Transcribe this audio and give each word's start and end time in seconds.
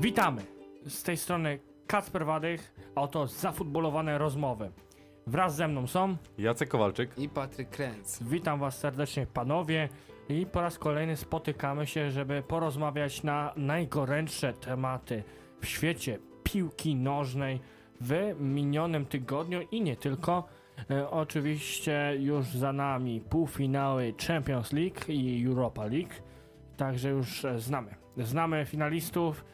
Witamy! 0.00 0.42
Z 0.86 1.02
tej 1.02 1.16
strony 1.16 1.58
Kacper 1.86 2.26
Wadych, 2.26 2.74
a 2.94 3.00
oto 3.00 3.26
zafutbolowane 3.26 4.18
rozmowy. 4.18 4.70
Wraz 5.26 5.56
ze 5.56 5.68
mną 5.68 5.86
są, 5.86 6.16
Jacek 6.38 6.68
Kowalczyk. 6.68 7.18
I 7.18 7.28
Patryk 7.28 7.70
Kręc. 7.70 8.22
witam 8.22 8.60
was 8.60 8.78
serdecznie 8.78 9.26
panowie 9.26 9.88
i 10.28 10.46
po 10.46 10.60
raz 10.60 10.78
kolejny 10.78 11.16
spotykamy 11.16 11.86
się, 11.86 12.10
żeby 12.10 12.42
porozmawiać 12.48 13.22
na 13.22 13.52
najgorętsze 13.56 14.52
tematy 14.52 15.22
w 15.60 15.66
świecie 15.66 16.18
piłki 16.44 16.94
nożnej 16.94 17.60
w 18.00 18.34
minionym 18.40 19.06
tygodniu 19.06 19.60
i 19.70 19.80
nie 19.80 19.96
tylko. 19.96 20.48
E, 20.90 21.10
oczywiście 21.10 22.16
już 22.18 22.46
za 22.46 22.72
nami 22.72 23.20
półfinały 23.20 24.14
Champions 24.28 24.72
League 24.72 25.00
i 25.08 25.46
Europa 25.46 25.86
League, 25.86 26.14
także 26.76 27.08
już 27.10 27.44
e, 27.44 27.58
znamy. 27.58 27.94
Znamy 28.16 28.64
finalistów, 28.66 29.44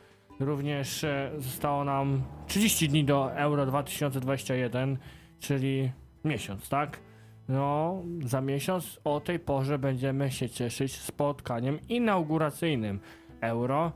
również 0.45 1.05
e, 1.05 1.30
zostało 1.38 1.84
nam 1.84 2.23
30 2.46 2.88
dni 2.88 3.05
do 3.05 3.34
Euro 3.34 3.66
2021, 3.66 4.98
czyli 5.41 5.92
miesiąc, 6.24 6.68
tak? 6.68 7.01
No, 7.48 8.02
za 8.24 8.41
miesiąc 8.41 9.01
o 9.05 9.20
tej 9.20 9.38
porze 9.38 9.78
będziemy 9.78 10.30
się 10.30 10.48
cieszyć 10.48 10.96
spotkaniem 10.96 11.78
inauguracyjnym 11.88 13.01
Euro 13.41 13.92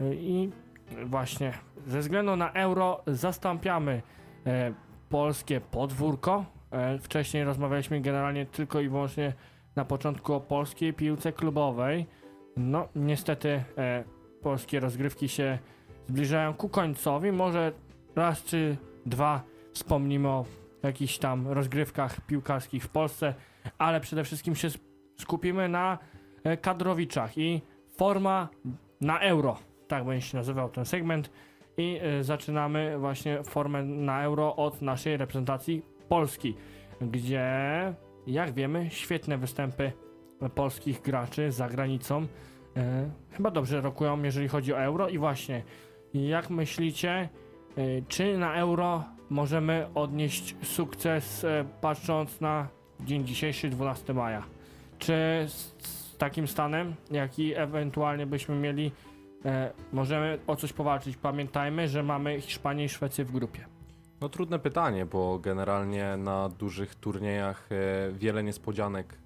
Y, 0.00 0.16
i 0.20 0.50
właśnie 1.06 1.52
ze 1.86 2.00
względu 2.00 2.36
na 2.36 2.52
Euro 2.52 3.02
zastąpiamy 3.06 4.02
e, 4.46 4.72
polskie 5.08 5.60
podwórko. 5.60 6.44
E, 6.70 6.98
wcześniej 6.98 7.44
rozmawialiśmy 7.44 8.00
generalnie 8.00 8.46
tylko 8.46 8.80
i 8.80 8.88
wyłącznie 8.88 9.32
na 9.76 9.84
początku 9.84 10.34
o 10.34 10.40
polskiej 10.40 10.94
piłce 10.94 11.32
klubowej. 11.32 12.06
No, 12.56 12.88
niestety 12.96 13.64
e, 13.78 14.04
polskie 14.42 14.80
rozgrywki 14.80 15.28
się 15.28 15.58
zbliżają 16.08 16.54
ku 16.54 16.68
końcowi. 16.68 17.32
Może 17.32 17.72
raz 18.16 18.44
czy 18.44 18.76
dwa 19.06 19.42
wspomnimy 19.72 20.28
o 20.28 20.44
jakichś 20.82 21.18
tam 21.18 21.48
rozgrywkach 21.48 22.20
piłkarskich 22.20 22.84
w 22.84 22.88
Polsce, 22.88 23.34
ale 23.78 24.00
przede 24.00 24.24
wszystkim 24.24 24.54
się 24.54 24.68
skupimy 25.18 25.68
na 25.68 25.98
e, 26.44 26.56
kadrowiczach 26.56 27.38
i 27.38 27.62
forma 27.96 28.48
na 29.00 29.20
euro. 29.20 29.56
Tak 29.88 30.04
będzie 30.04 30.26
się 30.26 30.38
nazywał 30.38 30.68
ten 30.68 30.84
segment. 30.84 31.30
I 31.76 31.98
e, 32.02 32.24
zaczynamy 32.24 32.98
właśnie 32.98 33.42
formę 33.44 33.82
na 33.82 34.22
euro 34.22 34.56
od 34.56 34.82
naszej 34.82 35.16
reprezentacji 35.16 35.82
Polski, 36.08 36.54
gdzie 37.00 37.44
jak 38.26 38.52
wiemy 38.52 38.90
świetne 38.90 39.38
występy 39.38 39.92
polskich 40.54 41.02
graczy 41.02 41.52
za 41.52 41.68
granicą 41.68 42.26
e, 42.76 43.10
chyba 43.30 43.50
dobrze 43.50 43.80
rokują, 43.80 44.22
jeżeli 44.22 44.48
chodzi 44.48 44.74
o 44.74 44.82
euro. 44.82 45.08
I 45.08 45.18
właśnie, 45.18 45.62
jak 46.14 46.50
myślicie, 46.50 47.10
e, 47.10 47.28
czy 48.08 48.38
na 48.38 48.54
euro 48.54 49.04
możemy 49.30 49.86
odnieść 49.94 50.56
sukces 50.62 51.44
e, 51.44 51.64
patrząc 51.80 52.40
na 52.40 52.68
dzień 53.00 53.26
dzisiejszy, 53.26 53.68
12 53.68 54.14
maja? 54.14 54.42
Czy 54.98 55.12
z, 55.48 56.16
takim 56.18 56.48
stanem, 56.48 56.94
jaki 57.10 57.54
ewentualnie 57.54 58.26
byśmy 58.26 58.54
mieli, 58.54 58.92
e, 59.44 59.72
możemy 59.92 60.38
o 60.46 60.56
coś 60.56 60.72
powalczyć? 60.72 61.16
Pamiętajmy, 61.16 61.88
że 61.88 62.02
mamy 62.02 62.40
Hiszpanię 62.40 62.84
i 62.84 62.88
Szwecję 62.88 63.24
w 63.24 63.32
grupie. 63.32 63.66
No 64.20 64.28
trudne 64.28 64.58
pytanie, 64.58 65.06
bo 65.06 65.38
generalnie 65.38 66.16
na 66.16 66.48
dużych 66.48 66.94
turniejach 66.94 67.68
wiele 68.12 68.42
niespodzianek 68.42 69.18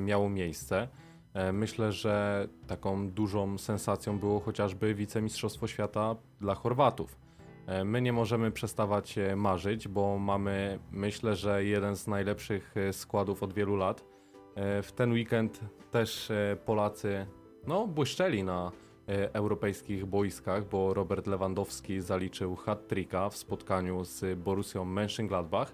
miało 0.00 0.28
miejsce. 0.28 0.88
E, 1.34 1.52
Myślę, 1.52 1.92
że 1.92 2.48
taką 2.66 3.10
dużą 3.10 3.58
sensacją 3.58 4.18
było 4.18 4.40
chociażby 4.40 4.94
wicemistrzostwo 4.94 5.66
świata 5.66 6.16
dla 6.40 6.54
Chorwatów. 6.54 7.16
E, 7.66 7.84
My 7.84 8.02
nie 8.02 8.12
możemy 8.12 8.50
przestawać 8.50 9.18
marzyć, 9.36 9.88
bo 9.88 10.18
mamy, 10.18 10.78
myślę, 10.92 11.36
że 11.36 11.64
jeden 11.64 11.96
z 11.96 12.06
najlepszych 12.06 12.74
e, 12.76 12.92
składów 12.92 13.42
od 13.42 13.52
wielu 13.52 13.76
lat. 13.76 14.04
W 14.82 14.92
ten 14.92 15.12
weekend 15.12 15.60
też 15.90 16.32
Polacy 16.64 17.26
no, 17.66 17.86
błyszczeli 17.86 18.44
na 18.44 18.72
europejskich 19.32 20.06
boiskach, 20.06 20.68
bo 20.68 20.94
Robert 20.94 21.26
Lewandowski 21.26 22.00
zaliczył 22.00 22.56
hat-tricka 22.56 23.30
w 23.30 23.36
spotkaniu 23.36 24.04
z 24.04 24.38
Borussią 24.38 24.84
Mönchengladbach, 24.84 25.66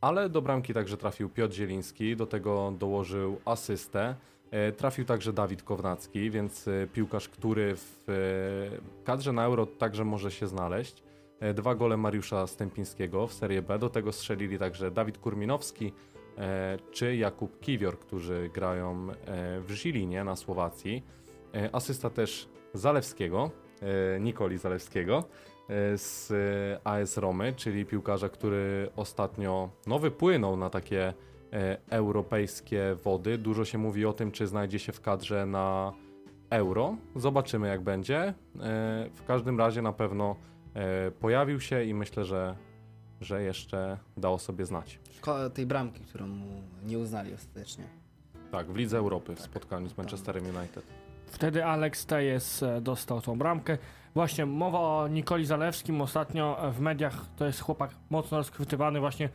ale 0.00 0.28
do 0.28 0.42
bramki 0.42 0.74
także 0.74 0.96
trafił 0.96 1.28
Piotr 1.28 1.54
Zieliński, 1.54 2.16
do 2.16 2.26
tego 2.26 2.72
dołożył 2.78 3.40
asystę. 3.44 4.14
E, 4.50 4.72
Trafił 4.72 5.04
także 5.04 5.32
Dawid 5.32 5.62
Kownacki, 5.62 6.30
więc 6.30 6.68
e, 6.68 6.86
piłkarz, 6.92 7.28
który 7.28 7.76
w 7.76 8.08
e, 8.08 9.04
kadrze 9.04 9.32
na 9.32 9.44
Euro 9.44 9.66
także 9.66 10.04
może 10.04 10.30
się 10.30 10.46
znaleźć. 10.46 11.02
Dwa 11.54 11.74
gole 11.74 11.96
Mariusza 11.96 12.46
Stępińskiego 12.46 13.26
w 13.26 13.32
Serie 13.32 13.62
B, 13.62 13.78
do 13.78 13.90
tego 13.90 14.12
strzelili 14.12 14.58
także 14.58 14.90
Dawid 14.90 15.18
Kurminowski 15.18 15.92
czy 16.90 17.16
Jakub 17.16 17.60
Kiwior, 17.60 17.98
którzy 17.98 18.50
grają 18.54 19.08
w 19.60 19.70
Żilinie 19.70 20.24
na 20.24 20.36
Słowacji. 20.36 21.02
Asysta 21.72 22.10
też 22.10 22.48
Zalewskiego, 22.74 23.50
Nikoli 24.20 24.58
Zalewskiego 24.58 25.24
z 25.94 26.32
AS 26.84 27.16
Romy, 27.16 27.52
czyli 27.56 27.86
piłkarza, 27.86 28.28
który 28.28 28.90
ostatnio 28.96 29.70
no, 29.86 29.98
wypłynął 29.98 30.56
na 30.56 30.70
takie 30.70 31.14
europejskie 31.90 32.96
wody. 33.04 33.38
Dużo 33.38 33.64
się 33.64 33.78
mówi 33.78 34.06
o 34.06 34.12
tym, 34.12 34.32
czy 34.32 34.46
znajdzie 34.46 34.78
się 34.78 34.92
w 34.92 35.00
kadrze 35.00 35.46
na 35.46 35.92
euro. 36.50 36.96
Zobaczymy, 37.16 37.68
jak 37.68 37.80
będzie. 37.80 38.18
E, 38.18 38.34
w 39.14 39.24
każdym 39.26 39.58
razie 39.58 39.82
na 39.82 39.92
pewno 39.92 40.36
e, 40.74 41.10
pojawił 41.10 41.60
się 41.60 41.84
i 41.84 41.94
myślę, 41.94 42.24
że, 42.24 42.56
że 43.20 43.42
jeszcze 43.42 43.98
dał 44.16 44.34
o 44.34 44.38
sobie 44.38 44.66
znać. 44.66 45.00
Szkoda 45.10 45.50
tej 45.50 45.66
bramki, 45.66 46.00
którą 46.00 46.26
mu 46.26 46.62
nie 46.86 46.98
uznali 46.98 47.34
ostatecznie. 47.34 47.84
Tak, 48.52 48.66
w 48.66 48.76
Lidze 48.76 48.98
Europy 48.98 49.34
w 49.34 49.40
spotkaniu 49.40 49.88
z 49.88 49.98
Manchesterem 49.98 50.44
United. 50.44 50.84
Wtedy 51.26 51.64
Alex 51.64 52.06
Tejes 52.06 52.62
e, 52.62 52.80
dostał 52.80 53.20
tą 53.20 53.38
bramkę. 53.38 53.78
Właśnie 54.14 54.46
mowa 54.46 54.78
o 54.78 55.08
Nikoli 55.08 55.46
Zalewskim 55.46 56.00
ostatnio 56.00 56.68
e, 56.68 56.72
w 56.72 56.80
mediach 56.80 57.24
to 57.36 57.46
jest 57.46 57.60
chłopak 57.60 57.90
mocno 58.10 58.38
rozchwytywany 58.38 59.00
właśnie 59.00 59.28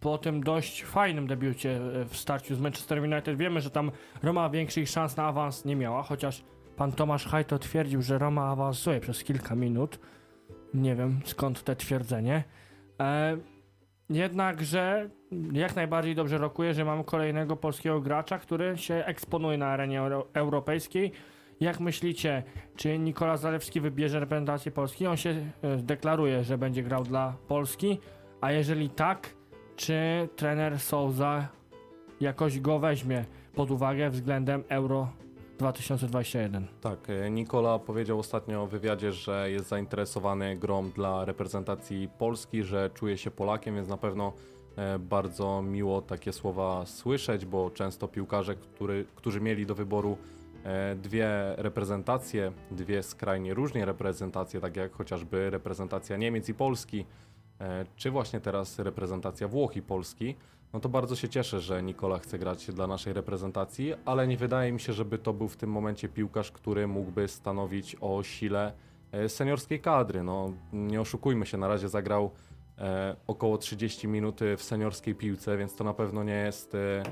po 0.00 0.18
tym 0.18 0.42
dość 0.42 0.84
fajnym 0.84 1.26
debiucie 1.26 1.76
e, 1.76 2.04
w 2.04 2.16
starciu 2.16 2.54
z 2.54 2.60
Manchester 2.60 3.02
United. 3.02 3.36
Wiemy, 3.36 3.60
że 3.60 3.70
tam 3.70 3.90
Roma 4.22 4.50
większych 4.50 4.88
szans 4.88 5.16
na 5.16 5.24
awans 5.24 5.64
nie 5.64 5.76
miała, 5.76 6.02
chociaż 6.02 6.44
pan 6.76 6.92
Tomasz 6.92 7.26
Hajto 7.26 7.58
twierdził, 7.58 8.02
że 8.02 8.18
Roma 8.18 8.50
awansuje 8.50 9.00
przez 9.00 9.24
kilka 9.24 9.54
minut. 9.54 9.98
Nie 10.74 10.96
wiem 10.96 11.20
skąd 11.24 11.64
te 11.64 11.76
twierdzenie. 11.76 12.44
E, 13.00 13.36
jednakże 14.10 15.10
jak 15.52 15.76
najbardziej 15.76 16.14
dobrze 16.14 16.38
rokuje, 16.38 16.74
że 16.74 16.84
mamy 16.84 17.04
kolejnego 17.04 17.56
polskiego 17.56 18.00
gracza, 18.00 18.38
który 18.38 18.76
się 18.76 18.94
eksponuje 18.94 19.58
na 19.58 19.66
arenie 19.66 20.00
euro 20.00 20.26
europejskiej. 20.34 21.12
Jak 21.60 21.80
myślicie, 21.80 22.42
czy 22.76 22.98
Nikola 22.98 23.36
Zalewski 23.36 23.80
wybierze 23.80 24.20
reprezentację 24.20 24.72
Polski? 24.72 25.06
On 25.06 25.16
się 25.16 25.30
e, 25.30 25.76
deklaruje, 25.76 26.44
że 26.44 26.58
będzie 26.58 26.82
grał 26.82 27.04
dla 27.04 27.36
Polski, 27.48 27.98
a 28.40 28.52
jeżeli 28.52 28.90
tak, 28.90 29.37
czy 29.78 30.28
trener 30.36 30.80
Souza 30.80 31.48
jakoś 32.20 32.60
go 32.60 32.78
weźmie 32.78 33.24
pod 33.54 33.70
uwagę 33.70 34.10
względem 34.10 34.64
Euro 34.68 35.08
2021? 35.58 36.66
Tak, 36.80 37.10
e, 37.10 37.30
Nikola 37.30 37.78
powiedział 37.78 38.18
ostatnio 38.18 38.66
w 38.66 38.70
wywiadzie, 38.70 39.12
że 39.12 39.50
jest 39.50 39.68
zainteresowany 39.68 40.56
grą 40.56 40.90
dla 40.90 41.24
reprezentacji 41.24 42.08
Polski, 42.18 42.62
że 42.62 42.90
czuje 42.94 43.18
się 43.18 43.30
Polakiem, 43.30 43.74
więc 43.74 43.88
na 43.88 43.96
pewno 43.96 44.32
e, 44.76 44.98
bardzo 44.98 45.62
miło 45.62 46.02
takie 46.02 46.32
słowa 46.32 46.86
słyszeć, 46.86 47.46
bo 47.46 47.70
często 47.70 48.08
piłkarze, 48.08 48.54
który, 48.54 49.04
którzy 49.14 49.40
mieli 49.40 49.66
do 49.66 49.74
wyboru 49.74 50.16
e, 50.64 50.94
dwie 50.94 51.28
reprezentacje, 51.56 52.52
dwie 52.70 53.02
skrajnie 53.02 53.54
różnie 53.54 53.84
reprezentacje, 53.84 54.60
tak 54.60 54.76
jak 54.76 54.92
chociażby 54.92 55.50
reprezentacja 55.50 56.16
Niemiec 56.16 56.48
i 56.48 56.54
Polski, 56.54 57.04
czy 57.96 58.10
właśnie 58.10 58.40
teraz 58.40 58.78
reprezentacja 58.78 59.48
Włoch 59.48 59.76
i 59.76 59.82
Polski, 59.82 60.34
no 60.72 60.80
to 60.80 60.88
bardzo 60.88 61.16
się 61.16 61.28
cieszę, 61.28 61.60
że 61.60 61.82
Nikola 61.82 62.18
chce 62.18 62.38
grać 62.38 62.66
dla 62.66 62.86
naszej 62.86 63.12
reprezentacji, 63.12 63.94
ale 64.04 64.26
nie 64.26 64.36
wydaje 64.36 64.72
mi 64.72 64.80
się, 64.80 64.92
żeby 64.92 65.18
to 65.18 65.32
był 65.32 65.48
w 65.48 65.56
tym 65.56 65.70
momencie 65.70 66.08
piłkarz, 66.08 66.52
który 66.52 66.86
mógłby 66.86 67.28
stanowić 67.28 67.96
o 68.00 68.22
sile 68.22 68.72
e, 69.12 69.28
seniorskiej 69.28 69.80
kadry. 69.80 70.22
No, 70.22 70.52
nie 70.72 71.00
oszukujmy 71.00 71.46
się, 71.46 71.58
na 71.58 71.68
razie 71.68 71.88
zagrał 71.88 72.30
e, 72.78 73.16
około 73.26 73.58
30 73.58 74.08
minut 74.08 74.40
w 74.56 74.62
seniorskiej 74.62 75.14
piłce, 75.14 75.56
więc 75.56 75.76
to 75.76 75.84
na 75.84 75.94
pewno 75.94 76.24
nie 76.24 76.34
jest 76.34 76.74
e, 76.74 77.02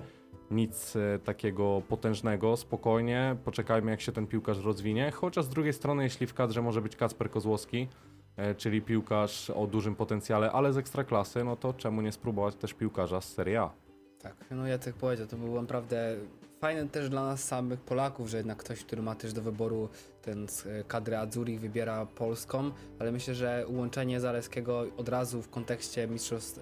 nic 0.51 0.97
e, 0.97 1.19
takiego 1.19 1.83
potężnego. 1.89 2.57
Spokojnie, 2.57 3.37
poczekajmy 3.45 3.91
jak 3.91 4.01
się 4.01 4.13
ten 4.13 4.27
piłkarz 4.27 4.59
rozwinie. 4.59 5.11
Chociaż 5.11 5.45
z 5.45 5.49
drugiej 5.49 5.73
strony, 5.73 6.05
jeśli 6.05 6.27
w 6.27 6.35
kadrze 6.35 6.63
może 6.63 6.83
być 6.83 6.97
Kacper 6.97 7.31
Kozłowski, 7.31 7.83
e, 7.83 8.16
czyli 8.57 8.83
piłkarz 8.83 9.51
o 9.51 9.67
dużym 9.67 9.97
potencjale, 9.97 10.53
ale 10.53 10.73
z 10.73 10.77
ekstraklasy, 10.77 11.45
no 11.45 11.57
to 11.57 11.73
czemu 11.73 12.01
nie 12.01 12.13
spróbować 12.13 12.55
też 12.55 12.75
piłkarza 12.75 13.21
z 13.21 13.33
Serie 13.33 13.61
A? 13.61 13.71
Tak, 14.19 14.35
no 14.51 14.67
ja 14.67 14.79
tak 14.79 14.95
powiedział, 14.95 15.27
to 15.27 15.37
było 15.37 15.61
naprawdę 15.61 16.17
fajne 16.61 16.89
też 16.89 17.09
dla 17.09 17.27
nas 17.27 17.45
samych 17.45 17.81
Polaków, 17.81 18.29
że 18.29 18.37
jednak 18.37 18.59
ktoś, 18.59 18.85
który 18.85 19.03
ma 19.03 19.15
też 19.15 19.33
do 19.33 19.43
wyboru 19.43 19.89
ten 20.23 20.47
e, 20.67 20.85
kadry 20.85 21.17
Azurich 21.17 21.61
wybiera 21.61 22.07
polską, 22.07 22.71
ale 22.99 23.13
myślę, 23.13 23.35
że 23.35 23.65
ułączenie 23.69 24.21
Zaleskiego 24.21 24.87
od 24.97 25.09
razu 25.09 25.43
w 25.43 25.51
kontekście 25.51 26.09
Mistrzostw 26.09 26.61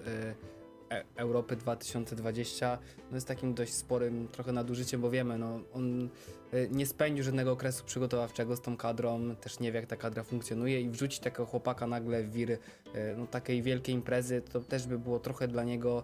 e, 0.91 1.03
Europy 1.15 1.55
2020 1.55 2.77
no 3.11 3.17
jest 3.17 3.27
takim 3.27 3.53
dość 3.53 3.73
sporym 3.73 4.27
trochę 4.27 4.51
nadużyciem, 4.51 5.01
bo 5.01 5.09
wiemy, 5.09 5.37
no 5.37 5.59
on 5.73 6.09
e, 6.53 6.67
nie 6.69 6.85
spędził 6.85 7.23
żadnego 7.23 7.51
okresu 7.51 7.85
przygotowawczego 7.85 8.55
z 8.55 8.61
tą 8.61 8.77
kadrą, 8.77 9.35
też 9.35 9.59
nie 9.59 9.71
wie 9.71 9.79
jak 9.79 9.89
ta 9.89 9.95
kadra 9.95 10.23
funkcjonuje 10.23 10.81
i 10.81 10.89
wrzucić 10.89 11.19
takiego 11.19 11.45
chłopaka 11.45 11.87
nagle 11.87 12.23
w 12.23 12.31
wir 12.31 12.51
e, 12.51 12.57
no, 13.17 13.27
takiej 13.27 13.61
wielkiej 13.61 13.95
imprezy, 13.95 14.41
to 14.41 14.59
też 14.59 14.87
by 14.87 14.99
było 14.99 15.19
trochę 15.19 15.47
dla 15.47 15.63
niego 15.63 16.03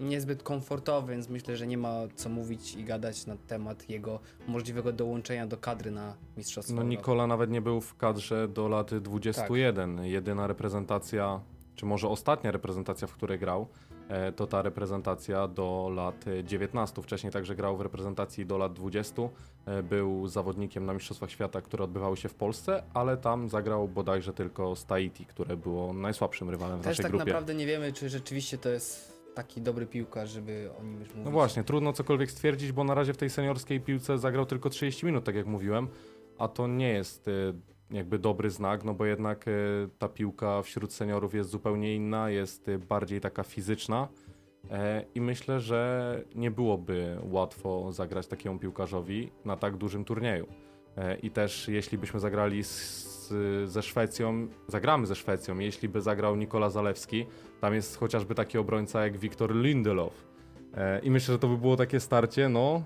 niezbyt 0.00 0.42
komfortowy, 0.42 1.12
więc 1.12 1.28
myślę, 1.28 1.56
że 1.56 1.66
nie 1.66 1.78
ma 1.78 1.94
co 2.14 2.28
mówić 2.28 2.74
i 2.74 2.84
gadać 2.84 3.26
na 3.26 3.36
temat 3.36 3.90
jego 3.90 4.20
możliwego 4.48 4.92
dołączenia 4.92 5.46
do 5.46 5.56
kadry 5.56 5.90
na 5.90 6.14
Mistrzostwa 6.36 6.74
No. 6.74 6.82
Nikola 6.82 7.26
nawet 7.26 7.50
nie 7.50 7.62
był 7.62 7.80
w 7.80 7.96
kadrze 7.96 8.48
do 8.48 8.68
lat 8.68 8.94
21. 8.94 10.04
Jedyna 10.04 10.46
reprezentacja, 10.46 11.40
czy 11.76 11.86
może 11.86 12.08
ostatnia 12.08 12.50
reprezentacja, 12.50 13.08
w 13.08 13.12
której 13.12 13.38
grał, 13.38 13.68
e, 14.08 14.32
to 14.32 14.46
ta 14.46 14.62
reprezentacja 14.62 15.48
do 15.48 15.90
lat 15.94 16.24
e, 16.28 16.44
19. 16.44 17.02
Wcześniej 17.02 17.32
także 17.32 17.54
grał 17.54 17.76
w 17.76 17.80
reprezentacji 17.80 18.46
do 18.46 18.58
lat 18.58 18.72
20. 18.72 19.22
E, 19.66 19.82
Był 19.82 20.28
zawodnikiem 20.28 20.86
na 20.86 20.94
Mistrzostwach 20.94 21.30
Świata, 21.30 21.62
które 21.62 21.84
odbywały 21.84 22.16
się 22.16 22.28
w 22.28 22.34
Polsce, 22.34 22.82
ale 22.94 23.16
tam 23.16 23.48
zagrał 23.48 23.88
bodajże 23.88 24.32
tylko 24.32 24.76
z 24.76 24.86
Tahiti, 24.86 25.26
które 25.26 25.56
było 25.56 25.92
najsłabszym 25.92 26.50
rywalem 26.50 26.78
w 26.78 26.82
Też 26.82 26.90
naszej 26.90 27.02
tak 27.02 27.12
grupie. 27.12 27.24
naprawdę 27.26 27.54
nie 27.54 27.66
wiemy, 27.66 27.92
czy 27.92 28.08
rzeczywiście 28.08 28.58
to 28.58 28.68
jest 28.68 29.20
taki 29.34 29.60
dobry 29.60 29.86
piłkarz, 29.86 30.30
żeby 30.30 30.70
o 30.80 30.82
nim 30.82 31.00
już 31.00 31.08
mówić. 31.08 31.24
No 31.24 31.30
właśnie, 31.30 31.64
trudno 31.64 31.92
cokolwiek 31.92 32.30
stwierdzić, 32.30 32.72
bo 32.72 32.84
na 32.84 32.94
razie 32.94 33.12
w 33.12 33.16
tej 33.16 33.30
seniorskiej 33.30 33.80
piłce 33.80 34.18
zagrał 34.18 34.46
tylko 34.46 34.70
30 34.70 35.06
minut, 35.06 35.24
tak 35.24 35.34
jak 35.34 35.46
mówiłem, 35.46 35.88
a 36.38 36.48
to 36.48 36.66
nie 36.66 36.88
jest 36.88 37.28
e, 37.28 37.32
jakby 37.90 38.18
dobry 38.18 38.50
znak, 38.50 38.84
no 38.84 38.94
bo 38.94 39.04
jednak 39.04 39.48
e, 39.48 39.52
ta 39.98 40.08
piłka 40.08 40.62
wśród 40.62 40.92
seniorów 40.92 41.34
jest 41.34 41.50
zupełnie 41.50 41.94
inna, 41.94 42.30
jest 42.30 42.68
e, 42.68 42.78
bardziej 42.78 43.20
taka 43.20 43.42
fizyczna 43.42 44.08
e, 44.70 45.04
i 45.14 45.20
myślę, 45.20 45.60
że 45.60 46.22
nie 46.34 46.50
byłoby 46.50 47.18
łatwo 47.22 47.92
zagrać 47.92 48.26
takiemu 48.26 48.58
piłkarzowi 48.58 49.30
na 49.44 49.56
tak 49.56 49.76
dużym 49.76 50.04
turnieju. 50.04 50.46
I 51.22 51.30
też 51.30 51.68
jeśli 51.68 51.98
byśmy 51.98 52.20
zagrali 52.20 52.64
z, 52.64 53.32
ze 53.64 53.82
Szwecją, 53.82 54.48
zagramy 54.68 55.06
ze 55.06 55.14
Szwecją, 55.14 55.58
jeśli 55.58 55.88
by 55.88 56.00
zagrał 56.00 56.36
Nikola 56.36 56.70
Zalewski, 56.70 57.26
tam 57.60 57.74
jest 57.74 57.98
chociażby 57.98 58.34
taki 58.34 58.58
obrońca 58.58 59.04
jak 59.04 59.18
Wiktor 59.18 59.54
Lindelof. 59.54 60.26
I 61.02 61.10
myślę, 61.10 61.32
że 61.34 61.38
to 61.38 61.48
by 61.48 61.56
było 61.56 61.76
takie 61.76 62.00
starcie, 62.00 62.48
no, 62.48 62.82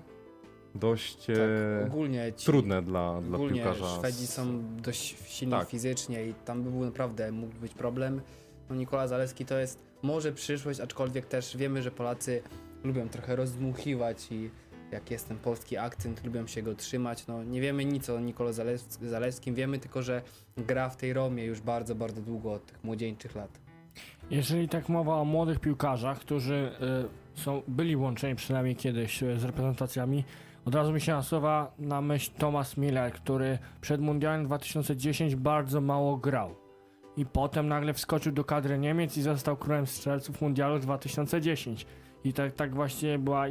dość 0.75 1.25
tak, 1.25 1.35
e, 1.81 1.85
ogólnie 1.87 2.33
ci, 2.33 2.45
trudne 2.45 2.81
dla, 2.81 3.21
dla 3.21 3.35
ogólnie 3.35 3.61
piłkarza. 3.61 3.97
Szwedzi 3.97 4.27
są 4.27 4.63
dość 4.81 5.15
silni 5.27 5.51
Tak. 5.51 5.69
fizycznie 5.69 6.25
i 6.25 6.33
tam 6.33 6.63
by 6.63 6.71
był 6.71 6.85
naprawdę 6.85 7.31
mógł 7.31 7.55
być 7.55 7.73
problem. 7.73 8.21
No 8.69 8.75
Nikola 8.75 9.07
Zaleski 9.07 9.45
to 9.45 9.57
jest 9.57 9.79
może 10.01 10.31
przyszłość, 10.31 10.79
aczkolwiek 10.79 11.25
też 11.25 11.57
wiemy, 11.57 11.81
że 11.81 11.91
Polacy 11.91 12.41
lubią 12.83 13.09
trochę 13.09 13.35
rozdmuchiwać 13.35 14.31
i 14.31 14.49
jak 14.91 15.11
jest 15.11 15.27
ten 15.27 15.37
polski 15.37 15.77
akcent, 15.77 16.25
lubią 16.25 16.47
się 16.47 16.61
go 16.61 16.75
trzymać. 16.75 17.27
No 17.27 17.43
nie 17.43 17.61
wiemy 17.61 17.85
nic 17.85 18.09
o 18.09 18.19
Nikolo 18.19 18.51
Zalewskim, 19.01 19.55
wiemy 19.55 19.79
tylko, 19.79 20.01
że 20.01 20.21
gra 20.57 20.89
w 20.89 20.97
tej 20.97 21.13
Romie 21.13 21.45
już 21.45 21.61
bardzo, 21.61 21.95
bardzo 21.95 22.21
długo 22.21 22.53
od 22.53 22.65
tych 22.65 22.83
młodzieńczych 22.83 23.35
lat. 23.35 23.59
Jeżeli 24.29 24.69
tak 24.69 24.89
mowa 24.89 25.15
o 25.15 25.25
młodych 25.25 25.59
piłkarzach, 25.59 26.19
którzy 26.19 26.71
y, 27.35 27.39
są, 27.41 27.61
byli 27.67 27.95
łączeni 27.95 28.35
przynajmniej 28.35 28.75
kiedyś 28.75 29.23
y, 29.23 29.39
z 29.39 29.43
reprezentacjami, 29.43 30.23
od 30.65 30.75
razu 30.75 30.93
mi 30.93 31.01
się 31.01 31.11
nasuwa 31.11 31.71
na 31.79 32.01
myśl 32.01 32.31
Thomas 32.37 32.77
Miller, 32.77 33.11
który 33.11 33.57
przed 33.81 34.01
Mundialem 34.01 34.45
2010 34.45 35.35
bardzo 35.35 35.81
mało 35.81 36.17
grał. 36.17 36.55
I 37.17 37.25
potem 37.25 37.67
nagle 37.67 37.93
wskoczył 37.93 38.31
do 38.31 38.43
kadry 38.43 38.77
Niemiec 38.77 39.17
i 39.17 39.21
został 39.21 39.57
królem 39.57 39.87
strzelców 39.87 40.41
Mundialu 40.41 40.79
2010. 40.79 41.85
I 42.23 42.33
tak, 42.33 42.53
tak 42.53 42.75
właśnie 42.75 43.19
była 43.19 43.45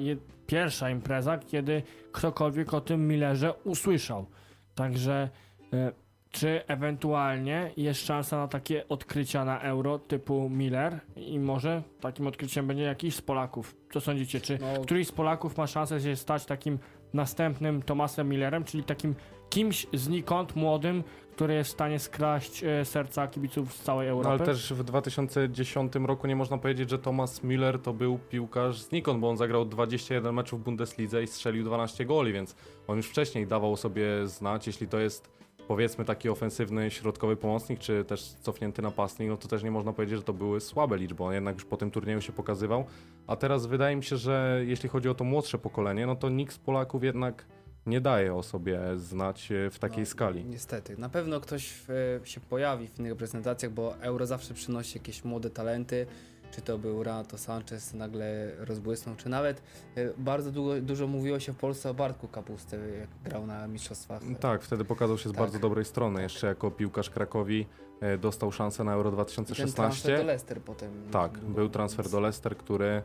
pierwsza 0.46 0.90
impreza, 0.90 1.38
kiedy 1.38 1.82
ktokolwiek 2.12 2.74
o 2.74 2.80
tym 2.80 3.08
Millerze 3.08 3.52
usłyszał. 3.64 4.26
Także 4.74 5.28
y, 5.74 5.92
czy 6.30 6.66
ewentualnie 6.66 7.70
jest 7.76 8.06
szansa 8.06 8.36
na 8.36 8.48
takie 8.48 8.88
odkrycia 8.88 9.44
na 9.44 9.60
euro 9.60 9.98
typu 9.98 10.50
Miller 10.50 11.00
i 11.16 11.38
może 11.38 11.82
takim 12.00 12.26
odkryciem 12.26 12.66
będzie 12.66 12.82
jakiś 12.82 13.14
z 13.14 13.22
Polaków? 13.22 13.76
Co 13.92 14.00
sądzicie? 14.00 14.40
Czy 14.40 14.58
No, 14.58 14.82
któryś 14.82 15.08
z 15.08 15.12
Polaków 15.12 15.56
ma 15.56 15.66
szansę 15.66 16.00
się 16.00 16.16
stać 16.16 16.46
takim 16.46 16.78
następnym 17.14 17.82
Tomasem 17.82 18.28
Millerem, 18.28 18.64
czyli 18.64 18.84
takim 18.84 19.14
kimś 19.50 19.86
znikąd 19.92 20.56
młodym, 20.56 21.04
który 21.32 21.54
jest 21.54 21.70
w 21.70 21.72
stanie 21.72 21.98
skraść 21.98 22.64
e, 22.64 22.84
serca 22.84 23.26
kibiców 23.28 23.72
z 23.72 23.82
całej 23.82 24.06
No, 24.06 24.12
Europy? 24.12 24.28
ale 24.28 24.44
też 24.44 24.72
w 24.72 24.84
2010 24.84 25.92
roku 25.94 26.26
nie 26.26 26.36
można 26.36 26.58
powiedzieć, 26.58 26.90
że 26.90 26.98
Thomas 26.98 27.44
Müller 27.44 27.78
to 27.78 27.92
był 27.92 28.18
piłkarz 28.18 28.82
znikąd, 28.82 29.20
bo 29.20 29.30
on 29.30 29.36
zagrał 29.36 29.64
21 29.64 30.34
meczów 30.34 30.60
w 30.60 30.64
Bundeslidze 30.64 31.22
i 31.22 31.26
strzelił 31.26 31.64
12 31.64 32.04
goli, 32.04 32.32
więc 32.32 32.56
on 32.86 32.96
już 32.96 33.06
wcześniej 33.06 33.46
dawał 33.46 33.76
sobie 33.76 34.26
znać, 34.26 34.66
jeśli 34.66 34.88
to 34.88 34.98
jest 34.98 35.30
powiedzmy 35.68 36.04
taki 36.04 36.28
ofensywny 36.28 36.90
środkowy 36.90 37.36
pomocnik, 37.36 37.78
czy 37.78 38.04
też 38.04 38.22
cofnięty 38.40 38.82
napastnik, 38.82 39.28
no 39.28 39.36
to 39.36 39.48
też 39.48 39.62
nie 39.62 39.70
można 39.70 39.92
powiedzieć, 39.92 40.16
że 40.16 40.22
to 40.22 40.32
były 40.32 40.60
słabe 40.60 40.96
liczby, 40.96 41.22
on 41.22 41.34
jednak 41.34 41.54
już 41.54 41.64
po 41.64 41.76
tym 41.76 41.90
turnieju 41.90 42.20
się 42.20 42.32
pokazywał, 42.32 42.84
a 43.26 43.36
teraz 43.36 43.66
wydaje 43.66 43.96
mi 43.96 44.04
się, 44.04 44.16
że 44.16 44.62
jeśli 44.66 44.88
chodzi 44.88 45.08
o 45.08 45.14
to 45.14 45.24
młodsze 45.24 45.58
pokolenie, 45.58 46.06
no 46.06 46.16
to 46.16 46.28
nikt 46.28 46.54
z 46.54 46.58
Polaków 46.58 47.04
jednak 47.04 47.46
nie 47.86 48.00
daje 48.00 48.34
o 48.34 48.42
sobie 48.42 48.80
znać 48.96 49.52
e, 49.52 49.70
w 49.70 49.78
takiej 49.78 50.00
No, 50.00 50.06
skali. 50.06 50.44
Niestety. 50.44 50.96
Na 50.98 51.08
pewno 51.08 51.40
ktoś 51.40 51.72
w, 51.88 52.20
się 52.24 52.40
pojawi 52.40 52.88
w 52.88 52.98
innych 52.98 53.12
reprezentacjach, 53.12 53.72
bo 53.72 53.96
Euro 54.00 54.26
zawsze 54.26 54.54
przynosi 54.54 54.98
jakieś 54.98 55.24
młode 55.24 55.50
talenty. 55.50 56.06
Czy 56.54 56.62
to 56.62 56.78
był 56.78 57.02
Renato 57.02 57.38
Sanchez, 57.38 57.94
nagle 57.94 58.50
rozbłysnął, 58.58 59.16
czy 59.16 59.28
nawet 59.28 59.62
e, 59.96 60.10
bardzo 60.18 60.50
długo, 60.52 60.80
dużo 60.80 61.06
mówiło 61.06 61.40
się 61.40 61.52
w 61.52 61.56
Polsce 61.56 61.90
o 61.90 61.94
Bartku 61.94 62.28
Kapustę, 62.28 62.76
jak 63.00 63.08
grał 63.24 63.46
na 63.46 63.68
mistrzostwach. 63.68 64.22
Tak, 64.40 64.62
wtedy 64.62 64.84
pokazał 64.84 65.18
się 65.18 65.28
z 65.28 65.32
Tak. 65.32 65.40
bardzo 65.40 65.58
dobrej 65.58 65.84
strony. 65.84 66.22
Jeszcze 66.22 66.46
jako 66.46 66.70
piłkarz 66.70 67.10
Krakowi 67.10 67.66
e, 68.00 68.18
dostał 68.18 68.52
szansę 68.52 68.84
na 68.84 68.92
Euro 68.92 69.10
I 69.10 69.16
Ten 69.16 69.24
transfer 69.44 69.56
do 69.56 69.64
2016. 69.64 70.24
Leicester 70.24 70.60
potem. 70.60 70.90
Tak, 71.10 71.38
długo, 71.38 71.54
był 71.54 71.68
transfer 71.68 72.04
więc- 72.04 72.12
do 72.12 72.20
Leicester, 72.20 72.56
który 72.56 73.02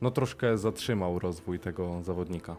no 0.00 0.10
troszkę 0.10 0.58
zatrzymał 0.58 1.18
rozwój 1.18 1.58
tego 1.58 2.02
zawodnika. 2.02 2.56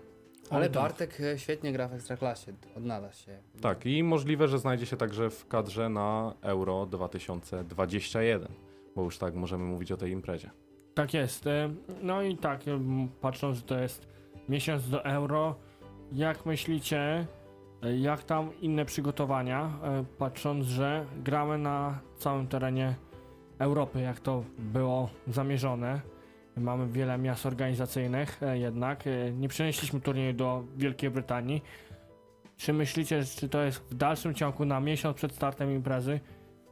Ale. 0.49 0.69
Bartek 0.69 1.21
e, 1.21 1.39
świetnie 1.39 1.73
gra 1.73 1.88
w 1.88 1.93
Ekstraklasie, 1.93 2.53
odnalazł 2.77 3.23
się. 3.25 3.38
Tak, 3.61 3.85
i 3.85 4.03
możliwe, 4.03 4.48
że 4.48 4.60
znajdzie 4.60 4.86
się 4.86 4.98
także 4.98 5.29
w 5.29 5.48
kadrze 5.48 5.89
na 5.89 6.33
Euro 6.41 6.86
2021, 6.86 8.48
bo 8.95 9.03
już 9.03 9.17
tak 9.17 9.36
możemy 9.36 9.63
mówić 9.63 9.91
o 9.91 9.98
tej 9.98 10.12
imprezie. 10.12 10.50
Tak 10.93 11.13
jest. 11.13 11.48
e, 11.48 11.69
No 12.03 12.21
i 12.21 12.38
tak, 12.38 12.67
m, 12.67 13.10
patrząc, 13.21 13.57
że 13.57 13.63
to 13.63 13.79
jest 13.79 14.07
miesiąc 14.50 14.89
do 14.89 15.05
euro, 15.05 15.55
jak 16.12 16.45
myślicie, 16.45 17.27
e, 17.83 17.98
jak 17.98 18.24
tam 18.24 18.50
inne 18.62 18.86
przygotowania, 18.86 19.71
e, 19.83 20.03
patrząc, 20.17 20.65
że 20.65 21.05
gramy 21.24 21.57
na 21.57 22.00
całym 22.17 22.48
terenie 22.48 22.95
Europy, 23.60 24.01
jak 24.01 24.19
to 24.19 24.43
było 24.60 25.10
zamierzone. 25.27 26.01
Mamy 26.57 26.88
wiele 26.88 27.17
miast 27.17 27.45
organizacyjnych, 27.45 28.43
e, 28.43 28.57
jednak 28.57 29.07
e, 29.07 29.31
nie 29.31 29.48
przenieśliśmy 29.48 30.01
turnieju 30.01 30.33
do 30.33 30.63
Wielkiej 30.77 31.10
Brytanii. 31.10 31.63
Czy 32.57 32.74
myślicie, 32.74 33.24
czy 33.25 33.50
to 33.50 33.62
jest 33.62 33.77
w 33.91 33.93
dalszym 33.95 34.33
ciągu 34.33 34.65
na 34.65 34.79
miesiąc 34.79 35.17
przed 35.17 35.31
startem 35.36 35.71
imprezy 35.71 36.19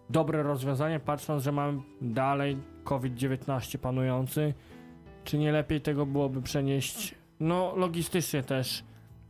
dobre 0.09 0.43
rozwiązanie, 0.43 0.99
patrząc, 0.99 1.43
że 1.43 1.51
mamy 1.51 1.81
dalej 2.01 2.57
COVID-19 2.83 3.77
panujący? 3.77 4.53
Czy 5.23 5.37
nie 5.37 5.51
lepiej 5.51 5.81
tego 5.81 6.05
byłoby 6.05 6.41
przenieść, 6.41 7.15
no 7.39 7.73
logistycznie 7.75 8.43
też, 8.43 8.83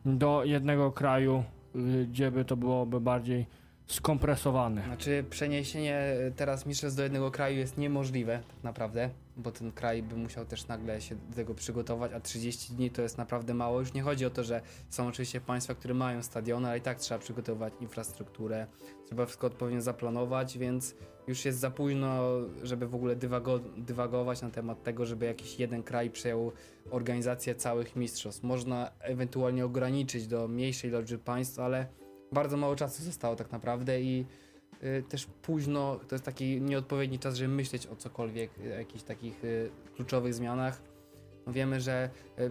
do 0.05 0.43
jednego 0.43 0.91
kraju, 0.91 1.43
y, 1.75 2.07
gdzie 2.07 2.31
by 2.31 2.45
to 2.45 2.57
byłoby 2.57 3.01
bardziej 3.01 3.45
skompresowane? 3.89 4.83
Znaczy 4.83 5.25
przeniesienie 5.29 5.95
e, 5.95 6.31
teraz 6.31 6.65
mistrzostw 6.65 6.97
do 6.97 7.03
jednego 7.03 7.31
kraju 7.31 7.57
jest 7.57 7.77
niemożliwe 7.77 8.39
tak 8.47 8.63
naprawdę, 8.63 9.09
bo 9.37 9.51
ten 9.51 9.71
kraj 9.71 10.03
by 10.03 10.15
musiał 10.15 10.45
też 10.45 10.67
nagle 10.67 11.01
się 11.01 11.15
do 11.15 11.35
tego 11.35 11.53
przygotować, 11.55 12.13
a 12.13 12.19
30 12.19 12.73
dni 12.73 12.91
to 12.91 13.01
jest 13.01 13.17
naprawdę 13.17 13.53
mało. 13.53 13.79
Już 13.79 13.93
nie 13.93 14.01
chodzi 14.01 14.25
o 14.25 14.29
to, 14.29 14.43
że 14.43 14.61
są 14.89 15.07
oczywiście 15.07 15.41
państwa, 15.41 15.75
które 15.75 15.93
mają 15.93 16.23
stadiony, 16.23 16.67
ale 16.67 16.77
i 16.77 16.81
tak 16.81 16.99
trzeba 16.99 17.19
przygotować 17.19 17.73
infrastrukturę, 17.81 18.67
trzeba 19.05 19.25
wszystko 19.25 19.47
odpowiednio 19.47 19.81
zaplanować, 19.81 20.57
więc 20.57 20.95
już 21.27 21.45
jest 21.45 21.59
za 21.59 21.71
późno, 21.71 22.21
żeby 22.63 22.87
w 22.87 22.95
ogóle 22.95 23.15
dywago 23.15 23.59
dywagować 23.77 24.41
na 24.41 24.49
temat 24.49 24.83
tego, 24.83 25.05
żeby 25.05 25.25
jakiś 25.25 25.59
jeden 25.59 25.83
kraj 25.83 26.09
przejął 26.09 26.51
organizację 26.91 27.55
całych 27.55 27.95
mistrzostw. 27.95 28.43
Można 28.43 28.91
ewentualnie 28.99 29.65
ograniczyć 29.65 30.27
do 30.27 30.47
mniejszej 30.47 30.91
liczby 30.91 31.17
państw, 31.17 31.59
ale 31.59 31.98
bardzo 32.31 32.57
mało 32.57 32.75
czasu 32.75 33.03
zostało 33.03 33.35
tak 33.35 33.51
naprawdę 33.51 34.01
i 34.01 34.25
y, 34.83 35.03
też 35.09 35.25
późno, 35.25 35.99
to 36.07 36.15
jest 36.15 36.25
taki 36.25 36.61
nieodpowiedni 36.61 37.19
czas, 37.19 37.35
żeby 37.35 37.53
myśleć 37.53 37.87
o 37.87 37.95
cokolwiek, 37.95 38.51
y, 38.59 38.67
jakichś 38.67 39.03
takich 39.03 39.43
y, 39.43 39.69
kluczowych 39.95 40.33
zmianach. 40.33 40.81
no 41.45 41.53
wiemy, 41.53 41.81
że 41.81 42.09
e, 42.37 42.49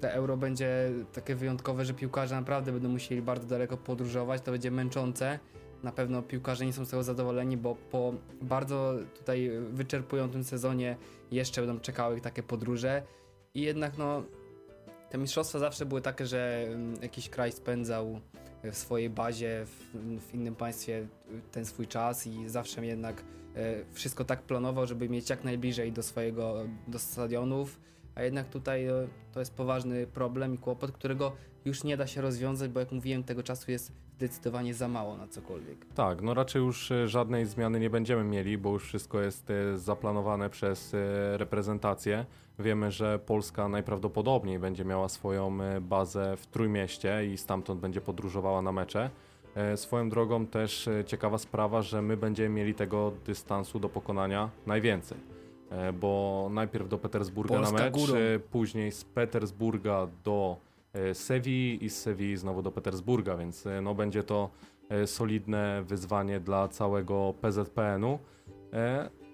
te 0.00 0.14
euro 0.14 0.36
będzie 0.36 0.90
takie 1.12 1.34
wyjątkowe, 1.34 1.84
że 1.84 1.94
piłkarze 1.94 2.34
naprawdę 2.34 2.72
będą 2.72 2.88
musieli 2.88 3.22
bardzo 3.22 3.46
daleko 3.46 3.76
podróżować, 3.76 4.42
to 4.42 4.52
będzie 4.52 4.70
męczące. 4.70 5.38
Na 5.82 5.92
pewno 5.92 6.22
piłkarze 6.22 6.66
nie 6.66 6.72
są 6.72 6.84
z 6.84 6.90
tego 6.90 7.02
zadowoleni, 7.02 7.56
bo 7.56 7.74
po 7.74 8.14
bardzo 8.42 8.94
tutaj 9.18 9.50
wyczerpującym 9.70 10.44
sezonie 10.44 10.96
jeszcze 11.30 11.60
będą 11.60 11.80
czekały 11.80 12.20
takie 12.20 12.42
podróże. 12.42 13.02
I 13.54 13.60
jednak 13.60 13.98
no, 13.98 14.22
te 15.10 15.18
mistrzostwa 15.18 15.58
zawsze 15.58 15.86
były 15.86 16.00
takie, 16.00 16.26
że 16.26 16.64
mm, 16.66 17.02
jakiś 17.02 17.28
kraj 17.28 17.52
spędzał 17.52 18.20
w 18.70 18.76
swojej 18.76 19.10
bazie 19.10 19.66
w, 19.66 19.96
w 20.20 20.34
innym 20.34 20.54
państwie 20.54 21.06
ten 21.52 21.64
swój 21.64 21.86
czas 21.86 22.26
i 22.26 22.48
zawsze 22.48 22.86
jednak 22.86 23.24
e, 23.56 23.84
wszystko 23.92 24.24
tak 24.24 24.42
planował, 24.42 24.86
żeby 24.86 25.08
mieć 25.08 25.30
jak 25.30 25.44
najbliżej 25.44 25.92
do 25.92 26.02
swojego, 26.02 26.54
do 26.88 26.98
stadionów, 26.98 27.80
a 28.14 28.22
jednak 28.22 28.48
tutaj 28.48 28.86
e, 28.86 29.08
to 29.32 29.40
jest 29.40 29.54
poważny 29.54 30.06
problem 30.06 30.54
i 30.54 30.58
kłopot, 30.58 30.92
którego 30.92 31.32
już 31.64 31.84
nie 31.84 31.96
da 31.96 32.06
się 32.06 32.20
rozwiązać, 32.20 32.70
bo 32.70 32.80
jak 32.80 32.92
mówiłem, 32.92 33.24
tego 33.24 33.42
czasu 33.42 33.70
jest 33.70 33.92
zdecydowanie 34.16 34.74
za 34.74 34.88
mało 34.88 35.16
na 35.16 35.28
cokolwiek. 35.28 35.86
Tak, 35.94 36.22
no 36.22 36.34
raczej 36.34 36.62
już 36.62 36.90
e, 36.90 37.08
żadnej 37.08 37.46
zmiany 37.46 37.80
nie 37.80 37.90
będziemy 37.90 38.24
mieli, 38.24 38.58
bo 38.58 38.72
już 38.72 38.84
wszystko 38.84 39.20
jest 39.20 39.52
zaplanowane 39.74 40.50
przez 40.50 40.94
reprezentację. 41.32 42.26
Wiemy, 42.58 42.90
że 42.90 43.18
Polska 43.18 43.68
najprawdopodobniej 43.68 44.58
będzie 44.58 44.84
miała 44.84 45.08
swoją 45.08 45.62
e, 45.62 45.80
bazę 45.80 46.36
w 46.36 46.46
Trójmieście 46.46 47.26
i 47.26 47.38
stamtąd 47.38 47.80
będzie 47.80 48.00
podróżowała 48.00 48.62
na 48.62 48.72
mecze. 48.72 49.10
E, 49.54 49.76
Swoją 49.76 50.08
drogą 50.08 50.46
też 50.46 50.88
e, 50.88 51.04
ciekawa 51.04 51.38
sprawa, 51.38 51.82
że 51.82 52.02
my 52.02 52.16
będziemy 52.16 52.48
mieli 52.48 52.74
tego 52.74 53.12
dystansu 53.26 53.78
do 53.78 53.88
pokonania 53.88 54.50
najwięcej. 54.66 55.18
Bo 56.00 56.48
najpierw 56.52 56.88
do 56.88 56.98
Petersburga 56.98 57.54
Polska 57.54 57.76
na 57.76 57.84
mecz, 57.84 57.94
górą. 57.94 58.14
później 58.50 58.92
z 58.92 59.04
Petersburga 59.04 60.08
do 60.24 60.56
Sewilli 61.12 61.84
i 61.84 61.90
z 61.90 61.96
Sewilli 62.02 62.36
znowu 62.36 62.62
do 62.62 62.72
Petersburga, 62.72 63.36
więc 63.36 63.64
no 63.82 63.94
będzie 63.94 64.22
to 64.22 64.50
solidne 65.06 65.82
wyzwanie 65.86 66.40
dla 66.40 66.68
całego 66.68 67.34
PZPN-u. 67.40 68.18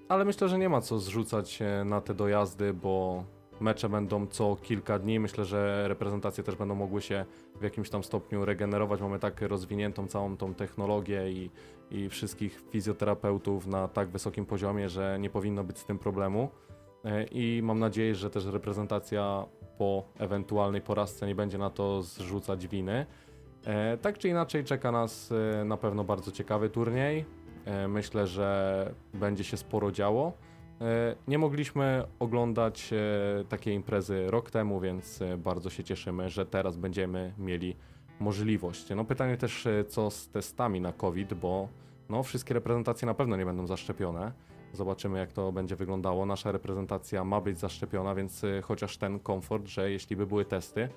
Ale 0.08 0.24
myślę, 0.24 0.48
że 0.48 0.58
nie 0.58 0.68
ma 0.68 0.80
co 0.80 0.98
zrzucać 0.98 1.58
na 1.84 2.00
te 2.00 2.14
dojazdy, 2.14 2.74
bo 2.74 3.24
mecze 3.60 3.88
będą 3.88 4.26
co 4.26 4.56
kilka 4.62 4.98
dni. 4.98 5.20
Myślę, 5.20 5.44
że 5.44 5.88
reprezentacje 5.88 6.44
też 6.44 6.56
będą 6.56 6.74
mogły 6.74 7.02
się 7.02 7.24
w 7.60 7.62
jakimś 7.62 7.90
tam 7.90 8.04
stopniu 8.04 8.44
regenerować. 8.44 9.00
Mamy 9.00 9.18
tak 9.18 9.40
rozwiniętą 9.42 10.06
całą 10.06 10.36
tą 10.36 10.54
technologię 10.54 11.30
i, 11.30 11.50
i 11.90 12.08
wszystkich 12.08 12.62
fizjoterapeutów 12.70 13.66
na 13.66 13.88
tak 13.88 14.08
wysokim 14.08 14.46
poziomie, 14.46 14.88
że 14.88 15.18
nie 15.20 15.30
powinno 15.30 15.64
być 15.64 15.78
z 15.78 15.84
tym 15.84 15.98
problemu. 15.98 16.48
E, 17.04 17.24
I 17.24 17.62
mam 17.62 17.78
nadzieję, 17.78 18.14
że 18.14 18.30
też 18.30 18.46
reprezentacja 18.46 19.44
po 19.78 20.04
ewentualnej 20.18 20.80
porażce 20.80 21.26
nie 21.26 21.34
będzie 21.34 21.58
na 21.58 21.70
to 21.70 22.02
zrzucać 22.02 22.68
winy. 22.68 23.06
E, 23.66 23.96
Tak 23.98 24.18
czy 24.18 24.28
inaczej 24.28 24.64
czeka 24.64 24.92
nas 24.92 25.32
e, 25.60 25.64
na 25.64 25.76
pewno 25.76 26.04
bardzo 26.04 26.32
ciekawy 26.32 26.70
turniej. 26.70 27.24
E, 27.68 27.88
Myślę, 27.88 28.26
że 28.26 28.94
będzie 29.14 29.44
się 29.44 29.56
sporo 29.56 29.92
działo. 29.92 30.32
E, 30.80 31.14
Nie 31.28 31.38
mogliśmy 31.38 32.04
oglądać 32.18 32.90
e, 32.92 33.44
takiej 33.44 33.75
imprezy 33.75 34.30
rok 34.30 34.50
temu, 34.50 34.80
więc 34.80 35.20
bardzo 35.38 35.70
się 35.70 35.84
cieszymy, 35.84 36.28
że 36.30 36.46
teraz 36.46 36.76
będziemy 36.76 37.34
mieli 37.38 37.76
możliwość. 38.20 38.87
No 38.96 39.04
pytanie 39.04 39.37
też, 39.37 39.68
co 39.88 40.10
z 40.10 40.28
testami 40.28 40.80
na 40.80 40.92
COVID, 40.92 41.34
bo 41.34 41.68
no, 42.08 42.22
wszystkie 42.22 42.54
reprezentacje 42.54 43.06
na 43.06 43.14
pewno 43.14 43.37
nie 43.37 43.44
będą 43.44 43.66
zaszczepione. 43.66 44.32
Zobaczymy, 44.72 45.18
jak 45.18 45.32
to 45.32 45.52
będzie 45.52 45.76
wyglądało. 45.76 46.26
Nasza 46.26 46.52
reprezentacja 46.52 47.25
ma 47.25 47.40
być 47.40 47.58
zaszczepiona, 47.58 48.14
więc 48.14 48.42
chociaż 48.62 48.96
ten 48.96 49.18
komfort, 49.18 49.66
że 49.66 49.90
jeśli 49.90 50.16
by 50.16 50.26
były 50.26 50.44
testy, 50.44 50.88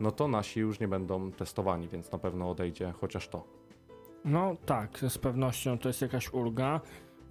no 0.00 0.10
to 0.10 0.28
nasi 0.28 0.60
już 0.60 0.80
nie 0.80 0.88
będą 0.88 1.32
testowani, 1.32 1.88
więc 1.88 2.12
na 2.12 2.18
pewno 2.18 2.50
odejdzie 2.50 2.92
chociaż 3.00 3.28
to. 3.28 3.59
No 4.24 4.56
tak, 4.66 4.98
z 5.08 5.18
pewnością 5.18 5.78
to 5.78 5.88
jest 5.88 6.02
jakaś 6.02 6.32
ulga. 6.32 6.80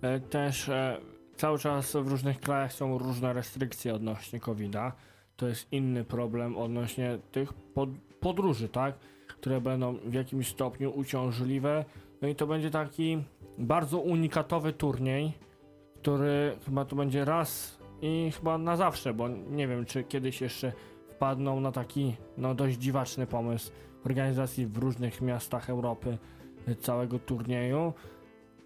E, 0.02 0.20
Też 0.20 0.70
e, 0.70 0.98
cały 1.36 1.60
czas 1.60 1.92
w 1.92 2.08
różnych 2.08 2.40
krajach 2.40 2.74
są 2.74 2.98
różne 2.98 3.34
restrykcje 3.34 3.94
odnośnie 3.94 4.40
COVID-a. 4.40 4.92
To 5.36 5.48
jest 5.48 5.74
inny 5.74 6.04
problem 6.04 6.58
odnośnie 6.58 7.20
tych 7.32 7.54
pod, 7.54 7.90
podróży, 8.20 8.70
tak? 8.70 8.96
Które 9.28 9.62
będą 9.62 9.94
w 9.94 10.14
jakimś 10.14 10.48
stopniu 10.48 10.92
uciążliwe. 10.92 11.86
No 12.22 12.28
i 12.28 12.36
to 12.36 12.48
będzie 12.48 12.72
taki 12.72 13.24
bardzo 13.58 14.00
unikatowy 14.00 14.74
turniej, 14.74 15.34
który 16.02 16.58
chyba 16.66 16.86
to 16.86 16.96
będzie 16.96 17.26
raz 17.26 17.80
i 18.02 18.32
chyba 18.32 18.58
na 18.58 18.78
zawsze, 18.78 19.14
bo 19.14 19.28
nie 19.28 19.68
wiem, 19.68 19.86
czy 19.86 20.04
kiedyś 20.04 20.42
jeszcze 20.42 20.74
wpadną 21.10 21.60
na 21.60 21.72
taki 21.72 22.16
no, 22.38 22.56
dość 22.56 22.78
dziwaczny 22.78 23.28
pomysł 23.28 23.72
organizacji 24.06 24.66
w 24.66 24.78
różnych 24.78 25.22
miastach 25.22 25.70
Europy 25.70 26.18
całego 26.76 27.20
turnieju. 27.20 27.94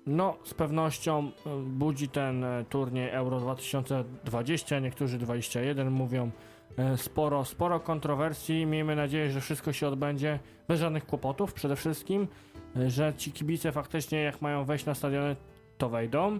No, 0.06 0.38
z 0.44 0.54
pewnością 0.54 1.32
e, 1.46 1.64
budzi 1.66 2.10
ten 2.10 2.44
e, 2.44 2.66
turniej 2.70 3.10
Euro 3.10 3.40
2020, 3.40 4.80
niektórzy 4.80 5.18
21 5.18 5.92
mówią 5.92 6.32
e, 6.78 6.98
sporo, 6.98 7.46
sporo 7.46 7.80
kontrowersji. 7.80 8.66
Miejmy 8.66 8.96
nadzieję, 8.96 9.32
że 9.32 9.42
wszystko 9.42 9.74
się 9.74 9.88
odbędzie 9.88 10.40
bez 10.68 10.80
żadnych 10.80 11.06
kłopotów 11.06 11.54
przede 11.54 11.76
wszystkim, 11.76 12.28
e, 12.76 12.90
że 12.90 13.14
ci 13.18 13.32
kibice 13.32 13.72
faktycznie 13.72 14.22
jak 14.22 14.42
mają 14.42 14.66
wejść 14.66 14.86
na 14.86 14.96
stadiony, 14.96 15.36
to 15.78 15.90
wejdą 15.90 16.40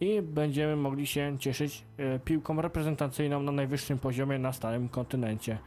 i 0.00 0.22
będziemy 0.22 0.76
mogli 0.76 1.06
się 1.06 1.36
cieszyć 1.38 1.84
piłką 2.24 2.62
reprezentacyjną 2.62 3.42
na 3.42 3.52
najwyższym 3.52 3.98
poziomie 3.98 4.38
na 4.38 4.52
stałym 4.52 4.88
kontynencie. 4.88 5.58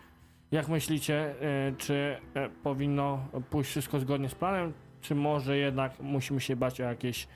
Jak 0.52 0.68
myślicie, 0.68 1.36
czy 1.78 2.18
powinno 2.64 3.20
pójść 3.50 3.70
wszystko 3.70 4.00
zgodnie 4.00 4.30
z 4.30 4.36
planem, 4.36 4.74
czy 5.06 5.16
może 5.16 5.58
jednak 5.58 6.00
musimy 6.00 6.42
się 6.42 6.56
bać 6.56 6.82
o 6.82 6.84
jakieś, 6.84 7.28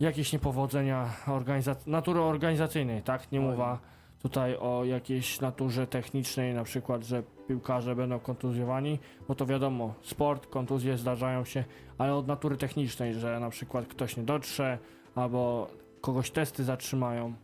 jakieś 0.00 0.32
niepowodzenia 0.32 1.08
organiza- 1.26 1.86
natury 1.86 2.20
organizacyjnej, 2.20 3.02
tak? 3.02 3.32
Nie 3.32 3.40
mowa 3.40 3.78
tutaj 4.22 4.56
o 4.56 4.84
jakiejś 4.84 5.40
naturze 5.40 5.86
technicznej, 5.86 6.54
na 6.54 6.64
przykład, 6.64 7.04
że 7.04 7.22
piłkarze 7.48 7.96
będą 7.96 8.18
kontuzjowani, 8.20 8.98
bo 9.28 9.34
to 9.34 9.46
wiadomo, 9.46 9.94
sport, 10.02 10.46
kontuzje 10.46 10.98
zdarzają 10.98 11.44
się, 11.44 11.64
ale 11.98 12.14
od 12.14 12.26
natury 12.26 12.56
technicznej, 12.56 13.14
że 13.14 13.40
na 13.40 13.50
przykład 13.50 13.86
ktoś 13.86 14.16
nie 14.16 14.22
dotrze, 14.22 14.78
albo 15.14 15.70
kogoś 16.00 16.30
testy 16.30 16.64
zatrzymają. 16.64 17.34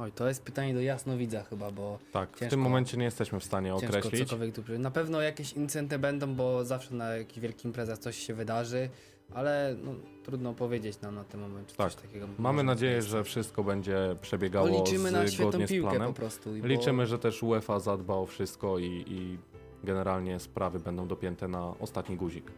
Oj, 0.00 0.12
to 0.12 0.28
jest 0.28 0.42
pytanie 0.44 0.74
do 0.74 0.80
jasnowidza 0.80 1.42
chyba, 1.42 1.70
bo 1.70 1.98
Tak, 2.12 2.30
w 2.36 2.38
Ciężko- 2.40 2.50
tym 2.50 2.60
momencie 2.60 2.96
nie 2.96 3.04
jesteśmy 3.04 3.40
w 3.40 3.44
stanie 3.44 3.74
określić. 3.74 4.28
cokolwiek 4.28 4.54
tu. 4.54 4.62
Na 4.78 4.90
pewno 4.90 5.20
jakieś 5.20 5.52
incydenty 5.52 5.98
będą, 5.98 6.34
bo 6.34 6.64
zawsze 6.64 6.94
na 6.94 7.16
jakichś 7.16 7.38
wielkich 7.40 7.64
imprezach 7.64 7.98
coś 7.98 8.16
się 8.16 8.34
wydarzy, 8.34 8.88
ale 9.34 9.76
no, 9.84 9.92
trudno 10.24 10.54
powiedzieć 10.54 11.00
nam 11.00 11.14
na 11.14 11.24
ten 11.24 11.40
moment, 11.40 11.76
Tak. 11.76 11.92
coś 11.92 12.02
takiego 12.02 12.26
Mamy 12.38 12.62
nadzieję, 12.64 13.02
że 13.02 13.24
wszystko 13.24 13.64
będzie 13.64 14.16
przebiegało 14.20 14.68
liczymy 14.68 15.10
na 15.10 15.28
świetną 15.28 15.66
piłkę 15.66 15.90
planem. 15.90 16.08
po 16.08 16.20
prostu. 16.20 16.50
bo- 16.60 16.66
Liczymy, 16.66 17.06
że 17.06 17.18
też 17.18 17.42
UEFA 17.42 17.80
zadba 17.80 18.14
o 18.14 18.26
wszystko 18.26 18.78
i, 18.78 19.04
i 19.06 19.38
generalnie 19.84 20.40
sprawy 20.40 20.80
będą 20.80 21.08
dopięte 21.08 21.48
na 21.48 21.78
ostatni 21.78 22.16
guzik. 22.16 22.52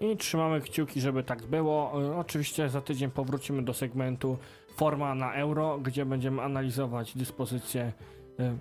I 0.00 0.16
trzymamy 0.16 0.60
kciuki, 0.60 1.00
żeby 1.00 1.22
tak 1.22 1.46
było. 1.46 2.02
E, 2.02 2.16
Oczywiście 2.16 2.68
za 2.68 2.80
tydzień 2.80 3.10
powrócimy 3.10 3.62
do 3.62 3.74
segmentu 3.74 4.38
Forma 4.76 5.14
na 5.14 5.34
Euro, 5.34 5.78
gdzie 5.78 6.06
będziemy 6.06 6.42
analizować 6.42 7.16
dyspozycje 7.16 7.92
e, 8.38 8.58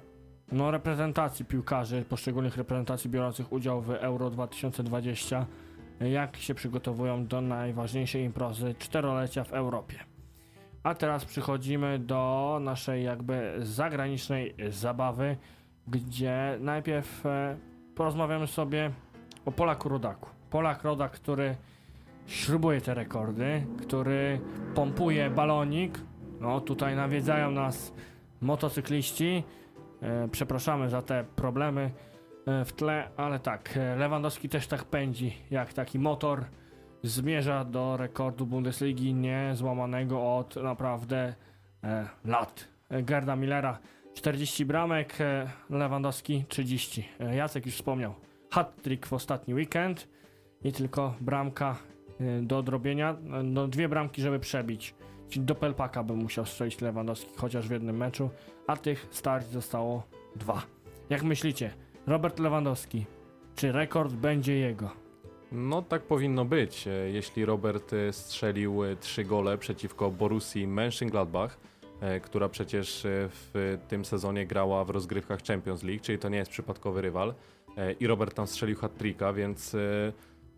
no, 0.51 0.72
reprezentacji 0.72 1.46
piłkarzy, 1.46 2.06
poszczególnych 2.10 2.58
reprezentacji 2.58 3.10
biorących 3.10 3.51
udział 3.51 3.82
w 3.82 3.89
Euro 3.89 4.30
2020, 4.30 5.46
e, 6.01 6.10
jak 6.10 6.38
się 6.38 6.56
przygotowują 6.56 7.27
do 7.27 7.42
najważniejszej 7.42 8.24
imprezy 8.24 8.75
czterolecia 8.80 9.44
w 9.44 9.54
Europie. 9.54 10.00
A 10.84 10.96
teraz 10.96 11.25
przechodzimy 11.25 12.00
do 12.00 12.58
naszej 12.62 13.04
jakby 13.04 13.56
zagranicznej 13.60 14.56
zabawy, 14.70 15.38
gdzie 15.88 16.58
najpierw 16.60 17.24
porozmawiamy 17.96 18.48
sobie 18.48 18.92
o 19.46 19.51
Polaku 19.51 19.89
Rodaku. 19.89 20.30
Polak 20.55 20.83
Rodak, 20.83 21.12
który 21.12 21.55
śrubuje 22.27 22.81
te 22.81 22.93
rekordy, 22.93 23.65
który 23.81 24.39
pompuje 24.75 25.29
balonik. 25.29 26.00
No 26.41 26.62
tutaj 26.62 26.95
nawiedzają 26.95 27.51
nas 27.51 27.93
motocykliści. 28.41 29.43
E, 30.01 30.27
przepraszamy 30.27 30.89
za 30.89 31.01
te 31.01 31.25
problemy 31.35 31.91
e, 32.45 32.65
w 32.65 32.74
tle, 32.74 33.09
ale 33.17 33.39
tak, 33.39 33.77
e, 33.77 33.95
Lewandowski 33.95 34.50
też 34.50 34.67
tak 34.67 34.83
pędzi, 34.83 35.38
jak 35.51 35.74
taki 35.74 36.00
motor. 36.00 36.45
Zmierza 37.03 37.63
do 37.63 37.97
rekordu 37.97 38.45
Bundesligi 38.45 39.13
niezłamanego 39.13 40.35
od 40.38 40.55
naprawdę 40.55 41.33
lat. 42.25 42.67
Gerda 42.89 43.35
Millera 43.35 43.79
40 44.13 44.65
bramek, 44.65 45.17
Lewandowski 45.69 46.45
30. 46.47 47.09
E, 47.19 47.35
Jacek 47.35 47.65
już 47.65 47.75
wspomniał. 47.75 48.13
Hat-trick 48.51 49.05
w 49.05 49.13
ostatni 49.13 49.53
weekend 49.53 50.15
i 50.63 50.71
tylko 50.71 51.13
bramka 51.21 51.75
y, 52.21 52.41
do 52.41 52.57
odrobienia. 52.57 53.13
y, 53.39 53.43
No 53.43 53.67
dwie 53.67 53.89
bramki, 53.89 54.21
żeby 54.21 54.39
przebić. 54.39 54.95
Czyli 55.29 55.45
do 55.45 55.55
Pelpaka 55.55 56.03
by 56.03 56.13
musiał 56.13 56.45
strzelić 56.45 56.81
Lewandowski 56.81 57.29
chociaż 57.38 57.67
w 57.67 57.71
jednym 57.71 57.97
meczu, 57.97 58.29
a 58.67 58.77
tych 58.77 59.07
starć 59.12 59.47
zostało 59.47 60.03
dwa. 60.35 60.62
Jak 61.09 61.24
myślicie, 61.24 61.74
Robert 62.07 62.39
Lewandowski, 62.39 63.05
czy 63.55 63.71
rekord 63.71 64.13
będzie 64.13 64.53
jego? 64.55 64.89
No 65.51 65.81
tak 65.81 66.01
powinno 66.01 66.45
być. 66.45 66.88
E, 66.88 66.91
Jeśli 66.91 67.45
Robert 67.45 67.93
e, 67.93 68.13
strzelił 68.13 68.83
e, 68.83 68.95
trzy 68.95 69.24
gole 69.24 69.57
przeciwko 69.57 70.12
Borussii 70.12 70.67
Mönchengladbach, 70.67 71.50
która 72.21 72.50
przecież 72.50 73.01
w 73.05 73.77
tym 73.88 74.05
sezonie 74.05 74.47
grała 74.47 74.85
w 74.85 74.89
rozgrywkach 74.89 75.39
Champions 75.43 75.83
League, 75.83 76.01
czyli 76.03 76.19
to 76.19 76.29
nie 76.29 76.38
jest 76.38 76.51
przypadkowy 76.51 77.01
rywal. 77.01 77.33
I 78.00 78.07
Robert 78.07 78.33
tam 78.35 78.47
strzelił 78.47 78.75
hat-tricka, 78.77 79.33
więc 79.33 79.75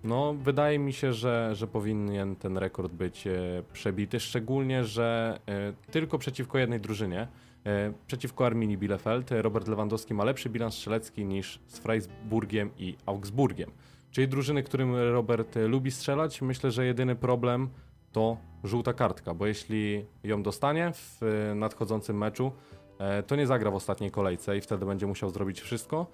no 0.04 0.34
wydaje 0.34 0.80
mi 0.80 0.94
się, 0.94 1.14
że, 1.14 1.56
że 1.56 1.68
powinien 1.68 2.36
ten 2.36 2.58
rekord 2.58 2.92
być 2.92 3.28
e, 3.28 3.34
przebity, 3.74 4.20
szczególnie, 4.20 4.84
że 4.84 5.40
e, 5.48 5.74
tylko 5.92 6.18
przeciwko 6.18 6.58
jednej 6.58 6.80
drużynie, 6.80 7.28
e, 7.66 7.94
przeciwko 8.08 8.46
Arminii 8.46 8.78
Bielefeld, 8.78 9.32
Robert 9.32 9.68
Lewandowski 9.68 10.14
ma 10.14 10.24
lepszy 10.24 10.50
bilans 10.50 10.74
strzelecki 10.74 11.26
niż 11.26 11.60
z 11.68 11.80
Freiburgiem 11.80 12.70
i 12.78 12.96
Augsburgiem. 13.06 13.72
Czyli 14.12 14.28
drużyny, 14.28 14.64
którym 14.64 14.96
Robert 14.96 15.58
e, 15.58 15.68
lubi 15.68 15.92
strzelać, 15.92 16.42
myślę, 16.42 16.72
że 16.72 16.86
jedyny 16.86 17.16
problem 17.16 17.70
to 18.12 18.38
żółta 18.64 18.94
kartka, 18.94 19.34
bo 19.34 19.48
jeśli 19.48 20.06
ją 20.24 20.44
dostanie 20.44 20.92
w 20.94 21.24
e, 21.24 21.56
nadchodzącym 21.56 22.18
meczu, 22.18 22.52
e, 23.00 23.24
to 23.24 23.36
nie 23.36 23.48
zagra 23.48 23.72
w 23.72 23.76
ostatniej 23.76 24.12
kolejce 24.12 24.58
i 24.58 24.62
wtedy 24.62 24.86
będzie 24.86 25.08
musiał 25.08 25.30
zrobić 25.30 25.62
wszystko, 25.62 26.08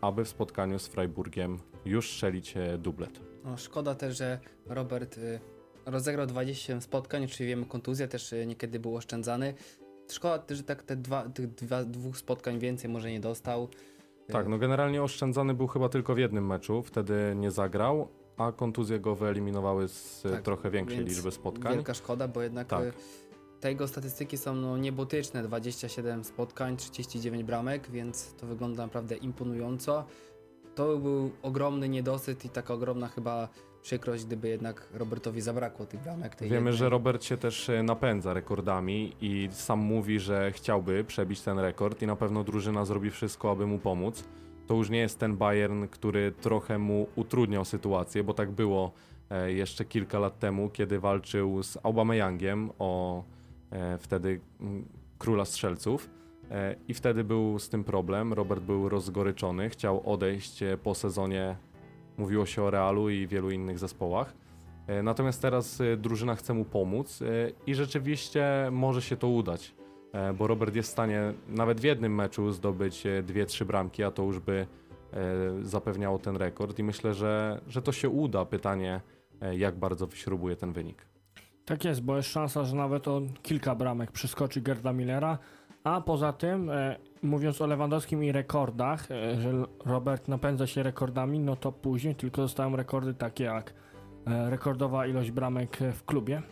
aby 0.00 0.24
w 0.24 0.28
spotkaniu 0.28 0.78
z 0.78 0.86
Freiburgiem 0.86 1.58
już 1.84 2.10
strzelić 2.10 2.56
e, 2.56 2.78
dublet. 2.78 3.20
No, 3.44 3.56
szkoda 3.56 3.94
też, 3.94 4.16
że 4.16 4.38
Robert 4.66 5.18
y, 5.18 5.40
rozegrał 5.86 6.26
27 6.26 6.82
spotkań, 6.82 7.28
czyli 7.28 7.48
wiemy 7.48 7.66
kontuzja 7.66 8.08
też 8.08 8.32
y, 8.32 8.46
niekiedy 8.46 8.80
był 8.80 8.96
oszczędzany. 8.96 9.54
Szkoda 10.10 10.38
też, 10.38 10.58
że 10.58 10.64
tak 10.64 10.82
te 10.82 10.96
dwa, 10.96 11.28
tych 11.28 11.54
dwa, 11.54 11.84
dwóch 11.84 12.16
spotkań 12.16 12.58
więcej 12.58 12.90
może 12.90 13.10
nie 13.10 13.20
dostał. 13.20 13.68
Tak, 14.28 14.48
no 14.48 14.58
generalnie 14.58 15.02
oszczędzany 15.02 15.54
był 15.54 15.66
chyba 15.66 15.88
tylko 15.88 16.14
w 16.14 16.18
jednym 16.18 16.46
meczu, 16.46 16.82
wtedy 16.82 17.32
nie 17.36 17.50
zagrał, 17.50 18.08
a 18.36 18.52
kontuzje 18.52 19.00
go 19.00 19.14
wyeliminowały 19.14 19.88
z 19.88 20.26
e, 20.26 20.30
Tak, 20.30 20.42
trochę 20.42 20.70
większej 20.70 21.04
liczby 21.04 21.30
spotkań. 21.30 21.74
Wielka 21.74 21.94
szkoda, 21.94 22.28
bo 22.28 22.42
jednak 22.42 22.66
Tak. 22.66 22.94
Te 23.64 23.70
jego 23.70 23.88
statystyki 23.88 24.36
są 24.36 24.54
no, 24.54 24.78
niebotyczne. 24.78 25.42
27 25.42 26.24
spotkań, 26.24 26.76
39 26.76 27.44
bramek, 27.44 27.90
więc 27.90 28.34
to 28.34 28.46
wygląda 28.46 28.82
naprawdę 28.82 29.16
imponująco. 29.16 30.04
To 30.74 30.98
był 30.98 31.30
ogromny 31.42 31.88
niedosyt 31.88 32.44
i 32.44 32.48
taka 32.48 32.74
ogromna 32.74 33.08
chyba 33.08 33.48
przykrość, 33.82 34.24
gdyby 34.24 34.48
jednak 34.48 34.88
Robertowi 34.92 35.40
zabrakło 35.40 35.86
tych 35.86 36.00
bramek. 36.00 36.34
Tej 36.34 36.48
Wiemy, 36.48 36.56
jednej. 36.56 36.74
że 36.74 36.88
Robert 36.88 37.24
się 37.24 37.36
też 37.36 37.68
e, 37.68 37.82
napędza 37.82 38.34
rekordami 38.34 39.12
i 39.20 39.48
sam 39.52 39.78
mówi, 39.78 40.20
że 40.20 40.52
chciałby 40.52 41.04
przebić 41.04 41.40
ten 41.40 41.58
rekord 41.58 42.02
i 42.02 42.06
na 42.06 42.16
pewno 42.16 42.44
drużyna 42.44 42.84
zrobi 42.84 43.10
wszystko, 43.10 43.50
aby 43.50 43.66
mu 43.66 43.78
pomóc. 43.78 44.24
To 44.66 44.74
już 44.74 44.90
nie 44.90 44.98
jest 44.98 45.18
ten 45.18 45.36
Bayern, 45.36 45.86
który 45.88 46.32
trochę 46.32 46.78
mu 46.78 47.06
utrudniał 47.16 47.64
sytuację, 47.64 48.24
bo 48.24 48.34
tak 48.34 48.50
było 48.50 48.92
e, 49.30 49.52
jeszcze 49.52 49.84
kilka 49.84 50.18
lat 50.18 50.38
temu, 50.38 50.70
kiedy 50.70 51.00
walczył 51.00 51.62
z 51.62 51.78
Aubameyangiem 51.82 52.70
o 52.78 53.24
wtedy 53.98 54.40
mm, 54.60 54.84
króla 55.18 55.44
strzelców. 55.44 56.10
E, 56.50 56.76
I 56.88 56.94
wtedy 56.94 57.24
był 57.24 57.58
z 57.58 57.68
tym 57.68 57.84
problem. 57.84 58.32
Robert 58.32 58.62
był 58.62 58.88
rozgoryczony, 58.88 59.70
chciał 59.70 60.12
odejść 60.12 60.62
e, 60.62 60.78
po 60.78 60.94
sezonie. 60.94 61.56
Mówiło 62.18 62.46
się 62.46 62.62
o 62.62 62.70
Realu 62.70 63.08
i 63.10 63.26
wielu 63.26 63.50
innych 63.50 63.78
zespołach. 63.78 64.34
E, 64.86 65.02
Natomiast 65.02 65.42
teraz 65.42 65.80
e, 65.80 65.96
drużyna 65.96 66.34
chce 66.34 66.54
mu 66.54 66.64
pomóc 66.64 67.22
e, 67.22 67.26
i 67.66 67.74
rzeczywiście 67.74 68.68
może 68.72 69.02
się 69.02 69.16
to 69.16 69.28
udać, 69.28 69.74
e, 70.12 70.32
bo 70.32 70.46
Robert 70.46 70.74
jest 70.74 70.88
w 70.88 70.92
stanie 70.92 71.32
nawet 71.48 71.80
w 71.80 71.84
jednym 71.84 72.14
meczu 72.14 72.52
zdobyć 72.52 73.06
e, 73.06 73.22
dwie, 73.22 73.46
trzy 73.46 73.64
bramki, 73.64 74.04
a 74.04 74.10
to 74.10 74.22
już 74.22 74.38
by 74.40 74.66
e, 75.12 75.16
zapewniało 75.62 76.18
ten 76.18 76.36
rekord 76.36 76.78
i 76.78 76.82
myślę, 76.82 77.14
że, 77.14 77.60
że 77.68 77.82
to 77.82 77.92
się 77.92 78.08
uda. 78.08 78.44
Pytanie, 78.44 79.00
e, 79.40 79.56
jak 79.56 79.76
bardzo 79.78 80.06
wyśrubuje 80.06 80.56
ten 80.56 80.72
wynik. 80.72 81.13
Tak 81.64 81.84
jest, 81.84 82.00
bo 82.00 82.16
jest 82.16 82.28
szansa, 82.28 82.64
że 82.64 82.76
nawet 82.76 83.08
o 83.08 83.22
kilka 83.42 83.74
bramek 83.74 84.12
przeskoczy 84.12 84.60
Gerda 84.60 84.92
Millera. 84.92 85.38
A 85.84 86.00
poza 86.00 86.32
tym, 86.32 86.70
e, 86.70 86.96
mówiąc 87.22 87.60
o 87.60 87.66
Lewandowskim 87.66 88.24
i 88.24 88.32
rekordach, 88.32 89.10
e, 89.10 89.40
że 89.40 89.52
Robert 89.84 90.28
napędza 90.28 90.66
się 90.66 90.82
rekordami, 90.82 91.38
no 91.40 91.56
to 91.56 91.72
później 91.72 92.14
tylko 92.14 92.42
zostają 92.42 92.76
rekordy 92.76 93.14
takie 93.14 93.44
jak 93.44 93.74
e, 94.26 94.50
rekordowa 94.50 95.06
ilość 95.06 95.30
bramek 95.30 95.78
w 95.92 96.04
klubie, 96.04 96.42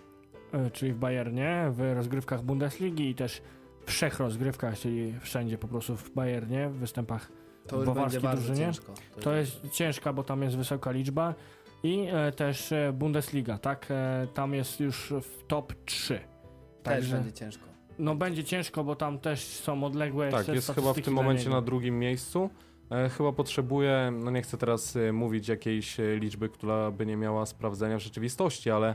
e, 0.52 0.70
czyli 0.70 0.92
w 0.92 0.98
Bayernie, 0.98 1.66
w 1.70 1.92
rozgrywkach 1.94 2.42
Bundesligi 2.42 3.10
i 3.10 3.14
też 3.14 3.42
w 3.80 3.86
trzech 3.86 4.18
rozgrywkach, 4.18 4.78
czyli 4.78 5.14
wszędzie 5.20 5.58
po 5.58 5.68
prostu 5.68 5.96
w 5.96 6.10
Bayernie, 6.10 6.68
w 6.68 6.74
występach 6.74 7.32
to 7.66 7.76
już 7.76 7.86
bawarskiej 7.86 8.30
drużynie. 8.30 8.56
ciężko. 8.56 8.94
to 9.20 9.34
jest 9.34 9.70
ciężka, 9.70 10.12
bo 10.12 10.24
tam 10.24 10.42
jest 10.42 10.56
wysoka 10.56 10.90
liczba. 10.90 11.34
I 11.82 12.06
e, 12.12 12.32
też 12.32 12.72
e, 12.72 12.92
Bundesliga, 12.92 13.58
tak? 13.58 13.86
E, 13.90 14.26
tam 14.34 14.54
jest 14.54 14.80
już 14.80 15.12
w 15.22 15.46
top 15.46 15.72
3. 15.84 16.14
też 16.14 16.24
Także 16.82 17.16
będzie 17.16 17.32
ciężko. 17.32 17.64
no 17.98 18.14
będzie 18.14 18.44
ciężko, 18.44 18.84
bo 18.84 18.96
tam 18.96 19.18
też 19.18 19.40
są 19.40 19.84
odległe 19.84 20.30
Tak, 20.30 20.48
jest 20.48 20.72
chyba 20.74 20.94
w 20.94 21.00
tym 21.00 21.14
momencie 21.14 21.50
na 21.50 21.60
drugim 21.60 21.98
miejscu. 21.98 22.50
E, 22.92 23.08
chyba 23.08 23.32
potrzebuje, 23.32 24.12
no 24.24 24.30
nie 24.30 24.42
chcę 24.42 24.58
teraz 24.58 24.96
e, 24.96 25.12
mówić 25.12 25.48
jakiejś 25.48 26.00
e, 26.00 26.16
liczby, 26.16 26.48
która 26.48 26.90
by 26.90 27.06
nie 27.06 27.16
miała 27.16 27.46
sprawdzenia 27.46 27.98
w 27.98 28.02
rzeczywistości, 28.02 28.70
ale 28.70 28.94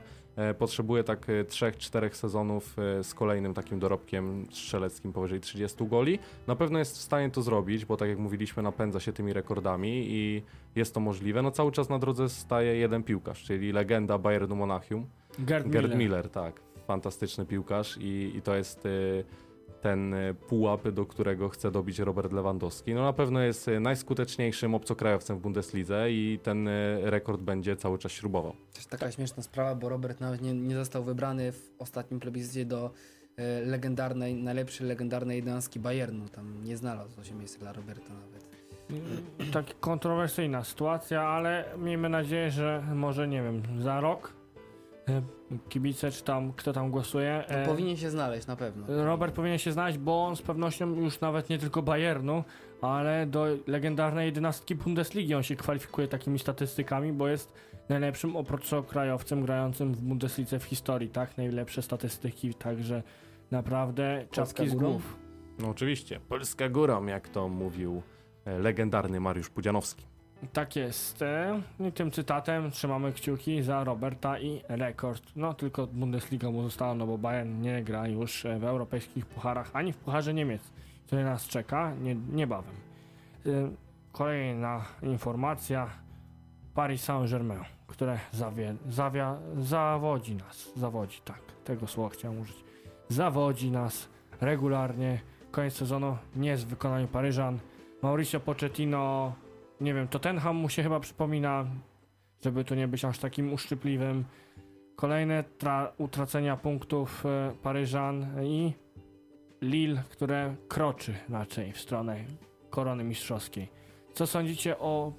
potrzebuje 0.58 1.04
tak 1.04 1.28
3-4 1.28 2.13
sezonów 2.13 2.80
e, 2.80 3.04
z 3.04 3.13
kolejnym 3.13 3.54
takim 3.54 3.80
dorobkiem 3.80 4.45
strzeleckim 4.52 5.13
powyżej 5.13 5.39
30 5.39 5.88
goli. 5.88 6.19
Na 6.47 6.56
pewno 6.56 6.80
jest 6.80 6.97
w 6.97 7.02
stanie 7.02 7.30
to 7.30 7.41
zrobić, 7.41 7.86
bo 7.86 7.97
tak 7.97 8.10
jak 8.10 8.17
mówiliśmy, 8.17 8.63
napędza 8.63 9.00
się 9.00 9.13
tymi 9.13 9.34
rekordami 9.34 10.06
i 10.08 10.43
jest 10.76 10.93
to 10.93 11.00
możliwe. 11.00 11.41
No 11.41 11.52
cały 11.52 11.71
czas 11.71 11.89
na 11.89 12.00
drodze 12.00 12.30
staje 12.30 12.76
jeden 12.76 13.04
piłkarz, 13.04 13.43
czyli 13.43 13.71
legenda 13.71 14.17
Bayernu 14.17 14.56
Monachium. 14.56 15.06
Gerd, 15.39 15.67
Gerd 15.67 15.86
Miller. 15.86 15.97
Miller, 15.97 16.30
tak. 16.30 16.62
Fantastyczny 16.88 17.45
piłkarz 17.45 17.97
i, 17.97 18.32
i 18.36 18.41
to 18.41 18.56
jest 18.56 18.86
y, 18.86 19.23
ten 19.88 20.13
y, 20.13 20.34
pułap, 20.34 20.89
do 20.89 21.06
którego 21.06 21.50
chce 21.50 21.71
dobić 21.71 22.00
Robert 22.00 22.34
Lewandowski. 22.34 22.93
No 22.93 23.04
na 23.04 23.13
pewno 23.13 23.39
jest 23.39 23.67
y, 23.67 23.80
najskuteczniejszym 23.80 24.76
obcokrajowcem 24.76 25.38
w 25.38 25.41
Bundeslidze 25.41 26.12
i 26.12 26.39
ten 26.43 26.67
y, 26.67 27.02
rekord 27.04 27.41
będzie 27.41 27.76
cały 27.76 27.97
czas 27.97 28.12
śrubował. 28.12 28.54
Też 28.73 28.86
taka 28.86 29.12
śmieszna 29.12 29.43
sprawa, 29.43 29.76
bo 29.76 29.89
Robert 29.89 30.19
nawet 30.19 30.41
nie, 30.41 30.54
nie 30.54 30.76
został 30.76 31.04
wybrany 31.04 31.52
w 31.52 31.71
ostatnim 31.80 32.19
plebiscycie 32.19 32.65
do 32.65 32.91
e, 33.38 33.62
legendarnej, 33.62 34.36
najlepszej 34.36 34.88
legendarnej 34.88 35.36
jedenastki 35.38 35.80
Bayernu. 35.80 36.30
Tam 36.30 36.63
nie 36.63 36.78
znalazło 36.78 37.23
się 37.23 37.36
miejsca 37.36 37.60
dla 37.60 37.73
Roberta 37.73 38.13
nawet. 38.13 38.47
Tak 39.54 39.80
kontrowersyjna 39.80 40.63
sytuacja, 40.63 41.21
ale 41.21 41.65
miejmy 41.78 42.10
nadzieję, 42.10 42.52
że 42.52 42.84
może 42.95 43.28
nie 43.28 43.43
wiem, 43.43 43.63
za 43.80 44.02
rok 44.02 44.34
e, 44.34 44.37
kibice 45.70 46.12
czy 46.12 46.24
tam 46.24 46.54
kto 46.54 46.74
tam 46.74 46.91
głosuje. 46.91 47.43
No, 47.50 47.56
e, 47.56 47.65
powinien 47.65 47.98
się 47.98 48.10
znaleźć 48.10 48.48
na 48.48 48.56
pewno. 48.56 49.06
Robert 49.06 49.36
powinien 49.36 49.58
się 49.58 49.72
znaleźć, 49.72 49.98
bo 49.98 50.26
on 50.26 50.36
z 50.36 50.41
pewnością 50.41 50.96
już 50.96 51.22
nawet 51.22 51.50
nie 51.50 51.58
tylko 51.58 51.82
Bayernu, 51.82 52.43
ale 52.82 53.26
do 53.26 53.46
legendarnej 53.67 54.26
jedenastki 54.26 54.76
Bundesligi 54.76 55.36
on 55.36 55.43
się 55.43 55.56
kwalifikuje 55.56 56.08
takimi 56.08 56.39
statystykami, 56.39 57.13
bo 57.13 57.28
jest 57.28 57.54
najlepszym 57.89 58.36
obcokrajowcem 58.36 59.41
grającym 59.41 59.93
w 59.93 60.02
Bundeslidze 60.02 60.60
w 60.60 60.63
historii, 60.63 61.10
tak? 61.10 61.38
Najlepsze 61.38 61.82
statystyki, 61.82 62.54
także 62.54 63.04
naprawdę 63.52 64.26
Polska 64.36 64.46
czapki 64.46 64.70
z 64.70 64.74
górą? 64.74 64.89
głów. 64.91 65.17
No 65.60 65.70
oczywiście, 65.70 66.20
Polska 66.20 66.70
górą, 66.70 67.06
jak 67.06 67.30
to 67.30 67.50
mówił 67.50 68.02
e, 68.46 68.60
legendarny 68.60 69.20
Mariusz 69.20 69.50
Pudzianowski. 69.50 70.16
Tak 70.54 70.76
jest. 70.76 71.21
e, 71.21 71.62
I 71.80 71.91
tym 71.91 72.12
cytatem 72.12 72.71
trzymamy 72.71 73.13
kciuki 73.13 73.63
za 73.63 73.84
Roberta 73.84 74.39
i 74.39 74.62
rekord. 74.67 75.23
No 75.36 75.54
tylko 75.54 75.88
Bundesliga 75.88 76.52
mu 76.52 76.63
została, 76.63 76.95
no 76.95 77.08
bo 77.08 77.17
Bayern 77.17 77.62
nie 77.62 77.84
gra 77.84 78.08
już 78.08 78.45
e, 78.45 78.60
w 78.60 78.63
europejskich 78.63 79.26
pucharach, 79.26 79.69
ani 79.73 79.93
w 79.93 79.97
pucharze 79.97 80.34
Niemiec, 80.34 80.62
który 81.06 81.23
nas 81.23 81.47
czeka 81.47 81.93
nie, 82.02 82.15
niebawem. 82.15 82.76
E, 83.45 83.50
Kolejna 84.12 84.86
informacja. 85.04 85.89
Paris 86.73 87.04
Saint-Germain, 87.04 87.63
które 87.88 88.19
zawie, 88.32 88.76
zawia, 88.89 89.38
zawodzi 89.60 90.36
nas. 90.36 90.69
Zawodzi, 90.76 91.21
tak. 91.26 91.41
Tego 91.65 91.88
słowa 91.88 92.10
chciałem 92.10 92.39
użyć. 92.39 92.63
Zawodzi 93.10 93.71
nas 93.71 94.10
regularnie. 94.41 95.19
Koniec 95.52 95.73
sezonu 95.73 96.17
nie 96.36 96.50
jest 96.50 96.65
w 96.65 96.67
wykonaniu 96.67 97.08
Paryżan. 97.08 97.60
Mauricio 98.02 98.39
Pochettino 98.39 99.34
nie 99.82 99.94
wiem, 99.94 100.08
Tottenham 100.08 100.56
mu 100.56 100.70
się 100.70 100.84
chyba 100.84 101.00
przypomina, 101.00 101.66
żeby 102.44 102.63
tu 102.63 102.76
nie 102.76 102.88
być 102.88 103.06
aż 103.06 103.20
takim 103.20 103.54
uszczypliwym. 103.54 104.26
Kolejne 104.96 105.44
tra- 105.60 105.88
utracenia 105.98 106.58
punktów 106.58 107.26
e, 107.26 107.54
Paryżan 107.63 108.44
i 108.44 108.74
Lille, 109.62 110.04
które 110.10 110.56
kroczy 110.68 111.13
raczej 111.30 111.72
w 111.72 111.80
stronę 111.80 112.18
korony 112.70 113.04
mistrzowskiej. 113.04 113.70
Co 114.13 114.28
sądzicie 114.28 114.80
o 114.80 115.13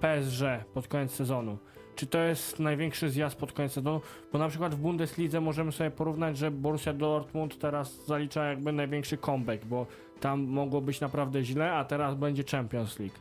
PSG 0.00 0.42
pod 0.74 0.88
koniec 0.88 1.12
sezonu? 1.12 1.58
Czy 1.94 2.06
to 2.06 2.18
jest 2.18 2.58
największy 2.58 3.10
zjazd 3.10 3.36
pod 3.36 3.52
koniec 3.52 3.72
sezonu? 3.72 4.00
Bo 4.32 4.38
na 4.38 4.48
przykład 4.48 4.74
w 4.74 4.78
Bundeslidze 4.78 5.40
możemy 5.40 5.72
sobie 5.72 5.90
porównać, 5.90 6.38
że 6.38 6.50
Borussia 6.50 6.92
Dortmund 6.92 7.58
teraz 7.58 8.06
zalicza 8.06 8.44
jakby 8.44 8.72
największy 8.72 9.18
comeback, 9.18 9.64
bo 9.64 9.86
tam 10.20 10.42
mogło 10.42 10.80
być 10.80 11.00
naprawdę 11.00 11.44
źle, 11.44 11.72
a 11.72 11.84
teraz 11.84 12.14
będzie 12.14 12.44
Champions 12.44 12.98
League. 12.98 13.14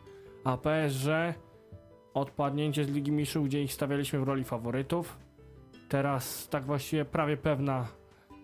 A 0.43 0.57
PSG 0.57 1.07
odpadnięcie 2.13 2.85
z 2.85 2.89
Ligi 2.89 3.11
Mistrzów, 3.11 3.45
gdzie 3.45 3.63
ich 3.63 3.73
stawialiśmy 3.73 4.19
w 4.19 4.23
roli 4.23 4.43
faworytów. 4.43 5.17
Teraz 5.89 6.47
tak 6.49 6.65
właściwie 6.65 7.05
prawie 7.05 7.37
pewna 7.37 7.87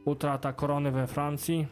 utrata 0.06 0.54
korony 0.54 0.92
we 0.92 1.08
Francji. 1.08 1.68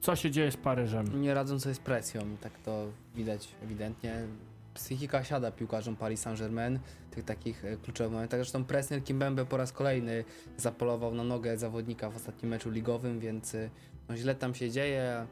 Co 0.00 0.16
się 0.16 0.30
dzieje 0.30 0.50
z 0.50 0.56
Paryżem? 0.56 1.22
Nie 1.22 1.34
radzą 1.34 1.60
sobie 1.60 1.74
z 1.74 1.78
presją, 1.78 2.20
tak 2.40 2.52
to 2.58 2.86
widać 3.14 3.48
ewidentnie. 3.62 4.26
Psychika 4.74 5.24
siada 5.24 5.50
piłkarzom 5.50 5.96
Paris 5.96 6.20
Saint-Germain 6.20 6.78
w 7.10 7.14
tych 7.14 7.24
takich 7.24 7.64
e, 7.64 7.76
kluczowych 7.76 8.12
momentach. 8.12 8.40
Zresztą 8.40 8.64
Presnel 8.64 9.02
Kimbembe 9.02 9.46
po 9.46 9.56
raz 9.56 9.72
kolejny 9.72 10.24
zapolował 10.56 11.14
na 11.14 11.24
nogę 11.24 11.58
zawodnika 11.58 12.10
w 12.10 12.16
ostatnim 12.16 12.50
meczu 12.50 12.70
ligowym, 12.70 13.20
więc 13.20 13.54
e, 13.54 13.70
no, 14.08 14.16
źle 14.16 14.34
tam 14.34 14.54
się 14.54 14.70
dzieje. 14.70 15.26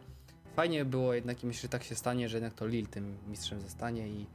Fajnie 0.56 0.84
było 0.84 1.14
jednak 1.14 1.44
i 1.44 1.46
myślę, 1.46 1.62
że 1.62 1.68
tak 1.68 1.84
się 1.84 1.94
stanie, 1.94 2.28
że 2.28 2.36
jednak 2.36 2.54
to 2.54 2.66
Lille 2.66 2.88
tym 2.88 3.16
mistrzem 3.28 3.60
zostanie 3.60 4.08
i 4.08 4.26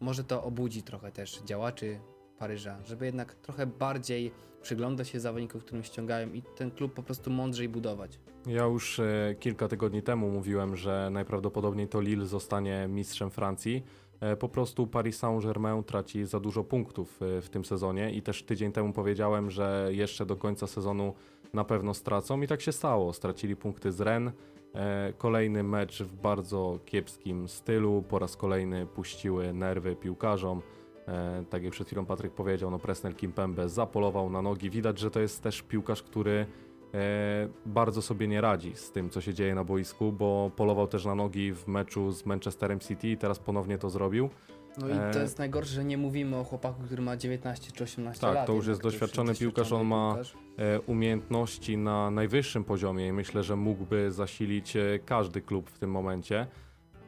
może 0.00 0.24
to 0.24 0.42
obudzi 0.44 0.82
trochę 0.82 1.12
też 1.12 1.42
działaczy 1.44 1.98
Paryża, 2.38 2.78
żeby 2.84 3.06
jednak 3.06 3.34
trochę 3.34 3.66
bardziej 3.66 4.32
przyglądać 4.62 5.08
się 5.08 5.20
zawodnikom, 5.20 5.60
którym 5.60 5.84
ściągają 5.84 6.32
i 6.32 6.42
ten 6.56 6.70
klub 6.70 6.94
po 6.94 7.02
prostu 7.02 7.30
mądrzej 7.30 7.68
budować. 7.68 8.18
Ja 8.46 8.64
już 8.64 8.98
e, 8.98 9.34
kilka 9.40 9.68
tygodni 9.68 10.02
temu 10.02 10.30
mówiłem, 10.30 10.76
że 10.76 11.08
najprawdopodobniej 11.10 11.88
to 11.88 12.00
Lille 12.00 12.26
zostanie 12.26 12.88
mistrzem 12.88 13.30
Francji. 13.30 13.84
E, 14.20 14.36
po 14.36 14.48
prostu 14.48 14.86
Paris 14.86 15.18
Saint-Germain 15.18 15.84
traci 15.84 16.24
za 16.24 16.40
dużo 16.40 16.64
punktów 16.64 17.22
e, 17.22 17.40
w 17.40 17.50
tym 17.50 17.64
sezonie 17.64 18.12
i 18.12 18.22
też 18.22 18.42
tydzień 18.42 18.72
temu 18.72 18.92
powiedziałem, 18.92 19.50
że 19.50 19.88
jeszcze 19.90 20.26
do 20.26 20.36
końca 20.36 20.66
sezonu 20.66 21.14
na 21.52 21.64
pewno 21.64 21.94
stracą 21.94 22.40
i 22.40 22.46
tak 22.46 22.60
się 22.60 22.72
stało. 22.72 23.12
Stracili 23.12 23.56
punkty 23.56 23.92
z 23.92 24.00
Rennes. 24.00 24.34
E, 24.74 25.12
Kolejny 25.18 25.62
mecz 25.62 26.02
w 26.02 26.14
bardzo 26.14 26.78
kiepskim 26.84 27.48
stylu. 27.48 28.04
Po 28.08 28.18
raz 28.18 28.36
kolejny 28.36 28.86
puściły 28.86 29.52
nerwy 29.52 29.96
piłkarzom. 29.96 30.62
E, 31.08 31.44
Tak 31.50 31.62
jak 31.62 31.72
przed 31.72 31.86
chwilą 31.86 32.06
Patryk 32.06 32.32
powiedział, 32.32 32.70
no 32.70 32.78
Presnel 32.78 33.14
Kimpembe 33.14 33.68
zapolował 33.68 34.30
na 34.30 34.42
nogi. 34.42 34.70
Widać, 34.70 34.98
że 34.98 35.10
to 35.10 35.20
jest 35.20 35.42
też 35.42 35.62
piłkarz, 35.62 36.02
który 36.02 36.46
e, 36.94 37.48
bardzo 37.66 38.02
sobie 38.02 38.28
nie 38.28 38.40
radzi 38.40 38.72
z 38.74 38.92
tym, 38.92 39.10
co 39.10 39.20
się 39.20 39.34
dzieje 39.34 39.54
na 39.54 39.64
boisku, 39.64 40.12
bo 40.12 40.50
polował 40.56 40.86
też 40.86 41.04
na 41.04 41.14
nogi 41.14 41.52
w 41.52 41.68
meczu 41.68 42.10
z 42.12 42.26
Manchesterem 42.26 42.80
City 42.80 43.08
i 43.08 43.16
teraz 43.16 43.38
ponownie 43.38 43.78
to 43.78 43.90
zrobił. 43.90 44.30
No 44.78 44.88
i 44.88 44.92
E, 44.92 45.10
to 45.12 45.18
jest 45.18 45.38
najgorsze, 45.38 45.70
że 45.74 45.84
nie 45.84 45.98
mówimy 45.98 46.36
o 46.36 46.44
chłopaku, 46.44 46.82
który 46.82 47.02
ma 47.02 47.16
19 47.16 47.72
czy 47.72 47.84
18 47.84 48.20
Tak, 48.20 48.34
lat. 48.34 48.46
to 48.46 48.52
już 48.52 48.66
jest 48.66 48.82
doświadczony 48.82 49.34
piłkarz, 49.34 49.72
on 49.72 49.86
ma- 49.86 50.08
piłkarz. 50.14 50.34
E, 50.58 50.80
Umiejętności 50.80 51.76
na 51.76 52.10
najwyższym 52.10 52.64
poziomie 52.64 53.06
i 53.08 53.12
myślę, 53.12 53.42
że 53.42 53.56
mógłby 53.56 54.12
zasilić 54.12 54.76
e, 54.76 54.98
każdy 55.04 55.40
klub 55.40 55.70
w 55.70 55.78
tym 55.78 55.90
momencie. 55.90 56.46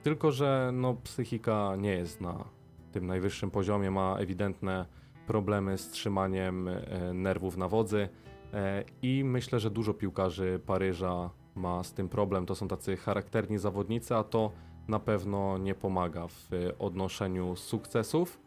Tylko, 0.02 0.32
że 0.32 0.70
no, 0.74 0.94
psychika 0.94 1.76
nie 1.78 1.90
jest 1.92 2.20
na 2.20 2.44
tym 2.92 3.06
najwyższym 3.06 3.50
poziomie, 3.50 3.90
ma 3.90 4.16
ewidentne 4.18 4.86
problemy 5.26 5.78
z 5.78 5.90
trzymaniem 5.90 6.68
e, 6.68 6.80
nerwów 7.14 7.56
na 7.56 7.68
wodzy 7.68 8.08
e, 8.54 8.84
i 9.02 9.24
myślę, 9.24 9.60
że 9.60 9.70
dużo 9.70 9.94
piłkarzy 9.94 10.60
Paryża 10.66 11.30
ma 11.54 11.82
z 11.84 11.92
tym 11.92 12.08
problem. 12.08 12.46
To 12.46 12.54
są 12.54 12.68
tacy 12.68 12.96
charakterni 12.96 13.58
zawodnicy, 13.58 14.16
a 14.16 14.24
to 14.24 14.52
na 14.88 14.98
pewno 14.98 15.58
nie 15.58 15.74
pomaga 15.74 16.28
w 16.28 16.52
e, 16.52 16.78
odnoszeniu 16.78 17.56
sukcesów. 17.56 18.38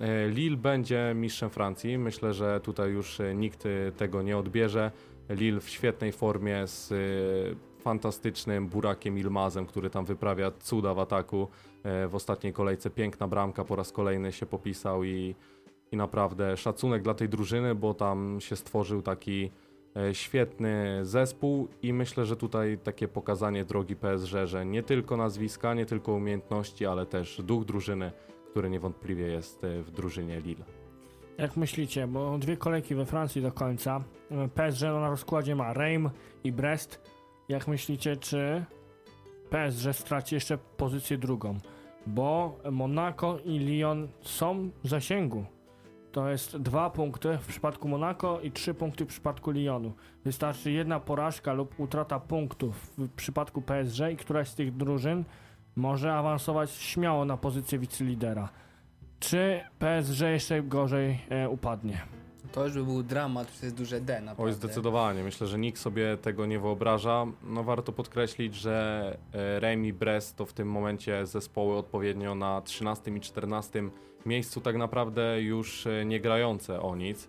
E, 0.00 0.28
Lille 0.28 0.56
będzie 0.56 1.12
mistrzem 1.16 1.50
Francji. 1.50 1.98
Myślę, 1.98 2.34
że 2.34 2.60
tutaj 2.60 2.90
już 2.90 3.20
e, 3.20 3.34
nikt 3.34 3.66
e, 3.66 3.92
tego 3.92 4.22
nie 4.22 4.38
odbierze. 4.38 4.90
Lille 5.28 5.60
w 5.60 5.68
świetnej 5.68 6.12
formie 6.12 6.66
z 6.66 6.92
fantastycznym 7.80 8.68
Burakiem 8.68 9.18
Ilmazem, 9.18 9.66
który 9.66 9.90
tam 9.90 10.04
wyprawia 10.04 10.50
cuda 10.50 10.94
w 10.94 10.98
ataku. 10.98 11.48
E, 11.82 12.08
W 12.08 12.14
ostatniej 12.14 12.52
kolejce 12.52 12.90
piękna 12.90 13.28
bramka 13.28 13.64
po 13.64 13.76
raz 13.76 13.92
kolejny 13.92 14.32
się 14.32 14.46
popisał 14.46 15.04
i, 15.04 15.34
i 15.92 15.96
naprawdę 15.96 16.56
szacunek 16.56 17.02
dla 17.02 17.14
tej 17.14 17.28
drużyny, 17.28 17.74
bo 17.74 17.94
tam 17.94 18.40
się 18.40 18.56
stworzył 18.56 19.02
taki 19.02 19.50
świetny 20.12 21.00
zespół 21.02 21.68
i 21.82 21.92
myślę, 21.92 22.26
że 22.26 22.36
tutaj 22.36 22.78
takie 22.78 23.08
pokazanie 23.08 23.64
drogi 23.64 23.96
PSG, 23.96 24.32
że 24.44 24.66
nie 24.66 24.82
tylko 24.82 25.16
nazwiska, 25.16 25.74
nie 25.74 25.86
tylko 25.86 26.12
umiejętności, 26.12 26.86
ale 26.86 27.06
też 27.06 27.42
duch 27.42 27.64
drużyny, 27.64 28.12
który 28.50 28.70
niewątpliwie 28.70 29.26
jest 29.26 29.64
e, 29.64 29.82
w 29.82 29.90
drużynie 29.90 30.40
Lille. 30.40 30.64
Jak 31.38 31.56
myślicie, 31.56 32.06
bo 32.06 32.38
dwie 32.38 32.56
kolejki 32.56 32.94
we 32.94 33.06
Francji 33.06 33.42
do 33.42 33.52
końca. 33.52 34.04
PSG 34.54 34.82
na 34.82 35.08
rozkładzie 35.08 35.54
ma 35.54 35.72
Reims 35.72 36.10
i 36.44 36.52
Brest. 36.52 37.00
Jak 37.48 37.68
myślicie, 37.68 38.16
czy 38.16 38.64
PSG 39.50 39.92
straci 39.92 40.34
jeszcze 40.34 40.58
pozycję 40.58 41.18
drugą? 41.18 41.58
Bo 42.06 42.58
Monaco 42.72 43.38
i 43.44 43.58
Lyon 43.58 44.08
są 44.20 44.70
w 44.84 44.88
zasięgu. 44.88 45.44
To 46.14 46.28
jest 46.28 46.56
dwa 46.56 46.90
punkty 46.90 47.38
w 47.38 47.46
przypadku 47.46 47.88
Monaco 47.88 48.40
i 48.40 48.50
trzy 48.50 48.74
punkty 48.74 49.04
w 49.04 49.08
przypadku 49.08 49.50
Lyonu. 49.50 49.92
Wystarczy 50.24 50.70
jedna 50.70 51.00
porażka 51.00 51.52
lub 51.52 51.80
utrata 51.80 52.20
punktów 52.20 52.92
w 52.98 53.08
przypadku 53.08 53.62
PSG 53.62 54.00
i 54.12 54.16
któraś 54.16 54.48
z 54.48 54.54
tych 54.54 54.76
drużyn 54.76 55.24
może 55.76 56.14
awansować 56.14 56.70
śmiało 56.70 57.24
na 57.24 57.36
pozycję 57.36 57.78
wicelidera. 57.78 58.48
Czy 59.20 59.60
PSG 59.78 60.20
jeszcze 60.20 60.62
gorzej 60.62 61.18
e, 61.28 61.48
upadnie? 61.48 62.02
To 62.52 62.64
już 62.64 62.74
by 62.74 62.84
był 62.84 63.02
dramat 63.02 63.48
przez 63.48 63.72
duże 63.74 64.00
D 64.00 64.20
naprawdę. 64.20 64.42
Oj, 64.42 64.52
zdecydowanie. 64.52 65.22
Myślę, 65.22 65.46
że 65.46 65.58
nikt 65.58 65.78
sobie 65.78 66.16
tego 66.16 66.46
nie 66.46 66.58
wyobraża. 66.58 67.26
No 67.42 67.64
warto 67.64 67.92
podkreślić, 67.92 68.54
że 68.54 69.18
e, 69.32 69.60
Remi 69.60 69.92
Brest 69.92 70.36
to 70.36 70.46
w 70.46 70.52
tym 70.52 70.68
momencie 70.70 71.26
zespoły 71.26 71.76
odpowiednio 71.76 72.34
na 72.34 72.60
13 72.60 73.10
i 73.10 73.20
14 73.20 73.82
miejscu 74.26 74.60
tak 74.60 74.76
naprawdę 74.76 75.42
już 75.42 75.86
e, 75.86 76.04
nie 76.04 76.20
grające 76.20 76.80
o 76.80 76.96
nic. 76.96 77.28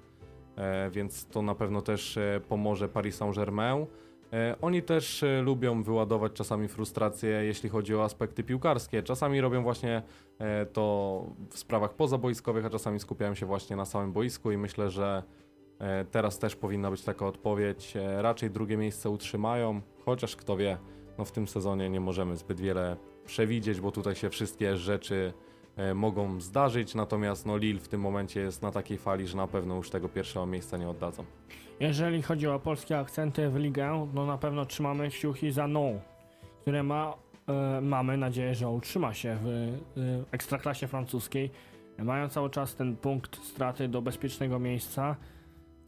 E, 0.58 0.89
Więc 0.89 1.25
to 1.25 1.41
na 1.41 1.56
pewno 1.56 1.82
też 1.82 2.17
e, 2.17 2.41
pomoże 2.49 2.89
Paris 2.89 3.15
Saint-Germain. 3.15 3.86
E, 4.33 4.55
Oni 4.61 4.81
też 4.81 5.23
e, 5.23 5.41
lubią 5.41 5.83
wyładować 5.83 6.33
czasami 6.33 6.67
frustrację, 6.67 7.29
jeśli 7.29 7.69
chodzi 7.69 7.95
o 7.95 8.03
aspekty 8.03 8.43
piłkarskie. 8.43 9.03
Czasami 9.03 9.41
robią 9.41 9.63
właśnie 9.63 10.01
e, 10.39 10.65
to 10.65 11.25
w 11.49 11.57
sprawach 11.57 11.93
pozaboiskowych, 11.93 12.65
a 12.65 12.69
czasami 12.69 12.99
skupiają 12.99 13.35
się 13.35 13.45
właśnie 13.45 13.75
na 13.75 13.85
samym 13.85 14.13
boisku 14.13 14.51
i 14.51 14.57
myślę, 14.57 14.89
że 14.89 15.23
Teraz 16.11 16.39
też 16.39 16.55
powinna 16.55 16.91
być 16.91 17.01
taka 17.01 17.25
odpowiedź. 17.25 17.93
Raczej 18.17 18.51
drugie 18.51 18.77
miejsce 18.77 19.09
utrzymają, 19.09 19.81
chociaż 20.05 20.35
kto 20.35 20.57
wie, 20.57 20.77
no 21.17 21.25
w 21.25 21.31
tym 21.31 21.47
sezonie 21.47 21.89
nie 21.89 21.99
możemy 21.99 22.38
zbyt 22.38 22.59
wiele 22.59 22.97
przewidzieć, 23.25 23.81
bo 23.81 23.91
tutaj 23.91 24.15
się 24.15 24.29
wszystkie 24.29 24.77
rzeczy 24.77 25.33
mogą 25.95 26.41
zdarzyć. 26.41 26.95
Natomiast 26.95 27.45
no 27.45 27.57
Lille 27.57 27.79
w 27.79 27.88
tym 27.88 28.01
momencie 28.01 28.39
jest 28.39 28.61
na 28.61 28.71
takiej 28.71 28.97
fali, 28.97 29.27
że 29.27 29.38
na 29.38 29.47
pewno 29.47 29.75
już 29.75 29.89
tego 29.89 30.09
pierwszego 30.09 30.45
miejsca 30.45 30.77
nie 30.77 30.89
oddadzą. 30.89 31.25
Jeżeli 31.79 32.21
chodzi 32.21 32.47
o 32.47 32.59
polskie 32.59 32.99
akcenty 32.99 33.49
w 33.49 33.55
ligę, 33.55 34.07
no 34.13 34.25
na 34.25 34.38
pewno 34.38 34.65
trzymamy 34.65 35.09
kciuki 35.09 35.51
za 35.51 35.67
No, 35.67 35.89
które 36.61 36.83
ma, 36.83 37.13
e, 37.47 37.81
mamy 37.81 38.17
nadzieję, 38.17 38.55
że 38.55 38.69
utrzyma 38.69 39.13
się 39.13 39.38
w 39.43 39.47
e, 39.47 40.31
ekstraklasie 40.31 40.88
francuskiej. 40.88 41.51
Mają 41.97 42.29
cały 42.29 42.49
czas 42.49 42.75
ten 42.75 42.95
punkt 42.95 43.43
straty 43.43 43.88
do 43.88 44.01
bezpiecznego 44.01 44.59
miejsca. 44.59 45.15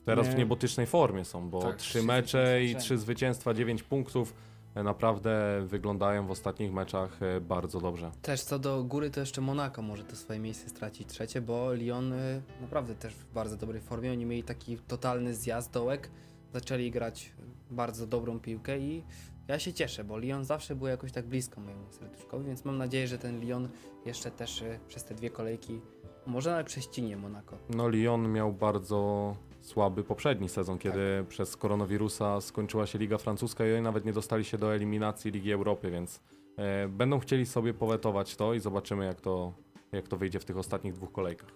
Teraz 0.05 0.27
Nie. 0.27 0.33
w 0.33 0.37
niebotycznej 0.37 0.87
formie 0.87 1.25
są, 1.25 1.49
bo 1.49 1.61
Tak, 1.61 1.75
trzy 1.75 2.03
mecze 2.03 2.63
i 2.63 2.75
trzy 2.75 2.97
zwycięstwa, 2.97 3.53
dziewięć 3.53 3.83
punktów. 3.83 4.33
E, 4.79 4.83
Naprawdę 4.83 5.61
wyglądają 5.65 6.27
w 6.27 6.31
ostatnich 6.31 6.73
meczach 6.73 7.23
e, 7.23 7.41
bardzo 7.41 7.81
dobrze. 7.81 8.11
Też 8.21 8.41
co 8.41 8.59
do 8.59 8.83
góry, 8.83 9.09
to 9.09 9.19
jeszcze 9.19 9.41
Monaco 9.41 9.81
może 9.81 10.03
to 10.03 10.15
swoje 10.15 10.39
miejsce 10.39 10.69
stracić 10.69 11.07
trzecie, 11.07 11.41
bo 11.41 11.73
Lyon 11.73 12.13
y, 12.13 12.41
naprawdę 12.61 12.95
też 12.95 13.13
w 13.13 13.33
bardzo 13.33 13.57
dobrej 13.57 13.81
formie. 13.81 14.11
Oni 14.11 14.25
mieli 14.25 14.43
taki 14.43 14.77
totalny 14.77 15.35
zjazd 15.35 15.71
dołek, 15.73 16.09
zaczęli 16.53 16.91
grać 16.91 17.33
bardzo 17.71 18.07
dobrą 18.07 18.39
piłkę 18.39 18.79
i 18.79 19.03
ja 19.47 19.59
się 19.59 19.73
cieszę, 19.73 20.03
bo 20.03 20.17
Lyon 20.17 20.45
zawsze 20.45 20.75
był 20.75 20.87
jakoś 20.87 21.11
tak 21.11 21.25
blisko 21.25 21.61
mojemu 21.61 21.91
serduszkowi, 21.91 22.45
więc 22.45 22.65
mam 22.65 22.77
nadzieję, 22.77 23.07
że 23.07 23.17
ten 23.17 23.39
Lyon 23.39 23.69
jeszcze 24.05 24.31
też 24.31 24.61
y, 24.61 24.79
przez 24.87 25.03
te 25.03 25.15
dwie 25.15 25.29
kolejki, 25.29 25.81
może 26.25 26.49
nawet 26.51 26.67
prześcinie 26.67 27.17
Monaco. 27.17 27.57
No 27.69 27.87
Lyon 27.87 28.31
miał 28.31 28.53
bardzo 28.53 29.35
słaby 29.67 30.03
poprzedni 30.03 30.49
sezon, 30.49 30.77
kiedy 30.77 31.25
przez 31.29 31.57
koronawirusa 31.57 32.41
skończyła 32.41 32.85
się 32.85 32.99
Liga 32.99 33.17
Francuska 33.17 33.67
i 33.67 33.73
oni 33.73 33.81
nawet 33.81 34.05
nie 34.05 34.13
dostali 34.13 34.45
się 34.45 34.57
do 34.57 34.75
eliminacji 34.75 35.31
Ligi 35.31 35.51
Europy, 35.51 35.91
więc 35.91 36.23
e, 36.57 36.87
będą 36.87 37.19
chcieli 37.19 37.45
sobie 37.45 37.73
powetować 37.73 38.35
to 38.35 38.53
i 38.53 38.59
zobaczymy 38.59 39.05
jak 39.05 39.21
to, 39.21 39.53
jak 39.91 40.07
to 40.07 40.17
wyjdzie 40.17 40.39
w 40.39 40.45
tych 40.45 40.57
ostatnich 40.57 40.93
dwóch 40.93 41.11
kolejkach. 41.11 41.49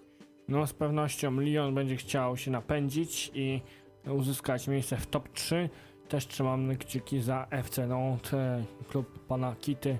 No 0.48 0.68
z 0.68 0.74
pewnością 0.74 1.40
Lyon 1.40 1.76
będzie 1.76 1.96
chciał 1.96 2.38
się 2.38 2.52
napędzić 2.52 3.32
i 3.34 3.62
uzyskać 4.10 4.68
miejsce 4.68 4.98
w 4.98 5.08
top 5.08 5.30
3. 5.34 5.70
Też 6.10 6.28
trzymamy 6.28 6.78
kciuki 6.78 7.22
za 7.22 7.48
FC 7.50 7.88
Nantes, 7.88 8.66
klub 8.90 9.20
pana 9.28 9.56
Kity, 9.56 9.98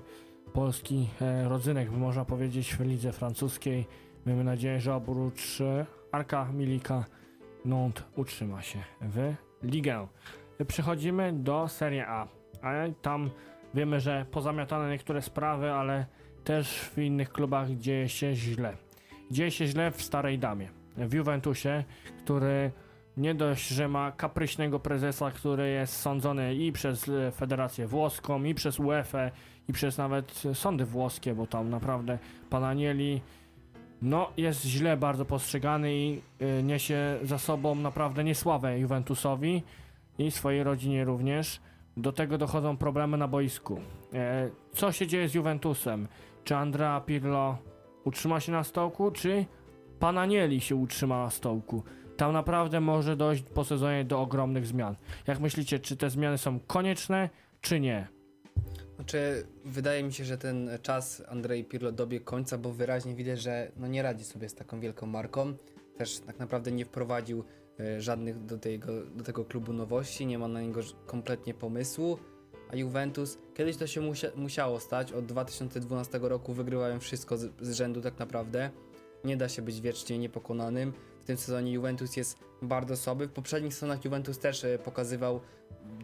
polski 0.52 1.08
e, 1.20 1.48
rodzynek, 1.48 1.90
można 1.90 2.24
powiedzieć, 2.24 2.74
w 2.74 2.80
lidze 2.80 3.12
francuskiej. 3.12 3.86
Miejmy 4.26 4.44
nadzieję, 4.44 4.80
że 4.80 4.94
oprócz 4.94 5.60
e, 5.60 5.86
Arka 6.12 6.48
Milika 6.52 7.04
Nantes 7.64 8.04
utrzyma 8.16 8.62
się 8.62 8.78
w 9.00 9.34
ligę. 9.62 10.06
Przechodzimy 10.66 11.32
do 11.32 11.68
Serie 11.68 12.06
A, 12.08 12.28
a 12.62 12.72
tam 13.02 13.30
Wiemy, 13.74 14.00
że 14.00 14.26
pozamiatane 14.30 14.90
niektóre 14.90 15.22
sprawy, 15.22 15.72
ale 15.72 16.06
też 16.44 16.80
w 16.80 16.98
innych 16.98 17.32
klubach 17.32 17.70
dzieje 17.70 18.08
się 18.08 18.34
źle. 18.34 18.76
Dzieje 19.30 19.50
się 19.50 19.66
źle 19.66 19.90
w 19.90 20.02
Starej 20.02 20.38
Damie, 20.38 20.68
w 20.96 21.12
Juventusie, 21.12 21.84
który 22.24 22.72
nie 23.16 23.34
dość, 23.34 23.68
że 23.68 23.88
ma 23.88 24.12
kapryśnego 24.12 24.80
prezesa, 24.80 25.30
który 25.30 25.70
jest 25.70 25.96
sądzony 25.96 26.54
i 26.54 26.72
przez 26.72 27.08
e, 27.08 27.32
Federację 27.32 27.86
Włoską, 27.86 28.44
i 28.44 28.54
przez 28.54 28.80
UEFA, 28.80 29.30
i 29.68 29.72
przez 29.72 29.98
nawet 29.98 30.42
sądy 30.54 30.84
włoskie, 30.84 31.34
bo 31.34 31.46
tam 31.46 31.70
naprawdę 31.70 32.18
pan 32.50 32.64
Anieli 32.64 33.22
no, 34.02 34.32
jest 34.36 34.64
źle 34.64 34.96
bardzo 34.96 35.24
postrzegany 35.24 35.94
i 35.94 36.20
y, 36.42 36.62
niesie 36.62 37.18
za 37.22 37.38
sobą 37.38 37.74
naprawdę 37.74 38.24
niesławę 38.24 38.78
Juventusowi 38.78 39.62
i 40.18 40.30
swojej 40.30 40.62
rodzinie 40.62 41.04
również. 41.04 41.60
Do 41.96 42.12
tego 42.12 42.38
dochodzą 42.38 42.76
problemy 42.76 43.16
na 43.16 43.28
boisku. 43.28 43.80
E, 44.14 44.50
co 44.72 44.92
się 44.92 45.06
dzieje 45.06 45.28
z 45.28 45.34
Juventusem? 45.34 46.08
Czy 46.44 46.56
Andrea 46.56 47.00
Pirlo 47.00 47.58
utrzyma 48.04 48.40
się 48.40 48.52
na 48.52 48.64
stołku, 48.64 49.10
czy 49.10 49.46
pan 49.98 50.18
Anieli 50.18 50.60
się 50.60 50.76
utrzyma 50.76 51.24
na 51.24 51.30
stołku? 51.30 51.82
Tam 52.16 52.32
naprawdę 52.32 52.80
może 52.80 53.16
dojść 53.16 53.42
po 53.42 53.64
sezonie 53.64 54.04
do 54.04 54.20
ogromnych 54.20 54.66
zmian. 54.66 54.96
Jak 55.26 55.40
myślicie, 55.40 55.78
czy 55.78 55.96
te 55.96 56.10
zmiany 56.10 56.38
są 56.38 56.60
konieczne, 56.60 57.30
czy 57.60 57.80
nie? 57.80 58.08
Znaczy, 59.02 59.46
wydaje 59.64 60.02
mi 60.02 60.12
się, 60.12 60.24
że 60.24 60.38
ten 60.38 60.70
czas 60.82 61.22
Andrzej 61.28 61.64
Pirlo 61.64 61.92
dobiegł 61.92 62.24
końca, 62.24 62.58
bo 62.58 62.72
wyraźnie 62.72 63.14
widać, 63.14 63.40
że 63.40 63.72
no 63.76 63.86
nie 63.86 64.02
radzi 64.02 64.24
sobie 64.24 64.48
z 64.48 64.54
taką 64.54 64.80
wielką 64.80 65.06
marką. 65.06 65.54
Też 65.96 66.18
tak 66.18 66.38
naprawdę 66.38 66.72
nie 66.72 66.84
wprowadził 66.84 67.44
e, 67.80 68.00
żadnych 68.00 68.44
do 68.44 68.58
tego, 68.58 68.86
do 69.14 69.24
tego 69.24 69.44
klubu 69.44 69.72
nowości, 69.72 70.26
nie 70.26 70.38
ma 70.38 70.48
na 70.48 70.62
niego 70.62 70.80
kompletnie 71.06 71.54
pomysłu. 71.54 72.18
A 72.72 72.76
Juventus, 72.76 73.38
kiedyś 73.54 73.76
to 73.76 73.86
się 73.86 74.00
musia, 74.00 74.28
musiało 74.36 74.80
stać, 74.80 75.12
od 75.12 75.26
2012 75.26 76.18
roku 76.22 76.52
wygrywają 76.52 77.00
wszystko 77.00 77.36
z, 77.36 77.50
z 77.60 77.72
rzędu 77.72 78.00
tak 78.00 78.18
naprawdę. 78.18 78.70
Nie 79.24 79.36
da 79.36 79.48
się 79.48 79.62
być 79.62 79.80
wiecznie 79.80 80.18
niepokonanym. 80.18 80.92
W 81.22 81.24
tym 81.24 81.36
sezonie 81.36 81.72
Juventus 81.72 82.16
jest 82.16 82.38
bardzo 82.62 82.96
słaby. 82.96 83.28
W 83.28 83.32
poprzednich 83.32 83.74
sezonach 83.74 84.04
Juventus 84.04 84.38
też 84.38 84.64
e, 84.64 84.78
pokazywał 84.78 85.40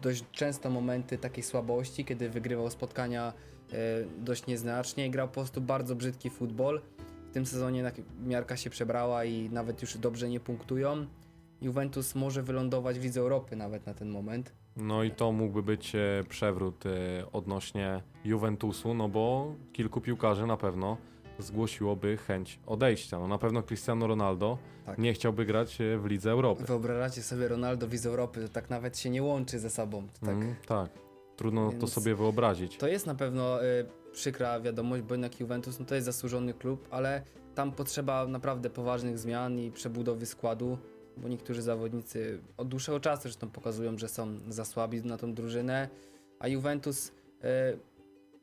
dość 0.01 0.23
często 0.31 0.69
momenty 0.69 1.17
takiej 1.17 1.43
słabości, 1.43 2.05
kiedy 2.05 2.29
wygrywał 2.29 2.69
spotkania 2.69 3.33
e, 3.73 3.75
dość 4.17 4.47
nieznacznie 4.47 5.11
grał 5.11 5.27
po 5.27 5.33
prostu 5.33 5.61
bardzo 5.61 5.95
brzydki 5.95 6.29
futbol. 6.29 6.81
W 7.29 7.33
tym 7.33 7.45
sezonie 7.45 7.91
miarka 8.25 8.57
się 8.57 8.69
przebrała 8.69 9.25
i 9.25 9.49
nawet 9.49 9.81
już 9.81 9.97
dobrze 9.97 10.29
nie 10.29 10.39
punktują. 10.39 11.05
Juventus 11.61 12.15
może 12.15 12.43
wylądować 12.43 12.99
w 12.99 13.03
Lidze 13.03 13.19
Europy 13.19 13.55
nawet 13.55 13.85
na 13.85 13.93
ten 13.93 14.09
moment. 14.09 14.53
No 14.75 15.03
i 15.03 15.11
to 15.11 15.31
mógłby 15.31 15.63
być 15.63 15.95
e, 15.95 16.23
przewrót 16.29 16.83
odnośnie 17.31 18.03
Juventusu, 18.25 18.93
no 18.93 19.09
bo 19.09 19.55
kilku 19.73 20.01
piłkarzy 20.01 20.47
na 20.47 20.57
pewno 20.57 20.97
zgłosiłoby 21.39 22.17
chęć 22.17 22.59
odejścia. 22.65 23.19
No 23.19 23.27
na 23.27 23.37
pewno 23.37 23.63
Cristiano 23.63 24.07
Ronaldo 24.07 24.57
Tak. 24.85 24.97
nie 24.97 25.13
chciałby 25.13 25.45
grać 25.45 25.81
e, 25.81 25.97
w 25.97 26.05
Lidze 26.05 26.31
Europy. 26.31 26.63
Wyobrażacie 26.63 27.21
sobie 27.23 27.47
Ronaldo 27.47 27.87
w 27.87 27.91
Lidze 27.91 28.09
Europy, 28.09 28.41
to 28.41 28.49
tak 28.49 28.69
nawet 28.69 28.97
się 28.97 29.09
nie 29.09 29.23
łączy 29.23 29.59
ze 29.59 29.69
sobą. 29.69 30.07
To 30.19 30.25
tak. 30.25 30.35
Mm, 30.35 30.55
tak. 30.67 30.89
Trudno 31.35 31.71
to 31.71 31.77
Więc- 31.77 31.93
sobie 31.93 32.15
wyobrazić. 32.15 32.77
To 32.77 32.87
jest 32.87 33.05
na 33.05 33.15
pewno 33.15 33.63
y, 33.63 33.85
przykra 34.11 34.59
wiadomość, 34.59 35.03
bo 35.03 35.13
jednak 35.13 35.39
Juventus 35.39 35.79
no 35.79 35.85
to 35.85 35.95
jest 35.95 36.05
zasłużony 36.05 36.53
klub, 36.53 36.87
ale 36.91 37.21
tam 37.55 37.71
potrzeba 37.71 38.27
naprawdę 38.27 38.69
poważnych 38.69 39.19
zmian 39.19 39.59
i 39.59 39.71
przebudowy 39.71 40.25
składu, 40.25 40.77
bo 41.17 41.27
niektórzy 41.29 41.61
zawodnicy 41.61 42.39
od 42.57 42.67
dłuższego 42.67 42.99
czasu 42.99 43.21
zresztą 43.21 43.49
pokazują, 43.49 43.97
że 43.97 44.07
są 44.09 44.27
za 44.49 44.65
słabi 44.65 45.03
na 45.03 45.17
tą 45.17 45.33
drużynę, 45.33 45.89
a 46.39 46.47
Juventus 46.47 47.07
y, 47.07 47.11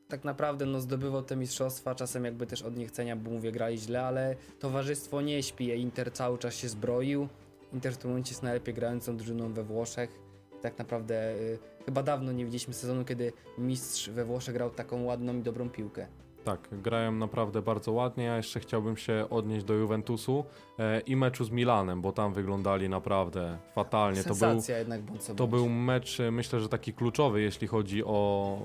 tak 0.07 0.23
naprawdę 0.23 0.65
no, 0.65 0.81
zdobywał 0.81 1.23
te 1.23 1.35
mistrzostwa, 1.35 1.95
czasem 1.95 2.25
jakby 2.25 2.47
też 2.47 2.61
od 2.61 2.77
niechcenia, 2.77 3.15
bo 3.15 3.31
mówię, 3.31 3.51
grali 3.51 3.77
źle, 3.77 4.05
ale 4.05 4.35
towarzystwo 4.59 5.21
nie 5.21 5.43
śpi, 5.43 5.81
Inter 5.81 6.13
cały 6.13 6.37
czas 6.37 6.55
się 6.55 6.69
zbroił, 6.69 7.27
Inter 7.73 7.93
w 7.93 7.97
tym 7.97 8.09
momencie 8.09 8.31
jest 8.31 8.43
najlepiej 8.43 8.73
grającą 8.73 9.17
drużyną 9.17 9.53
we 9.53 9.63
Włoszech, 9.63 10.19
tak 10.61 10.77
naprawdę 10.77 11.35
y, 11.35 11.59
chyba 11.85 12.03
dawno 12.03 12.31
nie 12.31 12.45
widzieliśmy 12.45 12.73
sezonu, 12.73 13.05
kiedy 13.05 13.33
mistrz 13.57 14.09
we 14.09 14.25
Włoszech 14.25 14.53
grał 14.53 14.69
taką 14.69 15.03
ładną 15.03 15.37
i 15.37 15.41
dobrą 15.41 15.69
piłkę. 15.69 16.07
Tak, 16.43 16.67
grają 16.71 17.11
naprawdę 17.11 17.61
bardzo 17.61 17.91
ładnie. 17.91 18.23
Ja 18.23 18.37
jeszcze 18.37 18.59
chciałbym 18.59 18.97
się 18.97 19.25
odnieść 19.29 19.65
do 19.65 19.73
Juventusu 19.73 20.45
e, 20.79 20.99
i 20.99 21.15
meczu 21.15 21.45
z 21.45 21.51
Milanem, 21.51 22.01
bo 22.01 22.11
tam 22.11 22.33
wyglądali 22.33 22.89
naprawdę 22.89 23.57
fatalnie. 23.75 24.23
To 24.23 24.29
był, 24.29 24.35
Sensacja 24.35 24.77
jednak 24.77 25.01
bądź 25.01 25.25
to 25.25 25.33
bądź. 25.35 25.51
był 25.51 25.69
mecz, 25.69 26.19
e, 26.19 26.31
myślę, 26.31 26.59
że 26.59 26.69
taki 26.69 26.93
kluczowy, 26.93 27.41
jeśli 27.41 27.67
chodzi 27.67 28.03
o 28.03 28.59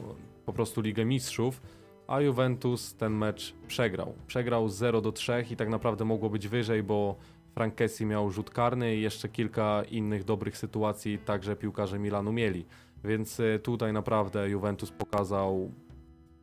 po 0.47 0.53
prostu 0.53 0.81
Ligę 0.81 1.05
Mistrzów, 1.05 1.63
a 2.07 2.21
Juventus 2.21 2.95
ten 2.95 3.13
mecz 3.13 3.55
przegrał. 3.67 4.15
Przegrał 4.27 4.69
0 4.69 5.01
do 5.01 5.13
3 5.13 5.45
i 5.51 5.57
tak 5.57 5.69
naprawdę 5.69 6.05
mogło 6.05 6.31
być 6.31 6.49
wyżej, 6.49 6.83
bo 6.83 7.17
Frank 7.55 7.75
Kessie 7.75 8.07
miał 8.07 8.31
rzut 8.31 8.51
karny 8.51 8.97
i 8.97 9.03
jeszcze 9.03 9.29
kilka 9.29 9.83
innych 9.91 10.25
dobrych 10.25 10.59
sytuacji 10.59 11.19
także 11.19 11.57
piłkarze 11.57 11.99
Milanu 11.99 12.33
mieli. 12.33 12.67
Więc 13.05 13.41
e, 13.41 13.59
tutaj 13.59 13.93
naprawdę 13.93 14.49
Juventus 14.49 14.91
pokazał 14.91 15.71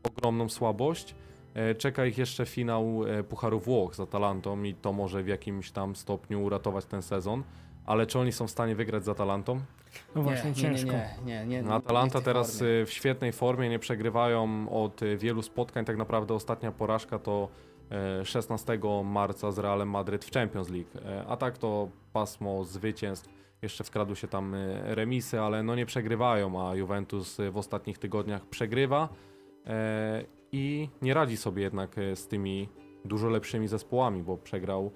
ogromną 0.03 0.49
słabość. 0.49 1.15
E, 1.53 1.75
Czeka 1.75 2.05
ich 2.05 2.17
jeszcze 2.17 2.45
finał 2.45 3.03
e, 3.07 3.23
Pucharu 3.23 3.59
Włoch 3.59 3.95
z 3.95 3.99
Atalantą 3.99 4.63
i 4.63 4.73
to 4.73 4.93
może 4.93 5.23
w 5.23 5.27
jakimś 5.27 5.71
tam 5.71 5.95
stopniu 5.95 6.43
uratować 6.43 6.85
ten 6.85 7.01
sezon. 7.01 7.43
Ale 7.85 8.07
czy 8.07 8.19
oni 8.19 8.31
są 8.31 8.47
w 8.47 8.51
stanie 8.51 8.75
wygrać 8.75 9.03
z 9.05 9.09
Atalantą? 9.09 9.59
No 10.15 10.21
właśnie 10.23 10.49
nie, 10.49 10.55
ciężko. 10.55 10.91
Nie, 10.91 11.09
nie, 11.25 11.33
nie, 11.33 11.45
nie, 11.45 11.61
No, 11.61 11.69
nie 11.69 11.75
Atalanta 11.75 12.21
teraz 12.21 12.57
formie. 12.59 12.73
y, 12.73 12.85
w 12.85 12.91
świetnej 12.91 13.31
formie, 13.31 13.69
nie 13.69 13.79
przegrywają 13.79 14.69
od 14.69 15.01
y, 15.01 15.17
wielu 15.17 15.41
spotkań. 15.41 15.85
Tak 15.85 15.97
naprawdę 15.97 16.33
ostatnia 16.33 16.71
porażka 16.71 17.19
to 17.19 17.49
e, 18.21 18.25
16 18.25 18.79
marca 19.03 19.51
z 19.51 19.59
Realem 19.59 19.89
Madryt 19.89 20.25
w 20.25 20.31
Champions 20.31 20.69
League. 20.69 20.89
A 21.27 21.37
tak 21.37 21.57
to 21.57 21.89
pasmo 22.13 22.63
zwycięstw. 22.65 23.29
Jeszcze 23.61 23.83
wkradły 23.83 24.15
się 24.15 24.27
tam 24.27 24.53
y, 24.53 24.95
remisy, 24.95 25.41
ale 25.41 25.63
no 25.63 25.75
nie 25.75 25.85
przegrywają, 25.85 26.69
a 26.69 26.75
Juventus 26.75 27.39
y, 27.39 27.51
w 27.51 27.57
ostatnich 27.57 27.97
tygodniach 27.97 28.45
przegrywa 28.45 29.09
i 30.51 30.89
nie 31.01 31.13
radzi 31.13 31.37
sobie 31.37 31.63
jednak 31.63 31.95
z 32.15 32.27
tymi 32.27 32.69
dużo 33.05 33.29
lepszymi 33.29 33.67
zespołami, 33.67 34.23
bo 34.23 34.37
przegrał 34.37 34.91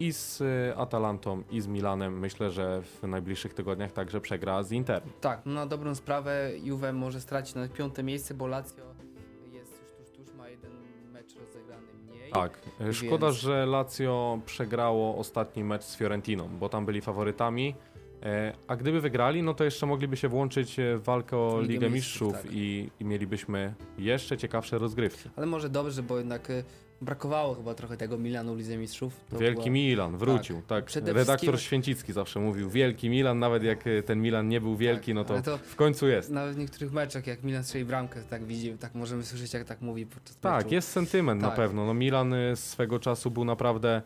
i 0.00 0.12
z 0.12 0.40
y, 0.40 0.76
Atalantą, 0.76 1.42
i 1.50 1.60
z 1.60 1.66
Milanem. 1.66 2.18
Myślę, 2.18 2.50
że 2.50 2.82
w 2.82 3.02
najbliższych 3.08 3.54
tygodniach 3.54 3.92
także 3.92 4.20
przegra 4.20 4.62
z 4.62 4.72
Interem. 4.72 5.10
Tak, 5.20 5.40
no 5.46 5.52
na 5.54 5.66
dobrą 5.66 5.94
sprawę 5.94 6.50
Juve 6.64 6.92
może 6.92 7.20
stracić 7.20 7.54
na 7.54 7.68
piąte 7.68 8.02
miejsce, 8.02 8.34
bo 8.34 8.46
Lazio 8.46 8.82
jest 9.52 9.72
już 9.82 9.90
tuż, 10.10 10.26
tuż, 10.26 10.34
ma 10.34 10.48
jeden 10.48 10.70
mecz 11.12 11.34
rozegrany 11.38 11.86
mniej. 12.08 12.30
Tak. 12.32 12.58
Szkoda, 12.92 13.26
Więc- 13.26 13.38
że 13.38 13.66
Lazio 13.66 14.38
przegrało 14.46 15.16
ostatni 15.16 15.64
mecz 15.64 15.84
z 15.84 15.96
Fiorentiną, 15.96 16.48
bo 16.60 16.68
tam 16.68 16.86
byli 16.86 17.00
faworytami. 17.00 17.74
E, 18.22 18.52
A 18.68 18.76
gdyby 18.76 19.00
wygrali, 19.00 19.42
no 19.42 19.54
to 19.54 19.64
jeszcze 19.64 19.86
mogliby 19.86 20.16
się 20.16 20.28
włączyć 20.28 20.78
e, 20.78 20.96
w 20.98 21.02
walkę 21.04 21.36
o 21.36 21.60
Ligę 21.60 21.72
Ligę 21.72 21.90
Mistrzów, 21.90 22.28
Mistrzów 22.28 22.42
tak. 22.50 22.56
i, 22.56 22.90
i 23.00 23.04
mielibyśmy 23.04 23.74
jeszcze 23.98 24.36
ciekawsze 24.38 24.78
rozgrywki. 24.78 25.30
Ale 25.36 25.46
może 25.46 25.68
dobrze, 25.68 26.02
bo 26.02 26.18
jednak 26.18 26.50
y, 26.50 26.64
brakowało 27.00 27.54
chyba 27.54 27.74
trochę 27.74 27.96
tego 27.96 28.18
Milanu 28.18 28.54
w 28.54 28.58
Lidze 28.58 28.76
Mistrzów. 28.76 29.20
To 29.30 29.38
Wielki 29.38 29.60
była- 29.60 29.72
Milan 29.72 30.16
wrócił, 30.16 30.62
tak. 30.66 30.84
Przede 30.84 31.12
Redaktor 31.12 31.36
wszystkim- 31.38 31.58
Święcicki 31.66 32.12
zawsze 32.12 32.40
mówił, 32.40 32.70
Wielki 32.70 33.10
Milan, 33.10 33.38
nawet 33.38 33.62
jak 33.62 33.86
e, 33.86 34.02
ten 34.02 34.22
Milan 34.22 34.48
nie 34.48 34.60
był 34.60 34.76
wielki, 34.76 35.06
Tak, 35.06 35.14
no 35.14 35.24
to, 35.24 35.42
to- 35.42 35.58
w 35.58 35.76
końcu 35.76 36.08
jest. 36.08 36.30
Nawet 36.30 36.54
w 36.54 36.58
niektórych 36.58 36.92
meczach, 36.92 37.26
jak 37.26 37.42
Milan 37.42 37.64
strzeli 37.64 37.84
bramkę, 37.84 38.20
tak 38.30 38.44
widzi, 38.44 38.72
tak 38.72 38.94
możemy 38.94 39.24
słyszeć, 39.24 39.54
jak 39.54 39.64
tak 39.64 39.80
mówi 39.80 40.06
podczas 40.06 40.36
Tak, 40.36 40.64
meczu. 40.64 40.74
jest 40.74 40.88
sentyment 40.88 41.40
na 41.42 41.48
Tak. 41.48 41.56
pewno. 41.56 41.86
No 41.86 41.94
Milan 41.94 42.32
y, 42.32 42.56
swego 42.56 42.98
czasu 42.98 43.30
był 43.30 43.44
naprawdę 43.44 43.88
e, 43.96 44.02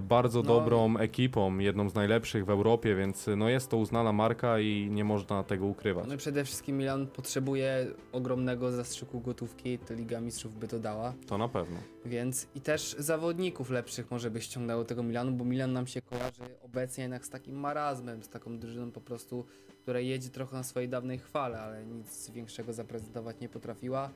bardzo 0.00 0.38
No. 0.42 0.46
dobrą 0.46 0.96
ekipą, 0.96 1.58
jedną 1.58 1.88
z 1.90 1.94
najlepszych 1.94 2.44
w 2.44 2.50
Europie, 2.50 2.94
więc 2.94 3.28
y, 3.28 3.36
no 3.36 3.48
jest 3.48 3.70
to 3.70 3.76
uznana 3.76 4.12
marka 4.12 4.58
i 4.60 4.88
nie 4.90 5.04
można 5.04 5.42
tego 5.44 5.66
ukrywać. 5.66 6.06
No 6.08 6.16
przede 6.16 6.44
wszystkim 6.44 6.78
Milan 6.78 7.06
potrzebuje 7.06 7.86
ogromnego 8.12 8.72
zastrzyku 8.72 9.20
gotówki, 9.20 9.78
to 9.78 9.94
Liga 9.94 10.20
Mistrzów 10.20 10.58
by 10.58 10.68
to 10.68 10.78
dała, 10.78 11.12
To 11.26 11.38
na 11.38 11.48
pewno. 11.48 11.76
więc 12.04 12.46
i 12.54 12.60
też 12.60 12.96
zawodników 12.98 13.70
lepszych 13.70 14.10
może 14.10 14.30
by 14.30 14.40
ściągnęło 14.40 14.84
tego 14.84 15.02
Milanu, 15.02 15.32
bo 15.32 15.44
Milan 15.44 15.72
nam 15.72 15.86
się 15.86 16.02
kojarzy 16.02 16.42
obecnie 16.62 17.02
jednak 17.02 17.26
z 17.26 17.30
takim 17.30 17.54
marazmem, 17.60 18.22
z 18.22 18.28
taką 18.28 18.58
drużyną 18.58 18.90
po 18.90 19.00
prostu, 19.00 19.44
która 19.82 20.00
jedzie 20.00 20.28
trochę 20.28 20.56
na 20.56 20.62
swojej 20.62 20.88
dawnej 20.88 21.18
chwale, 21.18 21.60
ale 21.60 21.84
nic 21.86 22.30
większego 22.30 22.72
zaprezentować 22.72 23.40
nie 23.40 23.48
potrafiła. 23.48 24.10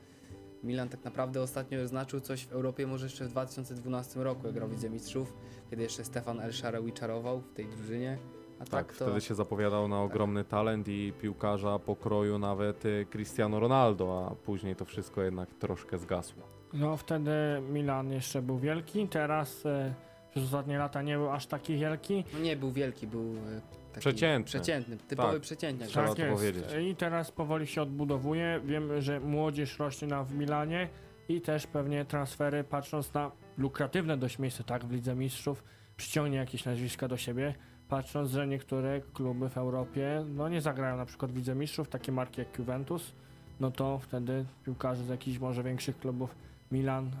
Milan 0.63 0.89
tak 0.89 1.03
naprawdę 1.03 1.41
ostatnio 1.41 1.87
znaczył 1.87 2.19
coś 2.19 2.45
w 2.45 2.51
Europie 2.51 2.87
może 2.87 3.05
jeszcze 3.05 3.25
w 3.25 3.27
2012 3.27 4.23
roku, 4.23 4.45
jak 4.45 4.55
grał 4.55 4.67
w 4.67 4.71
Lidze 4.71 4.89
Mistrzów, 4.89 5.33
kiedy 5.69 5.83
jeszcze 5.83 6.03
Stefan 6.03 6.39
El 6.39 6.53
Shaarawy 6.53 6.91
czarował 6.91 7.41
w 7.41 7.53
tej 7.53 7.65
drużynie. 7.67 8.17
A 8.59 8.65
Tak, 8.65 8.69
tak, 8.69 8.97
to... 8.97 9.05
wtedy 9.05 9.21
się 9.21 9.35
zapowiadał 9.35 9.87
na 9.87 10.01
ogromny 10.01 10.43
talent 10.43 10.87
i 10.87 11.13
piłkarza 11.21 11.79
pokroju 11.79 12.39
nawet 12.39 12.85
y, 12.85 13.05
Cristiano 13.09 13.59
Ronaldo, 13.59 14.27
a 14.31 14.35
później 14.35 14.75
to 14.75 14.85
wszystko 14.85 15.21
jednak 15.21 15.53
troszkę 15.53 15.97
zgasło. 15.97 16.43
No 16.73 16.97
wtedy 16.97 17.31
Milan 17.71 18.11
jeszcze 18.11 18.41
był 18.41 18.59
wielki, 18.59 19.07
teraz 19.07 19.65
e, 19.65 19.93
przez 20.31 20.43
ostatnie 20.43 20.77
lata 20.77 21.01
nie 21.01 21.17
był 21.17 21.29
aż 21.31 21.45
taki 21.47 21.77
wielki. 21.77 22.23
No 22.33 22.39
nie 22.39 22.55
był 22.55 22.71
wielki, 22.71 23.07
był 23.07 23.21
e, 23.21 23.61
taki 23.89 23.99
Przeciętny. 23.99 24.45
przeciętny 24.45 24.97
typowy 24.97 25.33
Tak. 25.33 25.41
przeciętniak. 25.41 25.89
Trzeba 25.89 26.07
tak 26.07 26.15
to 26.15 26.21
jest. 26.21 26.35
powiedzieć. 26.35 26.63
I 26.91 26.95
teraz 26.95 27.31
powoli 27.31 27.67
się 27.67 27.81
odbudowuje. 27.81 28.61
Wiemy, 28.65 29.01
że 29.01 29.19
młodzież 29.19 29.79
rośnie 29.79 30.07
nam 30.07 30.25
w 30.25 30.33
Milanie 30.35 30.89
i 31.29 31.41
też 31.41 31.67
pewnie 31.67 32.05
transfery, 32.05 32.63
patrząc 32.63 33.13
na 33.13 33.31
lukratywne 33.57 34.17
dość 34.17 34.39
miejsce, 34.39 34.63
tak, 34.63 34.85
w 34.85 34.91
Lidze 34.91 35.15
Mistrzów, 35.15 35.63
przyciągnie 35.97 36.37
jakieś 36.37 36.65
nazwiska 36.65 37.07
do 37.07 37.17
siebie. 37.17 37.53
Patrząc, 37.89 38.31
że 38.31 38.47
niektóre 38.47 39.01
kluby 39.13 39.49
w 39.49 39.57
Europie 39.57 40.25
no 40.35 40.49
nie 40.49 40.61
zagrają 40.61 40.97
na 40.97 41.05
przykład 41.05 41.31
w 41.31 41.35
Lidze 41.35 41.55
Mistrzów, 41.55 41.89
takie 41.89 42.11
marki 42.11 42.41
jak 42.41 42.59
Juventus, 42.59 43.13
no 43.59 43.71
to 43.71 43.99
wtedy 43.99 44.45
piłkarze 44.65 45.03
z 45.03 45.09
jakichś 45.09 45.39
może 45.39 45.63
większych 45.63 45.99
klubów, 45.99 46.35
Milan, 46.71 47.11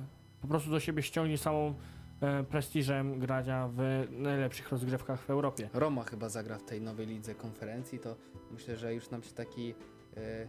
po 0.41 0.47
prostu 0.47 0.69
do 0.71 0.79
siebie 0.79 1.03
ściągnie 1.03 1.37
samą 1.37 1.73
prestiżem 2.49 3.19
grania 3.19 3.69
w 3.73 4.07
najlepszych 4.11 4.69
rozgrywkach 4.71 5.21
w 5.21 5.29
Europie. 5.29 5.69
Roma 5.73 6.03
chyba 6.03 6.29
zagra 6.29 6.57
w 6.57 6.63
tej 6.63 6.81
nowej 6.81 7.07
lidze 7.07 7.35
konferencji, 7.35 7.99
to 7.99 8.15
myślę, 8.51 8.77
że 8.77 8.93
już 8.93 9.09
nam 9.09 9.23
się 9.23 9.31
taki, 9.31 9.73
e, 10.17 10.47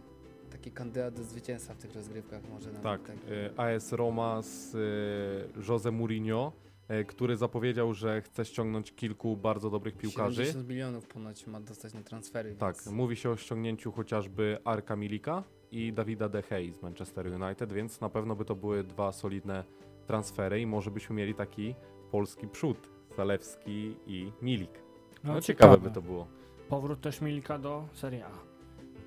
taki 0.51 0.71
kandydat 0.71 1.13
do 1.13 1.23
zwycięstwa 1.23 1.73
w 1.73 1.77
tych 1.77 1.95
rozgrywkach 1.95 2.41
może 2.49 2.71
nam 2.71 2.81
Tak, 2.81 3.01
tak 3.03 3.17
e, 3.57 3.59
AS 3.59 3.91
Roma 3.91 4.41
z 4.41 4.75
e, 4.75 5.61
Jose 5.69 5.91
Mourinho, 5.91 6.53
e, 6.87 7.03
który 7.03 7.37
zapowiedział, 7.37 7.93
że 7.93 8.21
chce 8.21 8.45
ściągnąć 8.45 8.95
kilku 8.95 9.37
bardzo 9.37 9.69
dobrych 9.69 9.97
piłkarzy. 9.97 10.35
70 10.35 10.69
milionów 10.69 11.07
ponoć 11.07 11.47
ma 11.47 11.61
dostać 11.61 11.93
na 11.93 12.03
transfery. 12.03 12.55
Tak, 12.55 12.75
więc... 12.75 12.87
mówi 12.87 13.15
się 13.15 13.29
o 13.29 13.37
ściągnięciu 13.37 13.91
chociażby 13.91 14.57
Arka 14.65 14.95
Milika 14.95 15.43
i 15.71 15.93
Dawida 15.93 16.29
De 16.29 16.43
Gea 16.49 16.73
z 16.73 16.81
Manchester 16.81 17.41
United, 17.41 17.73
więc 17.73 18.01
na 18.01 18.09
pewno 18.09 18.35
by 18.35 18.45
to 18.45 18.55
były 18.55 18.83
dwa 18.83 19.11
solidne 19.11 19.63
transfery 20.11 20.61
i 20.61 20.65
może 20.65 20.91
byśmy 20.91 21.15
mieli 21.15 21.33
taki 21.35 21.75
polski 22.11 22.47
przód, 22.47 22.89
Zalewski 23.17 23.95
i 24.07 24.31
Milik. 24.41 24.71
No, 25.23 25.41
ciekawe 25.41 25.77
by 25.77 25.91
to 25.91 26.01
było. 26.01 26.27
Powrót 26.69 27.01
też 27.01 27.21
Milika 27.21 27.59
do 27.59 27.83
Serie 27.93 28.25
A. 28.25 28.29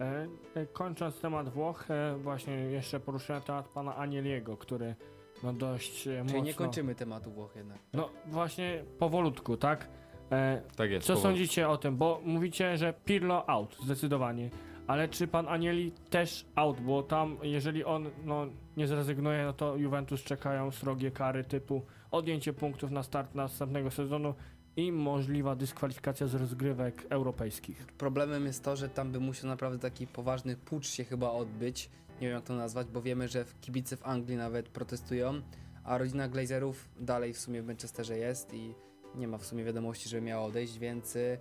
E, 0.05 0.27
e, 0.55 0.67
kończąc 0.67 1.21
temat 1.21 1.49
Włoch, 1.49 1.91
e, 1.91 2.17
właśnie 2.17 2.55
jeszcze 2.55 3.01
poruszyłem 3.01 3.43
temat 3.43 3.69
pana 3.69 3.97
Anieliego, 3.97 4.57
który 4.57 4.95
no 5.43 5.53
dość 5.53 6.07
e, 6.07 6.11
Czyli 6.11 6.23
mocno... 6.23 6.41
nie 6.41 6.55
kończymy 6.55 6.95
tematu 6.95 7.31
Włoch 7.31 7.57
jednak. 7.57 7.79
No 7.93 8.11
właśnie 8.27 8.85
powolutku, 8.99 9.57
tak? 9.57 9.89
E, 10.33 10.63
Tak 10.77 10.91
jest. 10.91 11.07
co 11.07 11.15
powoli. 11.15 11.35
sądzicie 11.35 11.69
o 11.69 11.77
tym? 11.77 11.97
Bo 11.97 12.21
mówicie, 12.25 12.77
że 12.77 12.95
Pirlo 13.05 13.51
out, 13.51 13.77
zdecydowanie. 13.85 14.51
Ale 14.87 15.09
czy 15.09 15.27
pan 15.27 15.49
Anieli 15.49 15.93
też 16.11 16.47
out? 16.55 16.81
Bo 16.81 17.03
tam, 17.03 17.37
jeżeli 17.43 17.85
on 17.85 18.11
no, 18.25 18.47
nie 18.77 18.87
zrezygnuje, 18.87 19.45
no 19.45 19.53
to 19.53 19.77
Juventus 19.77 20.23
czekają 20.23 20.71
srogie 20.71 21.11
kary 21.11 21.45
typu 21.45 21.83
odjęcie 22.11 22.53
punktów 22.53 22.91
na 22.91 23.03
start 23.03 23.35
następnego 23.35 23.91
sezonu 23.91 24.35
i 24.77 24.93
możliwa 24.93 25.57
dyskwalifikacja 25.57 26.27
z 26.27 26.35
rozgrywek 26.35 27.07
europejskich. 27.11 27.87
Problemem 27.87 28.47
jest 28.47 28.65
to, 28.65 28.77
że 28.77 28.89
tam 28.89 29.13
by 29.13 29.21
musiał 29.21 29.51
naprawdę 29.51 29.79
taki 29.79 30.07
poważny 30.07 30.57
pucz 30.57 30.87
się 30.89 31.05
chyba 31.05 31.31
odbyć. 31.31 31.91
Nie 32.21 32.29
wiem 32.29 32.37
jak 32.37 32.45
to 32.45 32.55
nazwać, 32.55 32.87
bo 32.87 33.03
wiemy, 33.03 33.29
że 33.29 33.45
w 33.45 33.61
kibice 33.61 33.97
w 33.97 34.07
Anglii 34.07 34.37
nawet 34.37 34.69
protestują, 34.69 35.41
a 35.85 35.99
rodzina 35.99 36.29
Glazerów 36.29 36.89
dalej 37.01 37.33
w 37.33 37.39
sumie 37.39 37.63
w 37.63 37.67
Manchesterze 37.67 38.19
jest 38.19 38.55
i 38.55 38.75
nie 39.15 39.29
ma 39.29 39.39
w 39.39 39.47
sumie 39.47 39.65
wiadomości, 39.65 40.09
że 40.09 40.21
miała 40.21 40.45
odejść, 40.47 40.79
więc 40.79 41.17
y, 41.17 41.39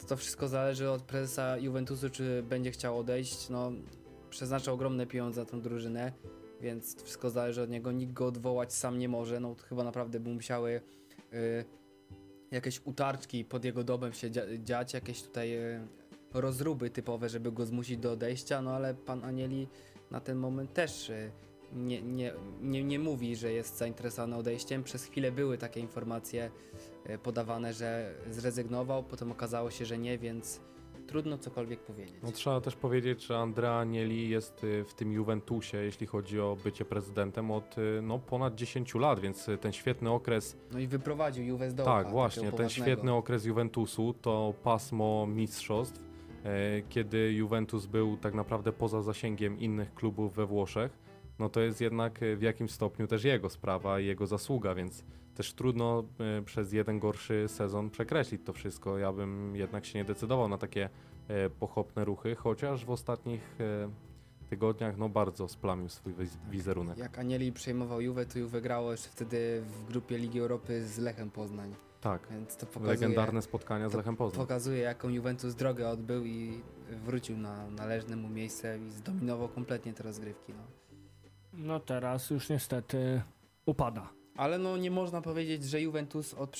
to, 0.00 0.06
to 0.06 0.16
wszystko 0.16 0.48
zależy 0.48 0.90
od 0.90 1.02
prezesa 1.02 1.56
Juventusu, 1.58 2.10
czy 2.10 2.42
będzie 2.42 2.70
chciał 2.70 2.98
odejść. 2.98 3.48
No, 3.48 3.72
przeznacza 4.30 4.72
ogromne 4.72 5.06
pieniądze 5.06 5.40
na 5.40 5.46
tą 5.46 5.60
drużynę, 5.60 6.12
więc 6.60 7.02
wszystko 7.02 7.30
zależy 7.30 7.62
od 7.62 7.70
niego. 7.70 7.92
Nikt 7.92 8.12
go 8.12 8.26
odwołać 8.26 8.74
sam 8.74 8.98
nie 8.98 9.08
może. 9.08 9.40
No, 9.40 9.54
chyba 9.68 9.84
naprawdę 9.84 10.20
by 10.20 10.30
musiały 10.30 10.80
y, 11.32 11.64
jakieś 12.50 12.80
utarczki 12.84 13.44
pod 13.44 13.64
jego 13.64 13.84
domem 13.84 14.12
się 14.12 14.30
dzia- 14.30 14.64
dziać, 14.64 14.94
jakieś 14.94 15.22
tutaj 15.22 15.58
y, 15.58 15.80
rozruby 16.34 16.90
typowe, 16.90 17.28
żeby 17.28 17.52
go 17.52 17.66
zmusić 17.66 17.98
do 17.98 18.12
odejścia, 18.12 18.62
no 18.62 18.70
ale 18.70 18.94
pan 18.94 19.24
Anieli 19.24 19.68
na 20.10 20.20
ten 20.20 20.38
moment 20.38 20.72
też 20.72 21.10
y, 21.10 21.30
nie, 21.72 22.02
nie, 22.02 22.32
nie, 22.62 22.84
nie 22.84 22.98
mówi, 22.98 23.36
że 23.36 23.52
jest 23.52 23.78
zainteresowany 23.78 24.36
odejściem. 24.36 24.84
Przez 24.84 25.04
chwilę 25.04 25.32
były 25.32 25.58
takie 25.58 25.80
informacje 25.80 26.50
y, 27.10 27.18
podawane, 27.18 27.72
że 27.72 28.14
zrezygnował, 28.30 29.04
potem 29.04 29.32
okazało 29.32 29.70
się, 29.70 29.84
że 29.84 29.98
nie, 29.98 30.18
więc 30.18 30.60
trudno 31.10 31.38
cokolwiek 31.38 31.80
powiedzieć. 31.80 32.14
No, 32.22 32.32
trzeba 32.32 32.60
też 32.60 32.76
powiedzieć, 32.76 33.26
że 33.26 33.38
Andrea 33.38 33.78
Agnelli 33.78 34.28
jest 34.28 34.64
y, 34.64 34.84
w 34.84 34.94
tym 34.94 35.12
Juventusie, 35.12 35.78
jeśli 35.78 36.06
chodzi 36.06 36.40
o 36.40 36.56
bycie 36.64 36.84
prezydentem 36.84 37.50
od 37.50 37.78
y, 37.78 38.00
no, 38.02 38.18
ponad 38.18 38.54
10 38.54 38.94
lat, 38.94 39.20
więc 39.20 39.48
y, 39.48 39.58
ten 39.58 39.72
świetny 39.72 40.10
okres 40.10 40.56
No 40.72 40.78
i 40.78 40.86
wyprowadził 40.86 41.44
Juve 41.44 41.70
z 41.70 41.74
dołka. 41.74 41.92
Tak, 41.92 42.10
właśnie. 42.10 42.52
Ten 42.52 42.68
świetny 42.68 43.12
okres 43.12 43.44
Juventusu 43.44 44.14
to 44.22 44.54
pasmo 44.62 45.26
mistrzostw, 45.26 46.00
e, 46.44 46.82
kiedy 46.88 47.32
Juventus 47.32 47.86
był 47.86 48.16
tak 48.16 48.34
naprawdę 48.34 48.72
poza 48.72 49.02
zasięgiem 49.02 49.58
innych 49.58 49.94
klubów 49.94 50.34
we 50.34 50.46
Włoszech. 50.46 51.09
No 51.40 51.48
to 51.48 51.60
jest 51.60 51.80
jednak 51.80 52.22
e, 52.22 52.36
w 52.36 52.42
jakimś 52.42 52.70
stopniu 52.70 53.06
też 53.06 53.24
jego 53.24 53.50
sprawa 53.50 54.00
i 54.00 54.06
jego 54.06 54.26
zasługa, 54.26 54.74
więc 54.74 55.04
też 55.34 55.52
trudno 55.52 56.04
e, 56.38 56.42
przez 56.42 56.72
jeden 56.72 56.98
gorszy 56.98 57.48
sezon 57.48 57.90
przekreślić 57.90 58.42
to 58.44 58.52
wszystko. 58.52 58.98
Ja 58.98 59.12
bym 59.12 59.56
jednak 59.56 59.86
się 59.86 59.98
nie 59.98 60.04
decydował 60.04 60.48
na 60.48 60.58
takie 60.58 60.88
e, 61.28 61.50
pochopne 61.50 62.04
ruchy, 62.04 62.34
chociaż 62.34 62.84
w 62.84 62.90
ostatnich 62.90 63.56
tygodniach 64.50 64.96
no 64.96 65.08
bardzo 65.08 65.48
splamił 65.48 65.88
swój 65.88 66.14
wiz- 66.14 66.38
wizerunek. 66.50 66.98
Jak 66.98 67.18
Anieli 67.18 67.52
przejmował 67.52 68.00
Juve, 68.00 68.26
to 68.32 68.38
Juve 68.38 68.60
grało 68.60 68.92
jeszcze 68.92 69.08
wtedy 69.08 69.62
w 69.62 69.84
grupie 69.84 70.18
Ligi 70.18 70.40
Europy 70.40 70.82
z 70.86 70.98
Lechem 70.98 71.30
Poznań, 71.30 71.74
Tak, 72.00 72.28
więc 72.30 72.56
to 72.56 72.66
pokazuje... 72.66 72.90
legendarne 72.90 73.42
spotkania 73.42 73.88
z 73.88 73.94
Lechem 73.94 74.16
Poznań. 74.16 74.40
pokazuje, 74.46 74.78
jaką 74.78 75.08
Juventus 75.08 75.54
drogę 75.54 75.88
odbył 75.88 76.24
i 76.24 76.60
wrócił 77.04 77.36
na 77.36 77.70
należne 77.70 78.16
mu 78.16 78.28
miejsce 78.28 78.78
i 78.78 78.90
zdominował 78.90 79.48
kompletnie 79.48 79.92
te 79.92 80.02
rozgrywki. 80.02 80.52
No. 80.52 80.79
No 81.52 81.80
teraz 81.80 82.30
już 82.30 82.48
niestety 82.48 83.22
upada. 83.66 84.08
Ale 84.36 84.58
no 84.58 84.76
nie 84.76 84.90
można 84.90 85.22
powiedzieć, 85.22 85.64
że 85.64 85.80
Juventus 85.80 86.34
od 86.34 86.50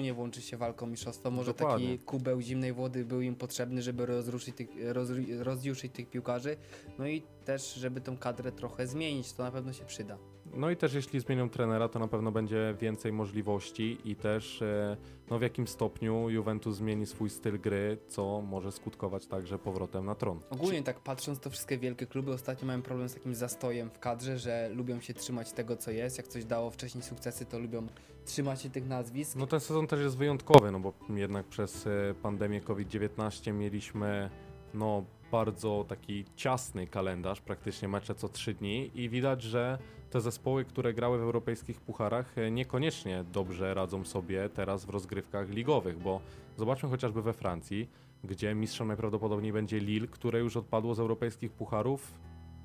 nie 0.00 0.14
włączy 0.14 0.42
się 0.42 0.56
walką 0.56 0.86
mistrzostwa. 0.86 1.30
Może 1.30 1.54
Dokładnie. 1.54 1.86
taki 1.86 1.98
kubeł 1.98 2.40
zimnej 2.40 2.72
wody 2.72 3.04
był 3.04 3.20
im 3.20 3.34
potrzebny, 3.34 3.82
żeby 3.82 4.06
rozruszyć 4.06 4.56
tych, 4.56 4.68
rozru- 4.92 5.42
rozjuszyć 5.42 5.92
tych 5.92 6.10
piłkarzy. 6.10 6.56
No 6.98 7.06
i 7.06 7.22
też, 7.44 7.74
żeby 7.74 8.00
tą 8.00 8.16
kadrę 8.16 8.52
trochę 8.52 8.86
zmienić, 8.86 9.32
to 9.32 9.42
na 9.42 9.50
pewno 9.50 9.72
się 9.72 9.84
przyda. 9.84 10.18
No 10.54 10.70
i 10.70 10.76
też 10.76 10.94
jeśli 10.94 11.20
zmienią 11.20 11.50
trenera, 11.50 11.88
to 11.88 11.98
na 11.98 12.08
pewno 12.08 12.32
będzie 12.32 12.74
więcej 12.80 13.12
możliwości 13.12 13.98
i 14.04 14.16
też 14.16 14.62
e, 14.62 14.96
no 15.30 15.38
w 15.38 15.42
jakim 15.42 15.66
stopniu 15.66 16.30
Juventus 16.30 16.76
zmieni 16.76 17.06
swój 17.06 17.30
styl 17.30 17.60
gry, 17.60 17.98
co 18.08 18.40
może 18.40 18.72
skutkować 18.72 19.26
także 19.26 19.58
powrotem 19.58 20.06
na 20.06 20.14
tron. 20.14 20.40
Ogólnie 20.50 20.82
tak 20.82 21.00
patrząc, 21.00 21.40
to 21.40 21.50
wszystkie 21.50 21.78
wielkie 21.78 22.06
kluby 22.06 22.32
ostatnio 22.32 22.66
mają 22.66 22.82
problem 22.82 23.08
z 23.08 23.14
takim 23.14 23.34
zastojem 23.34 23.90
w 23.90 23.98
kadrze, 23.98 24.38
że 24.38 24.68
lubią 24.74 25.00
się 25.00 25.14
trzymać 25.14 25.52
tego, 25.52 25.76
co 25.76 25.90
jest. 25.90 26.18
Jak 26.18 26.28
coś 26.28 26.44
dało 26.44 26.70
wcześniej 26.70 27.04
sukcesy, 27.04 27.46
to 27.46 27.58
lubią 27.58 27.86
trzymać 28.24 28.62
się 28.62 28.70
tych 28.70 28.88
nazwisk. 28.88 29.36
No 29.36 29.46
ten 29.46 29.60
sezon 29.60 29.86
też 29.86 30.00
jest 30.00 30.16
wyjątkowy, 30.16 30.70
no 30.70 30.80
bo 30.80 30.92
jednak 31.08 31.46
przez 31.46 31.86
e, 31.86 32.14
pandemię 32.22 32.60
COVID-19 32.60 33.54
mieliśmy 33.54 34.30
no 34.74 35.04
bardzo 35.32 35.84
taki 35.88 36.24
ciasny 36.36 36.86
kalendarz, 36.86 37.40
praktycznie 37.40 37.88
mecze 37.88 38.14
co 38.14 38.28
trzy 38.28 38.54
dni 38.54 38.90
i 38.94 39.08
widać, 39.08 39.42
że 39.42 39.78
te 40.10 40.20
zespoły, 40.20 40.64
które 40.64 40.94
grały 40.94 41.18
w 41.18 41.22
europejskich 41.22 41.80
pucharach 41.80 42.38
e, 42.38 42.50
niekoniecznie 42.50 43.24
dobrze 43.32 43.74
radzą 43.74 44.04
sobie 44.04 44.48
teraz 44.48 44.84
w 44.84 44.90
rozgrywkach 44.90 45.48
ligowych, 45.48 45.98
bo 45.98 46.20
zobaczmy 46.56 46.88
chociażby 46.88 47.22
we 47.22 47.32
Francji, 47.32 47.88
gdzie 48.24 48.54
mistrzem 48.54 48.88
najprawdopodobniej 48.88 49.52
będzie 49.52 49.78
Lille, 49.80 50.06
które 50.06 50.38
już 50.38 50.56
odpadło 50.56 50.94
z 50.94 51.00
europejskich 51.00 51.52
pucharów 51.52 52.14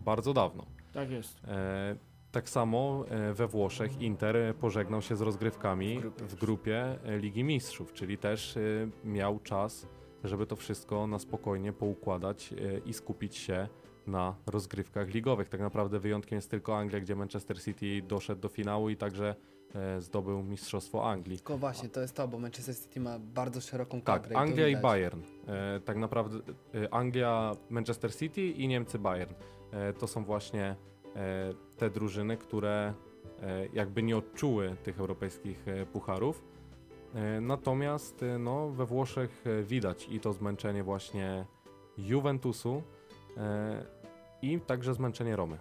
bardzo 0.06 0.34
dawno. 0.34 0.66
Tak 0.94 1.12
jest. 1.12 1.42
E, 1.48 1.96
tak 2.32 2.50
samo 2.50 3.06
e, 3.10 3.34
we 3.34 3.48
Włoszech 3.48 4.02
Inter 4.02 4.56
pożegnał 4.56 5.02
się 5.02 5.16
z 5.16 5.22
rozgrywkami 5.22 5.98
W 5.98 6.02
grupie. 6.02 6.26
w 6.26 6.36
grupie 6.36 7.00
Ligi 7.06 7.44
Mistrzów, 7.44 7.94
czyli 7.94 8.18
też 8.18 8.58
e, 8.58 8.62
miał 9.04 9.40
czas, 9.40 9.88
żeby 10.28 10.46
to 10.46 10.56
wszystko 10.56 11.08
na 11.08 11.20
spokojnie 11.20 11.74
poukładać 11.74 12.54
e, 12.54 12.78
i 12.78 12.94
skupić 12.94 13.36
się 13.36 13.68
na 14.08 14.36
rozgrywkach 14.46 15.08
ligowych. 15.10 15.50
Tak 15.50 15.60
naprawdę 15.60 16.00
wyjątkiem 16.00 16.36
jest 16.36 16.52
tylko 16.52 16.78
Anglia, 16.78 17.00
gdzie 17.00 17.16
Manchester 17.16 17.62
City 17.64 18.02
doszedł 18.08 18.42
do 18.42 18.50
finału 18.50 18.90
i 18.90 18.98
także 18.98 19.36
e, 19.76 20.02
zdobył 20.02 20.44
Mistrzostwo 20.44 21.12
Anglii. 21.12 21.38
Tylko 21.38 21.58
właśnie, 21.58 21.90
to 21.90 22.02
jest 22.02 22.16
to, 22.16 22.28
bo 22.28 22.40
Manchester 22.40 22.76
City 22.76 23.00
ma 23.00 23.20
bardzo 23.20 23.62
szeroką 23.62 24.02
Tak, 24.02 24.22
kadrę. 24.22 24.34
to 24.34 24.40
Anglia 24.40 24.68
i 24.68 24.70
widać. 24.70 24.84
Bayern. 24.84 25.22
E, 25.48 25.80
tak 25.80 25.98
naprawdę 25.98 26.40
Anglia, 26.92 27.56
Manchester 27.70 28.16
City 28.16 28.48
i 28.48 28.68
Niemcy 28.68 29.00
Bayern. 29.00 29.34
To 30.00 30.08
są 30.08 30.24
właśnie 30.24 30.76
te 31.78 31.90
drużyny, 31.90 32.38
które 32.38 32.94
jakby 33.74 34.04
nie 34.04 34.18
odczuły 34.18 34.76
tych 34.84 35.00
europejskich 35.00 35.66
pucharów. 35.94 36.44
E, 37.16 37.42
natomiast 37.42 38.24
e, 38.24 38.40
no, 38.40 38.70
we 38.70 38.86
Włoszech 38.86 39.44
e, 39.48 39.64
widać 39.64 40.08
i 40.10 40.20
to 40.20 40.34
zmęczenie 40.34 40.84
właśnie 40.84 41.46
Juventusu 41.98 42.84
i 44.42 44.60
także 44.60 44.94
zmęczenie 44.94 45.36
Romy. 45.36 45.58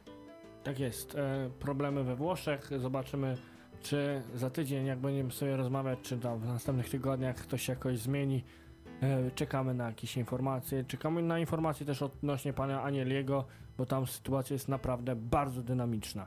Tak 0.64 0.78
jest. 0.78 1.16
Problemy 1.58 2.04
we 2.04 2.16
Włoszech. 2.16 2.70
Zobaczymy, 2.78 3.36
czy 3.82 4.22
za 4.34 4.50
tydzień, 4.50 4.86
jak 4.86 4.98
będziemy 4.98 5.32
sobie 5.32 5.56
rozmawiać, 5.56 5.98
czy 6.02 6.18
tam 6.18 6.38
w 6.38 6.46
następnych 6.46 6.90
tygodniach 6.90 7.46
to 7.46 7.56
się 7.56 7.72
jakoś 7.72 7.98
zmieni. 7.98 8.44
Czekamy 9.34 9.74
na 9.74 9.86
jakieś 9.86 10.16
informacje. 10.16 10.84
Czekamy 10.84 11.22
na 11.22 11.38
informacje 11.38 11.86
też 11.86 12.02
odnośnie 12.02 12.52
pana 12.52 12.82
Anieliego, 12.82 13.44
bo 13.78 13.86
tam 13.86 14.06
sytuacja 14.06 14.54
jest 14.54 14.68
naprawdę 14.68 15.16
bardzo 15.16 15.62
dynamiczna. 15.62 16.26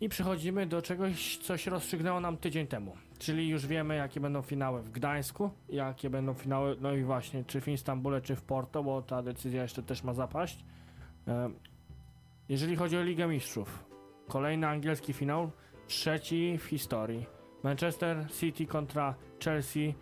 I 0.00 0.08
przechodzimy 0.08 0.66
do 0.66 0.82
czegoś, 0.82 1.36
co 1.38 1.56
się 1.56 1.70
rozstrzygnęło 1.70 2.20
nam 2.20 2.36
tydzień 2.36 2.66
temu. 2.66 2.96
Czyli 3.20 3.48
już 3.48 3.66
wiemy, 3.66 3.96
jakie 3.96 4.20
będą 4.20 4.42
finały 4.42 4.82
w 4.82 4.90
Gdańsku, 4.90 5.50
jakie 5.68 6.10
będą 6.10 6.34
finały, 6.34 6.76
no 6.80 6.92
i 6.94 7.02
właśnie, 7.02 7.44
czy 7.44 7.60
w 7.60 7.68
Istambule, 7.68 8.20
czy 8.20 8.36
w 8.36 8.42
Porto, 8.42 8.82
bo 8.82 9.02
ta 9.02 9.22
decyzja 9.22 9.62
jeszcze 9.62 9.82
też 9.82 10.02
ma 10.04 10.14
zapaść. 10.14 10.64
Jeżeli 12.48 12.76
chodzi 12.76 12.96
o 12.96 13.02
Ligę 13.02 13.26
Mistrzów, 13.28 13.84
kolejny 14.28 14.66
angielski 14.68 15.12
finał, 15.12 15.50
trzeci 15.86 16.58
w 16.58 16.64
historii. 16.64 17.26
Manchester 17.62 18.26
City 18.32 18.66
kontra 18.66 19.14
Chelsea, 19.44 19.94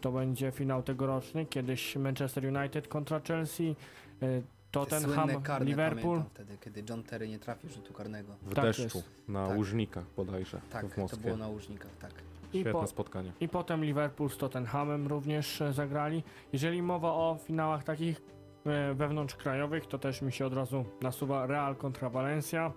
to 0.00 0.12
będzie 0.12 0.50
finał 0.50 0.82
tegoroczny, 0.82 1.46
kiedyś 1.46 1.96
Manchester 1.96 2.56
United 2.56 2.88
kontra 2.88 3.20
Chelsea, 3.20 3.76
e, 4.22 4.42
Tottenham, 4.70 5.42
karne, 5.42 5.66
Liverpool. 5.66 6.22
wtedy, 6.34 6.58
kiedy 6.60 6.82
John 6.88 7.02
Terry 7.02 7.28
nie 7.28 7.38
trafił 7.38 7.70
rzutu 7.70 7.92
karnego. 7.92 8.32
W 8.42 8.54
Tak 8.54 8.64
deszczu, 8.64 8.82
jest. 8.82 9.10
na 9.28 9.48
Tak. 9.48 9.56
łużnikach 9.56 10.04
bodajże, 10.16 10.60
Tak, 10.70 10.86
w 10.86 11.10
to 11.10 11.16
było 11.16 11.36
na 11.36 11.48
łużnikach, 11.48 11.96
tak. 12.00 12.12
I, 12.52 12.60
Świetne 12.60 12.72
po, 12.72 12.86
spotkanie. 12.86 13.32
I 13.40 13.48
potem 13.48 13.84
Liverpool 13.84 14.30
z 14.30 14.36
Tottenhamem 14.36 15.06
również 15.06 15.62
e, 15.62 15.72
zagrali. 15.72 16.22
Jeżeli 16.52 16.82
mowa 16.82 17.12
o 17.12 17.38
finałach 17.44 17.84
takich 17.84 18.22
e, 18.66 18.94
wewnątrzkrajowych, 18.94 19.86
to 19.86 19.98
też 19.98 20.22
mi 20.22 20.32
się 20.32 20.46
od 20.46 20.54
razu 20.54 20.84
nasuwa 21.00 21.46
Real 21.46 21.76
kontra 21.76 22.10
Valencia, 22.10 22.72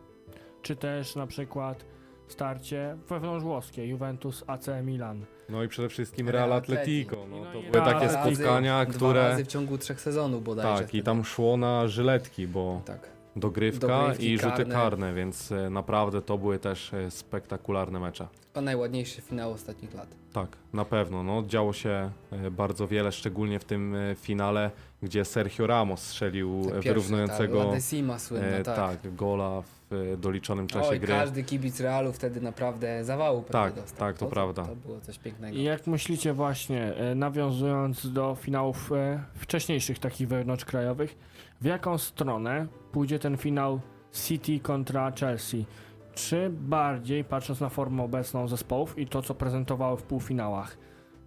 czy 0.61 0.76
też 0.76 1.15
na 1.15 1.28
przykład 1.28 1.86
starcie 2.28 2.97
wewnątrzwłoskie 3.09 3.88
Juventus 3.88 4.43
AC 4.47 4.69
Milan. 4.84 5.26
No 5.49 5.63
i 5.63 5.67
przede 5.67 5.89
wszystkim 5.89 6.30
Real 6.30 6.49
Real 6.49 6.57
Atleti. 6.57 6.82
Atletico, 6.82 7.28
no 7.30 7.38
No 7.38 7.45
to 7.45 7.51
były 7.51 7.71
Real 7.71 7.93
takie 7.93 8.09
spotkania, 8.09 8.86
Dwa 8.86 8.93
które... 8.93 9.30
razy 9.30 9.45
w 9.45 9.47
ciągu 9.47 9.78
trzech 9.78 10.01
sezonów 10.01 10.43
bodajże. 10.43 10.84
Tak, 10.84 10.95
i 10.95 11.03
tam 11.03 11.24
szło 11.24 11.57
na 11.57 11.88
żyletki, 11.88 12.47
bo 12.47 12.82
Tak. 12.86 13.12
Dogrywka 13.36 13.88
Dogrywki 13.88 14.31
i 14.31 14.38
rzuty 14.38 14.57
karne. 14.57 14.75
karne, 14.75 15.13
więc 15.13 15.51
e, 15.51 15.69
naprawdę 15.69 16.21
to 16.21 16.38
były 16.38 16.59
też 16.59 16.93
e, 16.93 17.11
spektakularne 17.11 17.99
mecze. 17.99 18.27
Chyba 18.47 18.61
najładniejszy 18.61 19.21
finał 19.21 19.51
ostatnich 19.51 19.93
lat. 19.93 20.07
Tak, 20.34 20.57
na 20.73 20.86
pewno. 20.86 21.23
No, 21.23 21.43
działo 21.47 21.73
się 21.73 22.09
e, 22.31 22.51
bardzo 22.51 22.88
wiele, 22.88 23.11
szczególnie 23.11 23.59
w 23.59 23.63
tym 23.63 23.95
finale, 24.15 24.71
gdzie 25.03 25.25
Sergio 25.25 25.67
Ramos 25.67 26.01
strzelił 26.01 26.61
Tak, 26.63 26.73
pierwszy, 26.73 26.89
wyrównującego 26.89 27.65
Ta, 27.65 27.71
Decima 27.71 28.19
słynna, 28.19 28.63
tak. 28.63 28.75
tak, 28.75 29.15
gola 29.15 29.61
w 29.91 30.17
doliczonym 30.17 30.67
czasie 30.67 30.89
Oj, 30.89 30.99
gry. 30.99 31.07
każdy 31.13 31.43
kibic 31.43 31.79
Realu 31.79 32.13
wtedy 32.13 32.41
naprawdę 32.41 33.03
zawału 33.03 33.43
Tak, 33.51 33.73
dostał. 33.73 33.99
tak, 33.99 34.17
to 34.17 34.25
prawda. 34.27 34.65
To 34.65 34.75
było 34.75 35.01
coś 35.01 35.17
pięknego. 35.19 35.57
I 35.57 35.63
jak 35.63 35.88
myślicie 35.88 36.34
właśnie, 36.34 36.93
nawiązując 37.15 38.11
do 38.13 38.36
finałów 38.36 38.91
wcześniejszych 39.36 39.99
takich 39.99 40.27
wewnątrzkrajowych, 40.27 41.15
w 41.64 41.66
jaką 41.66 41.97
stronę 41.97 42.68
pójdzie 42.91 43.20
ten 43.20 43.38
finał 43.38 43.80
City 44.11 44.59
kontra 44.59 45.11
Chelsea? 45.11 45.66
Czy 46.14 46.49
bardziej, 46.49 47.24
patrząc 47.24 47.61
na 47.61 47.70
formę 47.70 48.03
obecną 48.03 48.47
zespołów 48.47 48.99
i 48.99 49.07
to, 49.07 49.22
co 49.22 49.36
prezentowały 49.36 49.97
w 49.97 50.03
półfinałach, 50.03 50.78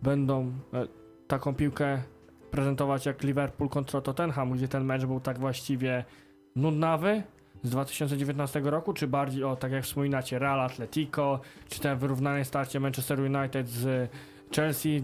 będą 0.03 0.53
e, 0.75 0.87
taką 1.27 1.55
piłkę 1.55 2.03
prezentować 2.51 3.07
jak 3.07 3.23
Liverpool 3.23 3.71
kontra 3.71 4.01
Tottenham, 4.01 4.53
gdzie 4.53 4.69
ten 4.69 4.85
mecz 4.85 5.05
był 5.05 5.21
tak 5.21 5.39
właściwie 5.39 6.05
nudnawy 6.57 7.23
z 7.63 7.71
2019 7.71 8.61
roku, 8.61 8.93
czy 8.93 9.07
bardziej 9.07 9.45
o, 9.45 9.57
tak 9.57 9.73
jak 9.73 9.85
wspominacie, 9.85 10.39
Real 10.39 10.61
Atletico, 10.61 11.41
czy 11.69 11.81
te 11.81 11.97
wyrównane 11.97 12.45
starcie 12.45 12.81
Manchester 12.81 13.21
United 13.21 13.69
z 13.69 14.11
Chelsea 14.57 15.03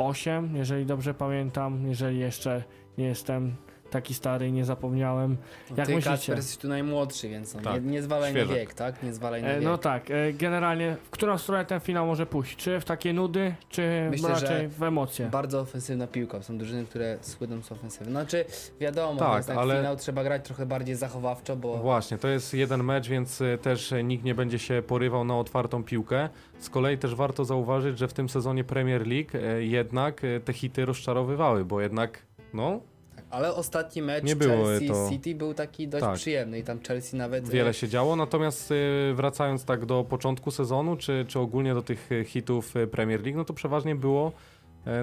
2008, 0.00 0.56
jeżeli 0.56 0.86
dobrze 0.86 1.14
pamiętam, 1.14 1.86
jeżeli 1.88 2.18
jeszcze 2.18 2.64
nie 2.98 3.04
jestem 3.04 3.56
taki 3.90 4.14
stary 4.14 4.52
nie 4.52 4.64
zapomniałem. 4.64 5.36
No, 5.70 5.76
jak 5.76 5.86
Ty, 5.86 5.94
myślicie? 5.94 6.10
Kacper, 6.16 6.36
jesteś 6.36 6.56
tu 6.56 6.68
najmłodszy, 6.68 7.28
więc 7.28 7.54
no, 7.54 7.60
Tak, 7.60 7.84
nie, 7.84 7.90
nie 7.90 8.02
zwalaj 8.02 8.30
świeżak. 8.30 8.48
na 8.48 8.54
wiek, 8.54 8.74
tak? 8.74 9.02
Nie 9.02 9.12
zwalaj 9.12 9.42
na 9.42 9.48
E, 9.48 9.54
wiek. 9.54 9.64
no 9.64 9.78
tak, 9.78 10.10
e, 10.10 10.32
generalnie 10.32 10.96
w 11.04 11.10
którą 11.10 11.38
stronę 11.38 11.64
ten 11.64 11.80
finał 11.80 12.06
może 12.06 12.26
pójść? 12.26 12.56
Czy 12.56 12.80
w 12.80 12.84
takie 12.84 13.12
nudy, 13.12 13.54
czy 13.68 14.08
Myślę, 14.10 14.28
raczej 14.28 14.68
w 14.68 14.82
emocje? 14.82 15.26
Bardzo 15.26 15.60
ofensywna 15.60 16.06
piłka. 16.06 16.42
Są 16.42 16.58
drużyny, 16.58 16.84
które 16.84 17.18
słyną 17.20 17.62
z 17.62 17.72
ofensywy. 17.72 18.10
Znaczy, 18.10 18.44
wiadomo, 18.80 19.18
Tak, 19.18 19.36
jednak 19.36 19.58
ale- 19.58 19.76
finał 19.76 19.96
trzeba 19.96 20.24
grać 20.24 20.44
trochę 20.44 20.66
bardziej 20.66 20.94
zachowawczo, 20.96 21.56
bo 21.56 21.76
Właśnie, 21.78 22.18
to 22.18 22.28
jest 22.28 22.54
jeden 22.54 22.84
mecz, 22.84 23.08
więc 23.08 23.40
e, 23.40 23.58
też 23.58 23.94
nikt 24.04 24.24
nie 24.24 24.34
będzie 24.34 24.58
się 24.58 24.82
porywał 24.86 25.24
na 25.24 25.38
otwartą 25.38 25.84
piłkę. 25.84 26.28
Z 26.58 26.70
kolei 26.70 26.98
też 26.98 27.14
warto 27.14 27.44
zauważyć, 27.44 27.98
że 27.98 28.08
w 28.08 28.12
tym 28.12 28.28
sezonie 28.28 28.64
Premier 28.64 29.06
League 29.06 29.30
jednak 29.58 30.20
te 30.44 30.52
hity 30.52 30.84
rozczarowywały, 30.84 31.64
bo 31.64 31.80
jednak, 31.80 32.22
no, 32.54 32.80
ale 33.30 33.54
ostatni 33.54 34.02
mecz 34.02 34.24
Nie 34.24 34.36
Chelsea 34.36 34.88
to- 34.88 35.08
City 35.10 35.34
był 35.34 35.54
taki 35.54 35.88
dość 35.88 36.04
Tak. 36.04 36.14
przyjemny 36.16 36.58
i 36.58 36.62
tam 36.62 36.80
Chelsea 36.88 37.16
nawet 37.16 37.48
e, 37.48 37.50
wiele 37.50 37.74
się 37.74 37.88
działo. 37.88 38.16
Natomiast 38.16 38.72
e, 38.72 38.74
wracając 39.14 39.64
tak 39.64 39.86
do 39.86 40.04
początku 40.04 40.50
sezonu, 40.50 40.96
czy, 40.96 41.24
czy 41.28 41.38
ogólnie 41.38 41.74
do 41.74 41.82
tych 41.82 42.12
e, 42.12 42.24
hitów 42.24 42.74
Premier 42.90 43.22
League, 43.22 43.36
no 43.38 43.44
to 43.44 43.54
przeważnie 43.54 43.94
było 43.94 44.32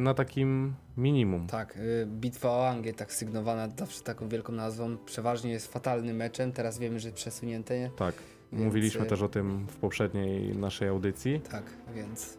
na 0.01 0.13
takim 0.13 0.73
minimum. 0.97 1.47
Tak, 1.47 1.79
bitwa 2.05 2.49
o 2.49 2.67
Angię, 2.69 2.93
tak 2.93 3.13
sygnowana 3.13 3.69
zawsze 3.77 4.01
taką 4.03 4.29
wielką 4.29 4.53
nazwą, 4.53 4.97
przeważnie 5.05 5.51
jest 5.51 5.73
fatalnym 5.73 6.15
meczem, 6.15 6.51
teraz 6.51 6.79
wiemy, 6.79 6.99
że 6.99 7.11
przesunięte? 7.11 7.89
Tak. 7.97 8.15
Więc, 8.51 8.63
Mówiliśmy 8.65 9.05
też 9.05 9.21
o 9.21 9.29
tym 9.29 9.67
w 9.67 9.75
poprzedniej 9.75 10.55
naszej 10.57 10.87
audycji. 10.87 11.41
Tak, 11.51 11.63
więc... 11.95 12.37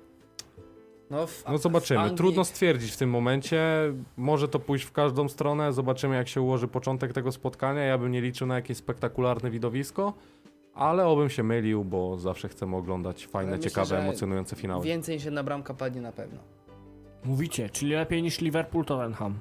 No, 1.10 1.26
w, 1.26 1.44
No 1.48 1.58
zobaczymy. 1.58 2.00
Anglii- 2.00 2.16
Trudno 2.16 2.44
stwierdzić 2.44 2.92
w 2.92 2.96
tym 2.96 3.10
momencie. 3.10 3.62
Może 4.16 4.48
to 4.48 4.58
pójść 4.58 4.84
w 4.84 4.92
każdą 4.92 5.28
stronę. 5.28 5.72
Zobaczymy, 5.72 6.16
jak 6.16 6.28
się 6.28 6.40
ułoży 6.40 6.68
początek 6.68 7.12
tego 7.12 7.32
spotkania. 7.32 7.82
Ja 7.84 7.98
bym 7.98 8.12
nie 8.12 8.20
liczył 8.20 8.46
na 8.46 8.54
jakieś 8.54 8.76
spektakularne 8.76 9.50
widowisko, 9.50 10.12
ale 10.74 11.06
obym 11.06 11.30
się 11.30 11.42
mylił, 11.42 11.84
bo 11.84 12.18
zawsze 12.18 12.48
chcemy 12.48 12.76
oglądać 12.76 13.26
fajne, 13.26 13.56
myślę, 13.56 13.70
ciekawe, 13.70 13.98
emocjonujące 13.98 14.56
finały. 14.56 14.84
Więcej 14.84 15.14
niż 15.16 15.24
jedna 15.24 15.42
bramka 15.42 15.74
padnie 15.74 16.00
na 16.00 16.12
pewno. 16.12 16.38
Mówicie, 17.24 17.70
czyli 17.70 17.92
lepiej 17.92 18.22
niż 18.22 18.40
Liverpool 18.40 18.84
Tottenham. 18.84 19.34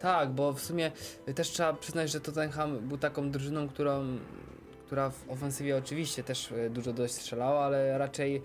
Tak, 0.00 0.30
bo 0.30 0.52
w 0.52 0.60
sumie 0.60 0.92
też 1.34 1.48
trzeba 1.50 1.72
przyznać, 1.72 2.10
że 2.10 2.20
Tottenham 2.20 2.78
był 2.78 2.98
taką 2.98 3.30
drużyną, 3.30 3.68
którą, 3.68 4.04
która 4.86 5.10
w 5.10 5.30
ofensywie 5.30 5.76
oczywiście 5.76 6.22
też 6.22 6.52
e, 6.52 6.70
dużo 6.70 6.92
dość 6.92 7.14
strzelała, 7.14 7.64
ale 7.64 7.98
raczej 7.98 8.36
e, 8.36 8.40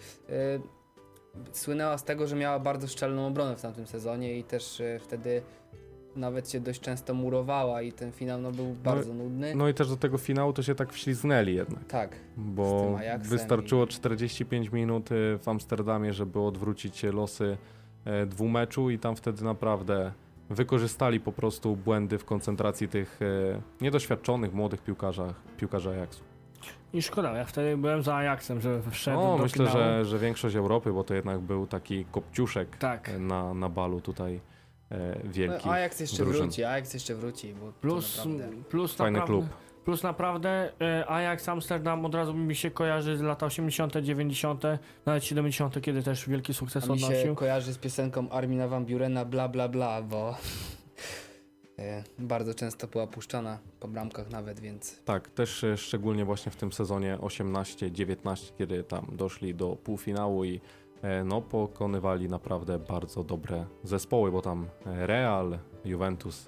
słynęła 1.52 1.98
z 1.98 2.04
tego, 2.04 2.28
że 2.28 2.36
miała 2.36 2.60
bardzo 2.60 2.88
szczelną 2.88 3.28
obronę 3.28 3.56
w 3.56 3.62
tamtym 3.62 3.88
sezonie 3.88 4.38
i 4.40 4.44
też 4.44 4.82
e, 4.82 5.00
wtedy 5.00 5.42
nawet 6.18 6.50
się 6.50 6.60
dość 6.60 6.82
często 6.82 7.14
murowała 7.14 7.82
i 7.82 7.92
ten 7.92 8.12
finał 8.12 8.42
no, 8.42 8.52
był 8.52 8.76
bardzo 8.84 9.14
nudny. 9.14 9.56
No 9.56 9.70
i 9.70 9.74
też 9.74 9.90
do 9.90 9.98
tego 9.98 10.18
finału 10.18 10.54
to 10.54 10.64
się 10.64 10.76
tak 10.76 10.94
wślizgnęli 10.94 11.56
jednak, 11.56 11.86
Tak, 11.86 12.16
bo 12.38 13.00
wystarczyło 13.20 13.88
45 13.88 14.72
minut 14.72 15.12
y, 15.12 15.38
w 15.38 15.48
Amsterdamie, 15.48 16.14
żeby 16.14 16.40
odwrócić 16.40 17.04
losy 17.04 17.58
e, 18.06 18.26
dwumeczu 18.26 18.90
i 18.90 19.00
tam 19.00 19.16
wtedy 19.16 19.44
naprawdę 19.44 20.12
wykorzystali 20.50 21.20
po 21.20 21.32
prostu 21.32 21.76
błędy 21.76 22.18
w 22.18 22.26
koncentracji 22.26 22.88
tych 22.88 23.20
e, 23.22 23.62
niedoświadczonych, 23.82 24.54
młodych 24.54 24.82
piłkarzach, 24.82 25.36
piłkarzy 25.58 25.90
Ajaxu. 25.90 26.27
I 26.94 27.02
szkoda, 27.02 27.38
ja 27.38 27.46
wtedy 27.46 27.78
byłem 27.78 28.04
za 28.04 28.16
Ajaxem, 28.16 28.62
że 28.62 28.82
wszedł 28.92 29.18
No, 29.18 29.38
do 29.38 29.44
myślę, 29.44 29.68
finału. 29.68 29.78
że, 29.80 30.06
że 30.06 30.20
większość 30.20 30.56
Europy, 30.56 30.94
bo 30.94 31.04
to 31.04 31.14
jednak 31.14 31.40
był 31.40 31.68
taki 31.68 32.06
kopciuszek 32.06 32.78
Tak. 32.78 33.10
e, 33.10 33.20
na, 33.20 33.54
na 33.54 33.70
balu 33.70 34.02
tutaj 34.02 34.42
e, 34.92 35.20
wielkich. 35.24 35.66
no, 35.66 35.72
Ajax 35.72 36.00
jeszcze 36.00 36.18
drużyn. 36.24 36.42
wróci, 36.42 36.64
Ajax 36.64 36.94
jeszcze 36.94 37.16
wróci, 37.16 37.54
bo 37.54 37.72
Plus, 37.82 38.18
naprawdę... 38.26 38.48
plus 38.70 38.96
Fajny 38.96 39.20
naprawdę, 39.20 39.48
klub. 39.48 39.58
Plus 39.86 40.04
naprawdę 40.04 40.72
e, 40.82 41.10
Ajax 41.10 41.50
Amsterdam 41.50 42.06
od 42.06 42.16
razu 42.16 42.34
mi 42.34 42.56
się 42.56 42.72
kojarzy 42.72 43.18
z 43.18 43.22
lata 43.22 43.46
80., 43.46 43.98
90., 43.98 44.64
nawet 45.06 45.24
70., 45.26 45.82
kiedy 45.82 46.04
też 46.04 46.30
wielki 46.30 46.54
sukces 46.54 46.90
A 46.90 46.94
mi 46.94 47.00
się 47.00 47.06
odnosił. 47.06 47.36
kojarzy 47.36 47.74
z 47.74 47.78
piosenką 47.78 48.30
Armina 48.30 48.68
Van 48.68 48.86
Burena 48.86 49.26
bla 49.26 49.48
bla 49.50 49.68
bla, 49.70 50.02
bo 50.02 50.36
bardzo 52.20 52.54
często 52.54 52.88
była 52.88 53.08
puszczana 53.08 53.60
po 53.80 53.88
bramkach 53.88 54.30
nawet, 54.30 54.60
więc 54.60 55.00
Tak, 55.06 55.30
też 55.30 55.64
e, 55.64 55.78
szczególnie 55.78 56.26
właśnie 56.26 56.52
w 56.52 56.56
tym 56.56 56.74
sezonie 56.74 57.18
18-19, 57.22 58.52
kiedy 58.58 58.84
tam 58.84 59.08
doszli 59.12 59.56
do 59.56 59.76
półfinału 59.76 60.46
i 60.46 60.62
e, 61.02 61.24
no, 61.24 61.42
pokonywali 61.42 62.30
naprawdę 62.30 62.80
bardzo 62.80 63.24
dobre 63.24 63.66
zespoły, 63.84 64.32
bo 64.32 64.42
tam 64.42 64.68
e, 64.86 65.08
Real, 65.08 65.60
Juventus 65.86 66.48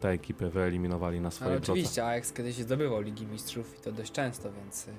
te 0.00 0.08
ekipy 0.08 0.50
wyeliminowali 0.50 1.20
na 1.20 1.30
swojej 1.30 1.56
drodze. 1.56 1.72
oczywiście 1.72 2.06
Ajax 2.06 2.32
kiedyś 2.32 2.54
zdobywał 2.54 3.00
Ligi 3.00 3.26
Mistrzów 3.26 3.78
i 3.78 3.82
to 3.82 3.92
dość 3.92 4.12
często, 4.12 4.52
więc 4.52 4.88
e, 4.88 4.92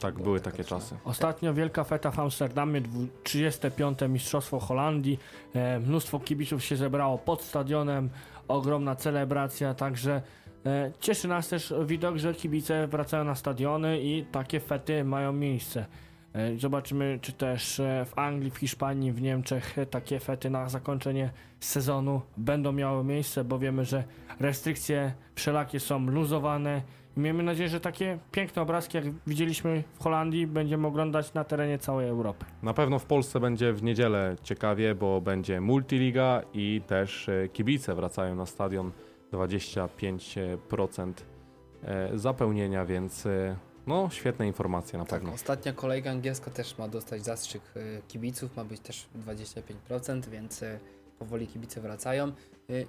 Tak, 0.00 0.14
były 0.22 0.40
takie 0.40 0.64
czasy. 0.64 0.96
Ostatnio 1.04 1.54
wielka 1.54 1.84
feta 1.84 2.10
w 2.10 2.18
Amsterdamie, 2.18 2.80
dwu- 2.80 3.06
35. 3.22 3.98
Mistrzostwo 4.08 4.60
Holandii. 4.60 5.18
E, 5.54 5.78
mnóstwo 5.80 6.20
kibiców 6.20 6.64
się 6.64 6.76
zebrało 6.76 7.18
pod 7.18 7.42
stadionem, 7.42 8.10
ogromna 8.48 8.96
celebracja, 8.96 9.74
także 9.74 10.22
e, 10.66 10.92
cieszy 11.00 11.28
nas 11.28 11.48
też 11.48 11.74
widok, 11.86 12.16
że 12.16 12.34
kibice 12.34 12.86
wracają 12.86 13.24
na 13.24 13.34
stadiony 13.34 14.00
i 14.00 14.24
takie 14.32 14.60
fety 14.60 15.04
mają 15.04 15.32
miejsce. 15.32 15.86
E, 16.32 16.58
Zobaczymy, 16.58 17.18
czy 17.22 17.32
też 17.32 17.80
e, 17.80 18.04
w 18.08 18.18
Anglii, 18.18 18.50
w 18.50 18.56
Hiszpanii, 18.56 19.12
w 19.12 19.22
Niemczech 19.22 19.76
takie 19.90 20.20
fety 20.20 20.50
na 20.50 20.68
zakończenie 20.68 21.30
sezonu 21.60 22.20
będą 22.36 22.72
miały 22.72 23.04
miejsce, 23.04 23.44
bo 23.44 23.58
wiemy, 23.58 23.84
że 23.84 24.04
restrykcje 24.40 25.12
wszelakie 25.34 25.80
są 25.80 26.06
luzowane. 26.06 26.82
Miejmy 27.16 27.42
nadzieję, 27.42 27.68
że 27.68 27.80
takie 27.80 28.18
piękne 28.32 28.62
obrazki, 28.62 28.96
jak 28.96 29.04
widzieliśmy 29.26 29.82
w 29.94 30.02
Holandii, 30.02 30.46
będziemy 30.46 30.86
oglądać 30.86 31.34
na 31.34 31.44
terenie 31.44 31.78
całej 31.78 32.08
Europy. 32.08 32.44
Na 32.62 32.74
pewno 32.74 32.98
w 32.98 33.04
Polsce 33.04 33.40
będzie 33.40 33.72
w 33.72 33.82
niedzielę 33.82 34.36
ciekawie, 34.42 34.94
bo 34.94 35.20
będzie 35.20 35.60
multiliga 35.60 36.42
i 36.54 36.82
też 36.86 37.28
e, 37.28 37.48
kibice 37.48 37.94
wracają 37.94 38.34
na 38.34 38.46
stadion 38.46 38.92
25% 39.32 41.12
e, 41.84 42.18
zapełnienia, 42.18 42.84
więc 42.84 43.26
e, 43.26 43.56
no 43.86 44.08
świetne 44.12 44.46
informacje 44.46 44.98
na 44.98 45.04
Tak, 45.04 45.20
pewno. 45.20 45.34
ostatnia 45.34 45.72
kolejka 45.72 46.10
angielska 46.10 46.50
też 46.50 46.78
ma 46.78 46.88
dostać 46.88 47.24
zastrzyk 47.24 47.62
kibiców, 48.08 48.56
ma 48.56 48.64
być 48.64 48.80
też 48.80 49.06
25%, 49.90 50.28
więc 50.28 50.64
powoli 51.18 51.46
kibice 51.46 51.80
wracają. 51.80 52.32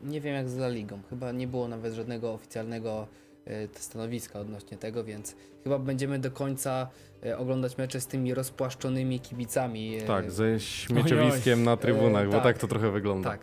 Nie 0.04 0.22
wiem 0.22 0.36
jak 0.36 0.50
z 0.50 0.56
La 0.58 0.68
Ligą, 0.68 1.00
chyba 1.10 1.32
nie 1.32 1.48
było 1.48 1.68
nawet 1.68 1.94
żadnego 1.94 2.34
oficjalnego 2.34 3.08
e, 3.48 3.68
stanowiska 3.74 4.39
odnośnie 4.39 4.78
tego, 4.78 5.04
więc 5.04 5.36
chyba 5.64 5.80
będziemy 5.80 6.20
do 6.20 6.32
końca 6.32 6.88
e, 7.26 7.38
oglądać 7.38 7.78
mecze 7.78 8.02
z 8.02 8.08
tymi 8.08 8.34
rozpłaszczonymi 8.34 9.20
kibicami. 9.20 9.96
e, 9.96 10.02
Tak, 10.02 10.32
ze 10.32 10.60
śmieciowiskiem 10.60 11.64
na 11.64 11.78
trybunach, 11.78 12.26
bo 12.26 12.32
tak. 12.34 12.43
tak 12.43 12.58
to 12.58 12.68
trochę 12.68 12.91
wygląda. 12.91 13.30
tak. 13.30 13.39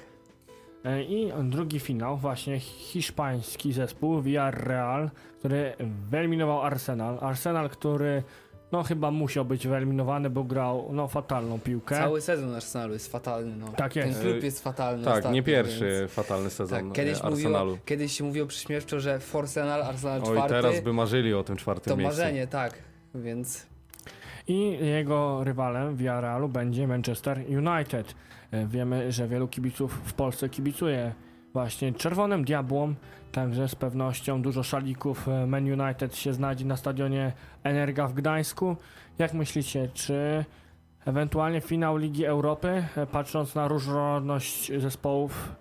I 1.09 1.33
drugi 1.43 1.81
finał, 1.81 2.17
właśnie 2.17 2.61
hiszpański 2.61 3.73
zespół 3.73 4.23
Villarreal, 4.23 5.11
który 5.39 5.73
wyeliminował 6.11 6.63
Arsenal. 6.63 7.19
Arsenal, 7.21 7.71
który 7.71 8.23
no 8.73 8.83
chyba 8.83 9.11
musiał 9.11 9.45
być 9.45 9.67
wyeliminowany, 9.67 10.31
bo 10.31 10.45
grał 10.45 10.89
no 10.93 11.09
fatalną 11.09 11.61
piłkę. 11.61 11.97
Cały 11.97 12.21
sezon 12.21 12.55
Arsenalu 12.55 12.93
jest 12.93 13.13
fatalny. 13.13 13.57
No. 13.57 13.69
Tak 13.77 13.97
jest. 13.97 14.21
Ten 14.23 14.31
klub 14.31 14.43
jest 14.43 14.63
fatalny. 14.65 15.05
Tak, 15.05 15.15
ostatnio, 15.15 15.35
nie 15.35 15.43
pierwszy 15.43 15.97
Więc... 16.01 16.13
fatalny 16.13 16.51
sezon 16.51 16.85
Tak, 16.85 16.93
kiedyś, 16.97 17.13
Arsenalu. 17.21 17.37
mówiło, 17.67 17.79
kiedyś 17.87 18.13
się 18.13 18.25
mówiło 18.25 18.47
przyśmiewczo, 18.47 19.01
że 19.01 19.21
Forsenal, 19.21 19.83
Arsenal 19.83 20.21
Oj, 20.25 20.33
czwarty, 20.37 20.49
teraz 20.55 20.81
by 20.81 20.93
marzyli 20.93 21.35
o 21.35 21.45
tym 21.45 21.57
czwartym 21.57 21.91
to 21.91 21.97
miejscu. 21.97 22.19
marzenie, 22.21 22.47
tak. 22.47 22.75
Więc 23.15 23.67
I 24.49 24.79
jego 24.81 25.45
rywalem 25.45 25.95
w 25.95 25.99
Villarrealu 25.99 26.49
będzie 26.49 26.87
Manchester 26.89 27.39
United. 27.39 28.15
E, 28.51 28.67
Wiemy, 28.67 29.13
że 29.13 29.29
wielu 29.29 29.49
kibiców 29.49 30.01
w 30.05 30.13
Polsce 30.13 30.49
kibicuje 30.49 31.13
właśnie 31.53 31.93
Czerwonym 31.93 32.45
Diabłom, 32.45 32.95
także 33.33 33.69
z 33.69 33.75
pewnością 33.75 34.43
dużo 34.43 34.63
szalików 34.63 35.29
e, 35.29 35.47
Man 35.47 35.81
United 35.81 36.17
się 36.17 36.33
znajdzie 36.33 36.65
na 36.65 36.77
stadionie 36.77 37.33
Energa 37.63 38.09
w 38.09 38.15
Gdańsku. 38.15 38.77
Jak 39.19 39.35
myślicie, 39.35 39.89
czy 39.95 40.45
ewentualnie 41.07 41.61
finał 41.61 41.97
Ligi 41.97 42.25
Europy, 42.25 42.85
e, 42.97 43.07
patrząc 43.07 43.55
na 43.55 43.69
różnorodność 43.69 44.73
zespołów, 44.79 45.55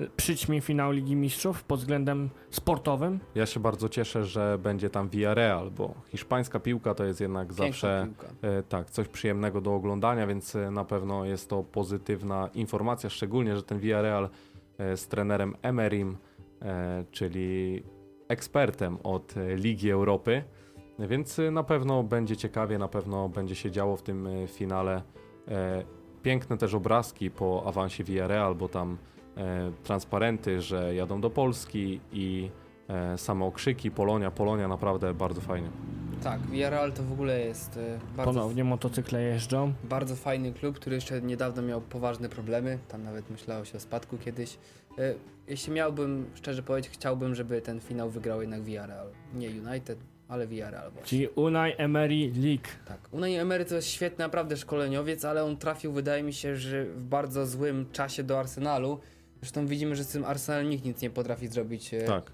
e, 0.00 0.06
przyćmi 0.16 0.60
finał 0.60 0.92
Ligi 0.92 1.16
Mistrzów 1.16 1.64
pod 1.64 1.80
względem 1.80 2.30
sportowym? 2.50 3.20
Ja 3.34 3.46
się 3.46 3.60
bardzo 3.60 3.88
cieszę, 3.88 4.24
że 4.24 4.58
będzie 4.62 4.90
tam 4.90 5.08
Villarreal, 5.08 5.70
bo 5.70 5.94
hiszpańska 6.08 6.60
piłka 6.60 6.94
to 6.94 7.04
jest 7.04 7.20
jednak 7.20 7.48
piękna 7.48 7.66
zawsze 7.66 8.08
e, 8.42 8.62
tak, 8.62 8.90
coś 8.90 9.08
przyjemnego 9.08 9.60
do 9.60 9.74
oglądania, 9.74 10.26
więc 10.26 10.56
na 10.70 10.84
pewno 10.84 11.24
jest 11.24 11.48
to 11.48 11.62
pozytywna 11.62 12.48
informacja, 12.54 13.10
szczególnie, 13.10 13.56
że 13.56 13.62
ten 13.62 13.78
Villarreal 13.78 14.28
z 14.96 15.08
trenerem 15.08 15.56
Emerim, 15.62 16.16
czyli 17.10 17.82
ekspertem 18.28 18.98
od 19.02 19.36
e, 19.36 19.56
Ligi 19.56 19.90
Europy, 19.90 20.42
więc 20.98 21.38
e, 21.38 21.50
na 21.50 21.62
pewno 21.62 22.02
będzie 22.02 22.36
ciekawie, 22.36 22.78
na 22.78 22.88
pewno 22.88 23.28
będzie 23.28 23.54
się 23.54 23.70
działo 23.70 23.96
w 23.96 24.02
tym 24.02 24.26
e, 24.26 24.46
finale. 24.46 25.02
E, 25.48 25.84
Piękne 26.22 26.58
też 26.58 26.74
obrazki 26.74 27.30
po 27.30 27.62
awansie 27.66 28.04
Villarreal, 28.04 28.54
bo 28.54 28.68
tam 28.68 28.98
e, 29.36 29.72
transparenty, 29.82 30.60
że 30.60 30.94
jadą 30.94 31.20
do 31.20 31.30
Polski 31.30 32.00
i 32.12 32.50
e, 32.88 33.18
same 33.18 33.44
okrzyki 33.44 33.90
Polonia, 33.90 34.30
Polonia 34.30 34.68
naprawdę 34.68 35.14
bardzo 35.14 35.40
fajnie. 35.40 35.68
Tak, 36.22 36.40
Villarreal 36.40 36.92
to 36.92 37.02
w 37.02 37.12
ogóle 37.12 37.40
jest 37.40 37.76
e, 37.76 37.98
bardzo, 38.16 38.32
Ponownie 38.32 38.64
motocykle 38.64 39.22
jeżdżą. 39.22 39.72
bardzo 39.84 40.16
fajny 40.16 40.52
klub, 40.52 40.76
który 40.76 40.94
jeszcze 40.96 41.22
niedawno 41.22 41.62
miał 41.62 41.80
poważne 41.80 42.28
problemy. 42.28 42.78
Tam 42.88 43.02
nawet 43.02 43.30
myślało 43.30 43.64
się 43.64 43.76
o 43.76 43.80
spadku 43.80 44.18
kiedyś. 44.18 44.58
E, 44.98 45.14
Jeśli 45.48 45.72
miałbym, 45.72 46.26
szczerze 46.34 46.62
powiedzieć, 46.62 46.92
chciałbym, 46.92 47.34
żeby 47.34 47.60
ten 47.60 47.80
finał 47.80 48.10
wygrał 48.10 48.40
jednak 48.40 48.62
Villarreal. 48.62 49.06
Nie 49.34 49.48
United, 49.48 49.98
ale 50.28 50.46
Villarreal 50.46 50.90
właśnie. 50.90 51.08
Czyli 51.08 51.28
Unai 51.28 51.72
Emery 51.76 52.32
League. 52.36 52.68
Tak. 52.88 52.98
Unai 53.10 53.34
Emery 53.36 53.64
to 53.64 53.74
jest 53.74 53.88
świetny 53.88 54.24
naprawdę 54.24 54.56
szkoleniowiec, 54.56 55.24
ale 55.24 55.44
on 55.44 55.56
trafił, 55.56 55.92
wydaje 55.92 56.22
mi 56.22 56.32
się, 56.32 56.56
że 56.56 56.84
w 56.84 57.02
bardzo 57.02 57.46
złym 57.46 57.86
czasie 57.92 58.22
do 58.22 58.38
Arsenalu. 58.38 59.00
Zresztą 59.40 59.66
widzimy, 59.66 59.96
że 59.96 60.04
z 60.04 60.08
tym 60.08 60.24
Arsenal 60.24 60.68
nikt 60.68 60.84
nic 60.84 61.02
nie 61.02 61.10
potrafi 61.10 61.48
zrobić. 61.48 61.94
E, 61.94 62.02
Tak. 62.02 62.32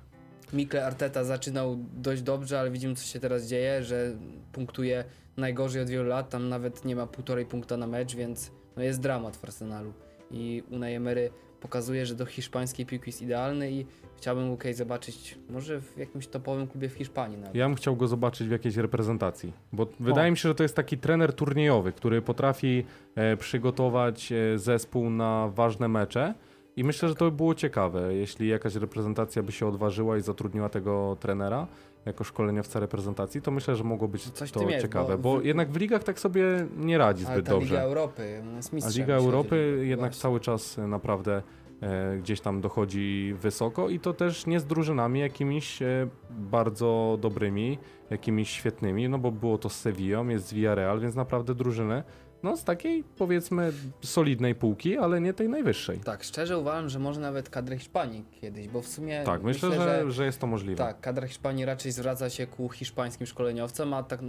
Mikel 0.52 0.82
Arteta 0.82 1.24
zaczynał 1.24 1.78
dość 1.96 2.22
dobrze, 2.22 2.60
ale 2.60 2.70
widzimy 2.70 2.94
co 2.94 3.04
się 3.04 3.20
teraz 3.20 3.46
dzieje, 3.46 3.84
że 3.84 4.16
punktuje 4.52 5.04
najgorzej 5.36 5.82
od 5.82 5.88
wielu 5.88 6.08
lat, 6.08 6.30
tam 6.30 6.48
nawet 6.48 6.84
nie 6.84 6.96
ma 6.96 7.06
półtorej 7.06 7.46
punkta 7.46 7.76
na 7.76 7.86
mecz, 7.86 8.16
więc 8.16 8.50
no 8.76 8.82
jest 8.82 9.00
dramat 9.00 9.36
w 9.36 9.44
Arsenalu. 9.44 9.92
I 10.30 10.62
Unai 10.70 10.94
Emery 10.94 11.30
pokazuje, 11.60 12.06
że 12.06 12.14
do 12.14 12.26
hiszpańskiej 12.26 12.86
piłki 12.86 13.08
jest 13.08 13.22
idealny 13.22 13.70
i 13.72 13.86
chciałbym 14.16 14.56
kiedyś 14.56 14.76
zobaczyć 14.76 15.38
może 15.50 15.80
w 15.80 15.96
jakimś 15.96 16.26
topowym 16.26 16.66
klubie 16.66 16.88
w 16.88 16.92
Hiszpanii 16.92 17.38
nawet. 17.38 17.54
Ja 17.54 17.66
bym 17.66 17.74
chciał 17.74 17.96
go 17.96 18.08
zobaczyć 18.08 18.48
w 18.48 18.50
jakiejś 18.50 18.76
reprezentacji, 18.76 19.52
bo 19.72 19.86
wydaje 20.00 20.30
mi 20.30 20.36
się, 20.36 20.48
że 20.48 20.54
to 20.54 20.62
jest 20.62 20.76
taki 20.76 20.98
trener 20.98 21.32
turniejowy, 21.32 21.92
który 21.92 22.22
potrafi 22.22 22.84
e, 23.14 23.36
przygotować 23.36 24.32
e, 24.32 24.58
zespół 24.58 25.10
na 25.10 25.48
ważne 25.54 25.88
mecze 25.88 26.34
i 26.78 26.84
myślę, 26.84 27.08
że 27.08 27.14
to 27.14 27.24
by 27.24 27.36
było 27.36 27.54
ciekawe, 27.54 28.14
jeśli 28.14 28.48
jakaś 28.48 28.74
reprezentacja 28.74 29.42
by 29.42 29.52
się 29.52 29.66
odważyła 29.66 30.16
i 30.16 30.20
zatrudniła 30.20 30.68
tego 30.68 31.16
trenera 31.20 31.66
jako 32.06 32.24
szkoleniowca 32.24 32.80
reprezentacji, 32.80 33.42
to 33.42 33.50
myślę, 33.50 33.76
że 33.76 33.84
mogło 33.84 34.08
być 34.08 34.30
Coś 34.30 34.52
to 34.52 34.68
jest, 34.68 34.82
ciekawe, 34.82 35.18
bo 35.18 35.34
bo, 35.34 35.40
w- 35.40 35.44
jednak 35.44 35.70
w 35.70 35.76
ligach 35.76 36.04
tak 36.04 36.20
sobie 36.20 36.42
nie 36.76 36.98
radzi 36.98 37.24
zbyt 37.24 37.34
ta 37.46 37.52
Liga 37.52 37.60
dobrze. 37.60 37.82
Europy, 37.82 38.42
on 38.48 38.56
jest 38.56 38.74
A. 38.86 39.00
Liga 39.00 39.14
Europy 39.14 39.84
jednak 39.84 40.10
Właśnie. 40.10 40.22
cały 40.22 40.40
czas 40.40 40.78
e, 40.78 40.86
naprawdę 40.86 41.42
e, 41.80 42.16
gdzieś 42.18 42.40
tam 42.40 42.60
dochodzi 42.60 43.34
wysoko 43.40 43.88
i 43.88 44.00
to 44.00 44.12
też 44.14 44.46
nie 44.46 44.60
z 44.60 44.64
drużynami 44.66 45.20
jakimiś 45.20 45.82
e, 45.82 46.08
bardzo 46.30 47.18
dobrymi, 47.20 47.78
jakimiś 48.10 48.50
świetnymi, 48.50 49.08
no 49.08 49.18
bo 49.18 49.32
było 49.32 49.58
to 49.58 49.68
z 49.68 49.80
Sevillą, 49.80 50.28
jest 50.28 50.46
z 50.46 50.52
Villarreal, 50.54 51.00
więc 51.00 51.14
naprawdę 51.14 51.54
drużyny 51.54 52.02
no 52.42 52.56
z 52.56 52.64
takiej 52.64 53.04
powiedzmy 53.04 53.72
solidnej 54.02 54.54
półki, 54.54 54.98
ale 54.98 55.20
nie 55.20 55.34
tej 55.34 55.48
najwyższej. 55.48 55.98
Tak, 55.98 56.24
szczerze 56.24 56.58
uważam, 56.58 56.88
że 56.88 56.98
może 56.98 57.20
nawet 57.20 57.50
kadrę 57.50 57.78
Hiszpanii 57.78 58.24
kiedyś, 58.40 58.68
bo 58.68 58.82
w 58.82 58.88
sumie 58.88 59.22
Tak, 59.24 59.42
myślę, 59.42 59.72
że, 59.72 60.10
że 60.10 60.24
jest 60.24 60.38
to 60.38 60.46
możliwe. 60.46 60.76
Tak, 60.76 61.00
kadra 61.00 61.26
Hiszpanii 61.26 61.64
raczej 61.64 61.92
zwraca 61.92 62.30
się 62.30 62.46
ku 62.46 62.68
hiszpańskim 62.68 63.26
szkoleniowcom, 63.26 63.94
a 63.94 64.02
tak 64.02 64.20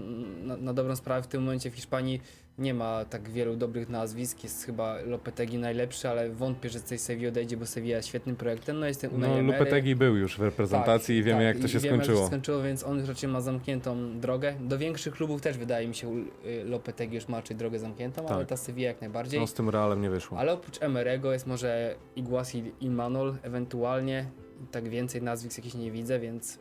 na, 0.44 0.58
na 0.58 0.74
dobrą 0.74 0.96
sprawę 0.96 1.24
w 1.24 1.28
tym 1.28 1.42
momencie 1.44 1.72
w 1.72 1.76
Hiszpanii 1.76 2.22
nie 2.60 2.74
ma 2.74 3.06
tak 3.06 3.30
wielu 3.30 3.56
dobrych 3.56 3.90
nazwisk. 3.90 4.44
Jest 4.44 4.64
chyba 4.66 4.96
Lopetegi 5.02 5.58
najlepszy, 5.58 6.10
ale 6.10 6.30
wątpię, 6.30 6.70
że 6.70 6.80
z 6.80 6.84
tej 6.84 6.98
Sevilla 7.00 7.30
odejdzie, 7.30 7.58
bo 7.58 7.66
Sevilla 7.66 7.98
jest 7.98 8.08
świetnym 8.10 8.36
projektem. 8.36 8.80
No 8.80 8.86
jest 8.86 9.02
ten 9.02 9.10
Unai 9.16 9.30
No 9.30 9.38
Emery. 9.40 9.58
Lupetegi 9.60 9.96
był 9.96 10.16
już 10.16 10.38
w 10.38 10.42
reprezentacji 10.42 11.18
i 11.18 11.24
wiemy 11.24 11.44
jak 11.44 11.56
to 11.58 11.62
Tak, 11.62 11.70
i 11.70 11.74
się 11.74 11.80
wiemy, 11.80 11.96
Jak 11.98 12.04
skończyło. 12.06 12.24
się 12.26 12.28
skończyło, 12.28 12.62
więc 12.62 12.84
on 12.84 13.06
raczej 13.06 13.30
ma 13.30 13.42
zamkniętą 13.42 14.20
drogę. 14.20 14.54
Do 14.60 14.78
większych 14.78 15.14
klubów 15.14 15.42
też 15.42 15.58
wydaje 15.58 15.88
mi 15.88 15.96
się 15.96 16.12
y, 16.46 16.64
Lopetegi 16.66 17.16
już 17.16 17.28
ma 17.28 17.38
raczej 17.38 17.58
drogę 17.58 17.80
zamkniętą, 17.80 18.28
ale 18.28 18.40
Tak. 18.40 18.48
ta 18.48 18.58
Sevilla 18.58 18.88
jak 18.88 19.02
najbardziej. 19.02 19.40
No 19.40 19.48
z 19.48 19.54
tym 19.54 19.70
Realem 19.70 20.02
nie 20.02 20.10
wyszło. 20.10 20.38
Ale 20.40 20.54
oprócz 20.54 20.84
Emerego 20.84 21.34
jest 21.34 21.48
może 21.48 21.96
Iguasi 22.16 22.64
Imanol 22.82 23.36
ewentualnie. 23.44 24.26
Tak 24.72 24.90
więcej 24.90 25.22
nazwisk 25.22 25.58
jakichś 25.58 25.76
nie 25.76 25.92
widzę, 25.92 26.20
więc 26.20 26.60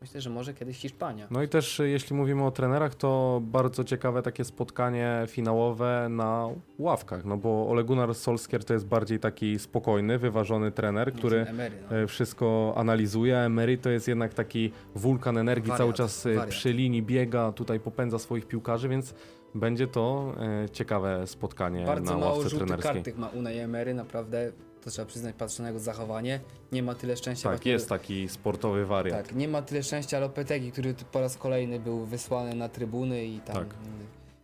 myślę, 0.00 0.20
że 0.20 0.30
może 0.30 0.54
kiedyś 0.54 0.76
Hiszpania. 0.78 1.26
No 1.30 1.42
i 1.42 1.48
też 1.48 1.80
e, 1.80 1.88
jeśli 1.88 2.16
mówimy 2.16 2.44
o 2.44 2.50
trenerach, 2.50 2.94
to 2.94 3.40
bardzo 3.44 3.84
ciekawe 3.84 4.22
takie 4.22 4.44
spotkanie 4.44 5.24
finałowe 5.26 6.06
na 6.10 6.48
ławkach, 6.78 7.24
no 7.24 7.36
bo 7.36 7.68
Ole 7.68 7.84
Gunnar 7.84 8.14
Solskjaer 8.14 8.64
to 8.64 8.72
jest 8.74 8.86
bardziej 8.86 9.18
taki 9.18 9.58
spokojny, 9.58 10.18
wyważony 10.18 10.72
trener, 10.72 11.12
który 11.12 11.36
Emery, 11.40 11.76
no. 11.90 11.96
e, 11.96 12.06
wszystko 12.06 12.74
analizuje, 12.76 13.38
Emery 13.38 13.78
to 13.78 13.90
jest 13.90 14.08
jednak 14.08 14.34
taki 14.34 14.72
wulkan 14.94 15.38
energii, 15.38 15.68
Wariat, 15.68 15.78
cały 15.78 15.92
czas 15.92 16.26
e, 16.26 16.34
wariat. 16.34 16.50
przy 16.50 16.72
linii 16.72 17.02
biega, 17.02 17.52
tutaj 17.52 17.80
popędza 17.80 18.18
swoich 18.18 18.46
piłkarzy, 18.46 18.88
więc 18.88 19.14
będzie 19.54 19.86
to 19.86 20.34
ciekawe 20.72 21.26
spotkanie 21.26 21.86
Bardzo 21.86 22.12
na 22.12 22.18
mało 22.18 22.32
ławce 22.32 22.48
żółtych 22.48 22.68
trenerskiej. 22.68 22.94
kartych 22.94 23.18
ma 23.18 23.28
Unai 23.28 23.58
Emery, 23.58 23.94
naprawdę 23.94 24.52
to 24.86 24.90
trzeba 24.90 25.06
przyznać, 25.06 25.34
patrzę 25.38 25.62
na 25.62 25.68
jego 25.68 25.80
zachowanie. 25.80 26.40
Nie 26.72 26.82
ma 26.82 26.94
tyle 26.94 27.16
szczęścia. 27.16 27.50
Tak, 27.50 27.66
jest 27.66 27.88
taki 27.88 28.28
sportowy 28.28 28.86
wariat. 28.86 29.26
Tak, 29.26 29.36
nie 29.36 29.48
ma 29.48 29.62
tyle 29.62 29.82
szczęścia 29.82 30.18
Lopetegi, 30.20 30.72
który 30.72 30.94
po 31.12 31.20
raz 31.20 31.36
kolejny 31.36 31.80
był 31.80 32.04
wysłany 32.04 32.54
na 32.54 32.68
trybuny 32.68 33.24
i 33.24 33.40
tam. 33.40 33.56
Tak. 33.56 33.66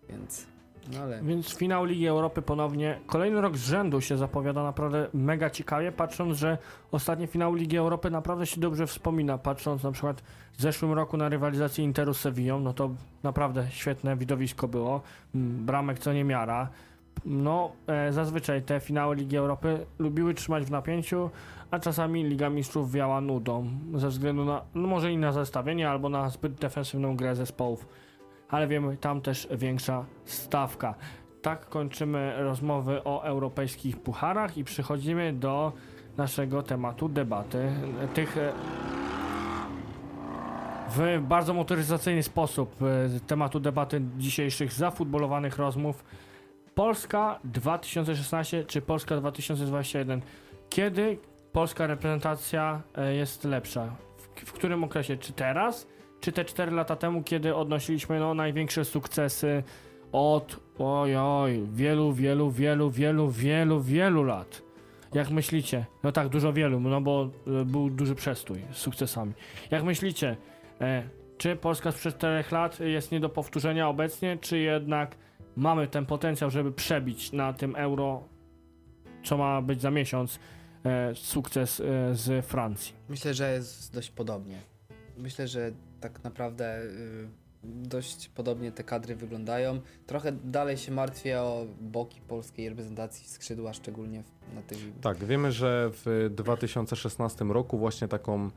Więc 0.09 0.47
No 0.93 1.01
ale 1.01 1.23
Więc 1.23 1.55
finał 1.57 1.85
Ligi 1.85 2.07
Europy 2.07 2.43
ponownie. 2.43 3.01
Kolejny 3.07 3.41
rok 3.41 3.57
z 3.57 3.65
rzędu 3.65 4.01
się 4.01 4.17
zapowiada 4.17 4.63
naprawdę 4.63 5.09
mega 5.15 5.51
ciekawie, 5.51 5.93
patrząc, 5.93 6.39
że 6.39 6.59
ostatni 6.93 7.27
finał 7.27 7.55
Ligi 7.55 7.77
Europy 7.77 8.11
naprawdę 8.11 8.47
się 8.47 8.61
dobrze 8.61 8.87
wspomina. 8.87 9.39
Patrząc 9.39 9.83
na 9.83 9.93
przykład 9.93 10.23
w 10.53 10.63
zeszłym 10.63 10.93
roku 10.93 11.17
na 11.17 11.29
rywalizację 11.29 11.85
Interu 11.85 12.15
z 12.15 12.21
Sevillą, 12.21 12.61
no 12.61 12.73
to 12.73 12.91
naprawdę 13.23 13.67
świetne 13.71 14.17
widowisko 14.17 14.69
było. 14.69 15.01
Mm, 15.35 15.67
Bramek 15.67 15.99
co 15.99 16.13
niemiara. 16.13 16.69
No, 17.25 17.73
e, 17.87 18.13
zazwyczaj 18.13 18.63
te 18.63 18.81
finały 18.81 19.17
Ligi 19.17 19.37
Europy 19.37 19.87
lubiły 19.99 20.35
trzymać 20.35 20.65
w 20.65 20.71
napięciu, 20.71 21.31
a 21.71 21.79
czasami 21.79 22.25
Liga 22.25 22.51
Mistrzów 22.51 22.93
wiała 22.93 23.21
nudą, 23.21 23.67
ze 23.95 24.09
względu 24.09 24.45
na, 24.45 24.63
no 24.75 24.89
może 24.89 25.13
i 25.13 25.19
na 25.19 25.33
zestawienie, 25.33 25.91
albo 25.91 26.09
na 26.09 26.29
zbyt 26.29 26.55
defensywną 26.55 27.17
grę 27.17 27.37
zespołów. 27.37 27.89
Ale 28.49 28.67
wiemy, 28.67 28.97
tam 28.97 29.21
też 29.21 29.49
większa 29.51 30.05
stawka. 30.25 30.95
Tak 31.43 31.69
kończymy 31.69 32.35
rozmowy 32.39 33.05
o 33.05 33.25
europejskich 33.25 33.97
pucharach 34.01 34.59
i 34.59 34.65
przechodzimy 34.65 35.33
do 35.33 35.73
naszego 36.17 36.63
tematu 36.63 37.09
debaty. 37.09 37.73
Tych 38.15 38.37
e, 38.39 38.53
w 40.89 41.21
bardzo 41.23 41.55
motoryzacyjny 41.55 42.23
sposób 42.23 42.83
e, 42.83 43.21
tematu 43.21 43.61
debaty 43.61 44.03
dzisiejszych 44.19 44.73
zafutbolowanych 44.73 45.59
rozmów. 45.59 46.05
Polska 46.75 47.41
2016 47.45 48.65
czy 48.65 48.83
Polska 48.83 49.17
2021? 49.17 50.23
Kiedy 50.71 51.19
polska 51.53 51.87
reprezentacja 51.87 52.83
e, 52.97 53.15
jest 53.15 53.45
lepsza? 53.45 53.97
W, 54.17 54.41
w 54.47 54.53
którym 54.53 54.85
okresie? 54.85 55.17
Czy 55.17 55.33
teraz? 55.33 55.87
Czy 56.21 56.33
te 56.33 56.45
4 56.45 56.73
lata 56.73 56.97
temu, 56.97 57.23
kiedy 57.23 57.55
odnosiliśmy 57.55 58.21
no, 58.21 58.35
największe 58.35 58.85
sukcesy 58.85 59.63
od 60.13 60.61
ojoj, 60.79 61.67
wielu, 61.73 62.13
wielu, 62.13 62.51
wielu, 62.51 62.91
wielu, 62.91 63.31
wielu, 63.31 63.81
wielu 63.81 64.23
lat? 64.23 64.63
Jak 65.15 65.31
myślicie? 65.31 65.87
No 66.03 66.13
tak, 66.13 66.29
dużo 66.29 66.53
wielu, 66.53 66.81
no 66.81 67.01
bo 67.01 67.31
e, 67.47 67.65
był 67.65 67.91
duży 67.91 68.15
przestój 68.15 68.59
z 68.73 68.77
sukcesami. 68.77 69.33
Jak 69.71 69.85
myślicie, 69.85 70.37
e, 70.81 71.03
czy 71.39 71.57
Polska 71.57 71.93
sprzed 71.93 72.17
4 72.17 72.45
lat 72.51 72.81
jest 72.81 73.13
nie 73.13 73.21
do 73.21 73.29
powtórzenia 73.29 73.89
obecnie, 73.89 74.39
czy 74.41 74.59
jednak 74.59 75.17
mamy 75.57 75.89
ten 75.89 76.07
potencjał, 76.07 76.51
żeby 76.51 76.73
przebić 76.73 77.33
na 77.33 77.53
tym 77.53 77.77
euro, 77.77 78.29
co 79.25 79.37
ma 79.37 79.63
być 79.63 79.81
za 79.81 79.91
miesiąc, 79.91 80.39
e, 80.85 81.15
sukces 81.15 81.81
e, 81.81 81.85
z 82.15 82.47
Francji? 82.47 82.95
myślę, 83.09 83.35
że 83.35 83.53
jest 83.53 83.95
dość 83.95 84.11
podobnie. 84.11 84.59
Myślę, 85.19 85.49
że 85.49 85.73
tak 86.01 86.25
naprawdę 86.25 86.83
y, 86.83 87.29
dość 87.65 88.29
podobnie 88.29 88.73
te 88.73 88.85
kadry 88.85 89.17
wyglądają. 89.17 89.81
Trochę 90.07 90.33
dalej 90.33 90.77
się 90.77 90.93
martwię 90.93 91.41
o 91.41 91.67
boki 91.81 92.21
polskiej 92.21 92.69
reprezentacji 92.69 93.29
skrzydła, 93.29 93.73
szczególnie 93.73 94.23
w, 94.23 94.55
na 94.55 94.63
tych 94.63 94.79
Tak, 95.01 95.25
wiemy, 95.25 95.53
że 95.53 95.91
w 95.93 96.31
2016 96.31 97.45
roku 97.45 97.79
właśnie 97.79 98.09
taką 98.09 98.51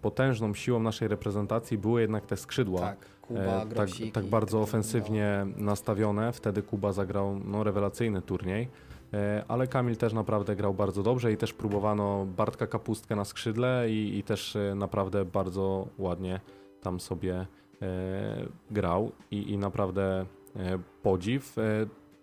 potężną 0.00 0.54
siłą 0.54 0.80
naszej 0.80 1.08
reprezentacji 1.08 1.78
były 1.78 2.00
jednak 2.00 2.26
te 2.26 2.36
skrzydła. 2.36 2.80
Tak, 2.80 2.98
Kuba, 3.22 3.40
E, 3.40 3.66
tak, 3.66 3.88
tak 4.12 4.24
bardzo 4.24 4.60
ofensywnie 4.60 5.46
nastawione. 5.56 6.32
Wtedy 6.32 6.62
Kuba 6.62 6.92
zagrał 6.92 7.40
no, 7.44 7.64
rewelacyjny 7.64 8.22
turniej. 8.22 8.68
E, 9.14 9.44
Ale 9.48 9.66
Kamil 9.66 9.96
też 9.96 10.12
naprawdę 10.12 10.56
grał 10.56 10.74
bardzo 10.74 11.02
dobrze 11.02 11.32
i 11.32 11.36
też 11.36 11.52
próbowano 11.52 12.26
Bartka 12.36 12.66
Kapustkę 12.66 13.16
na 13.16 13.24
skrzydle 13.24 13.90
i, 13.90 14.18
i 14.18 14.22
też 14.22 14.56
e, 14.56 14.74
naprawdę 14.74 15.24
bardzo 15.24 15.86
ładnie 15.98 16.40
tam 16.82 17.00
sobie 17.00 17.34
e, 17.34 17.46
grał 18.70 19.12
i, 19.30 19.52
i 19.52 19.58
naprawdę 19.58 20.26
e, 20.56 20.78
podziw. 21.02 21.58
E, 21.58 21.62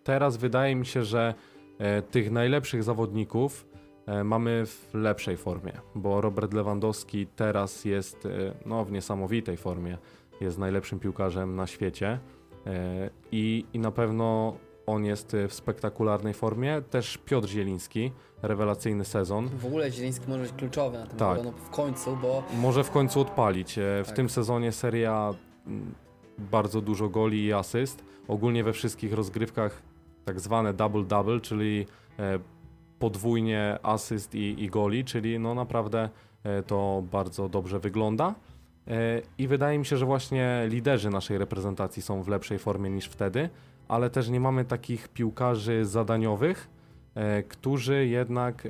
teraz 0.04 0.38
wydaje 0.38 0.76
mi 0.76 0.86
się, 0.86 1.04
że 1.04 1.34
e, 1.80 2.02
tych 2.02 2.32
najlepszych 2.32 2.84
zawodników 2.84 3.66
e, 3.66 3.71
mamy 4.24 4.66
w 4.66 4.90
lepszej 4.94 5.38
formie, 5.38 5.74
bo 5.96 6.22
Robert 6.22 6.54
Lewandowski 6.54 7.28
teraz 7.36 7.86
jest 7.86 8.26
e, 8.26 8.30
no, 8.66 8.86
w 8.86 8.92
niesamowitej 8.92 9.58
formie 9.58 9.98
jest 10.42 10.58
najlepszym 10.58 11.00
piłkarzem 11.00 11.56
na 11.56 11.68
świecie 11.68 12.20
e, 12.66 13.10
i, 13.32 13.66
i 13.74 13.80
na 13.80 13.92
pewno 13.92 14.54
on 14.86 15.06
jest 15.06 15.34
e, 15.34 15.48
w 15.48 15.54
spektakularnej 15.54 16.34
formie. 16.34 16.82
Też 16.90 17.18
Piotr 17.18 17.48
Zieliński, 17.48 18.12
rewelacyjny 18.42 19.06
sezon. 19.06 19.50
W 19.50 19.66
ogóle 19.66 19.92
Zieliński 19.92 20.26
może 20.30 20.44
być 20.44 20.52
kluczowy 20.54 20.98
na 20.98 21.06
tym 21.08 21.18
Tak. 21.18 21.44
no, 21.44 21.52
w 21.52 21.70
końcu, 21.70 22.18
bo 22.22 22.44
Może 22.60 22.84
w 22.84 22.92
końcu 22.92 23.22
odpalić. 23.22 23.78
E, 23.78 23.82
W 24.04 24.08
Tak. 24.08 24.16
tym 24.16 24.30
sezonie 24.30 24.72
seria 24.72 25.34
bardzo 26.38 26.82
dużo 26.82 27.10
goli 27.10 27.46
i 27.46 27.54
asyst. 27.54 28.04
Ogólnie 28.28 28.64
we 28.64 28.74
wszystkich 28.74 29.14
rozgrywkach 29.14 29.82
tak 30.26 30.40
zwane 30.40 30.74
double-double, 30.74 31.42
czyli 31.42 31.86
e, 32.20 32.40
podwójnie 33.02 33.80
asyst 33.84 34.36
i, 34.36 34.64
i 34.64 34.70
goli, 34.70 35.06
czyli 35.06 35.40
no 35.40 35.56
naprawdę 35.56 36.10
e, 36.44 36.64
to 36.64 37.04
bardzo 37.12 37.50
dobrze 37.50 37.80
wygląda. 37.80 38.36
E, 38.88 39.22
I 39.38 39.48
wydaje 39.48 39.80
mi 39.80 39.86
się, 39.86 39.98
że 39.98 40.06
właśnie 40.06 40.66
liderzy 40.68 41.10
naszej 41.10 41.38
reprezentacji 41.38 42.02
są 42.02 42.24
w 42.24 42.28
lepszej 42.28 42.60
formie 42.60 42.90
niż 42.90 43.06
wtedy, 43.06 43.50
ale 43.88 44.10
też 44.10 44.30
nie 44.30 44.40
mamy 44.40 44.66
takich 44.66 45.08
piłkarzy 45.08 45.86
zadaniowych, 45.86 46.70
e, 47.16 47.44
którzy 47.44 48.08
jednak, 48.08 48.68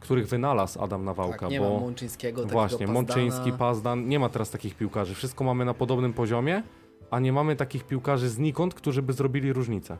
których 0.00 0.28
wynalazł 0.28 0.82
Adam 0.82 1.04
Nawałka. 1.04 1.38
tak, 1.38 1.50
nie 1.50 1.60
bo... 1.60 1.74
ma 1.74 1.80
Mączyńskiego, 1.80 2.46
Właśnie, 2.46 2.86
Pazdana. 2.86 2.92
Mączyński, 2.92 3.52
Pazdan, 3.52 4.08
nie 4.08 4.18
ma 4.18 4.28
teraz 4.28 4.50
takich 4.50 4.74
piłkarzy. 4.74 5.14
Wszystko 5.14 5.44
mamy 5.44 5.64
na 5.64 5.74
podobnym 5.74 6.12
poziomie, 6.12 6.62
a 7.10 7.20
nie 7.20 7.32
mamy 7.32 7.56
takich 7.56 7.84
piłkarzy 7.84 8.28
znikąd, 8.28 8.74
którzy 8.74 9.02
by 9.02 9.12
zrobili 9.12 9.52
różnicę. 9.52 9.96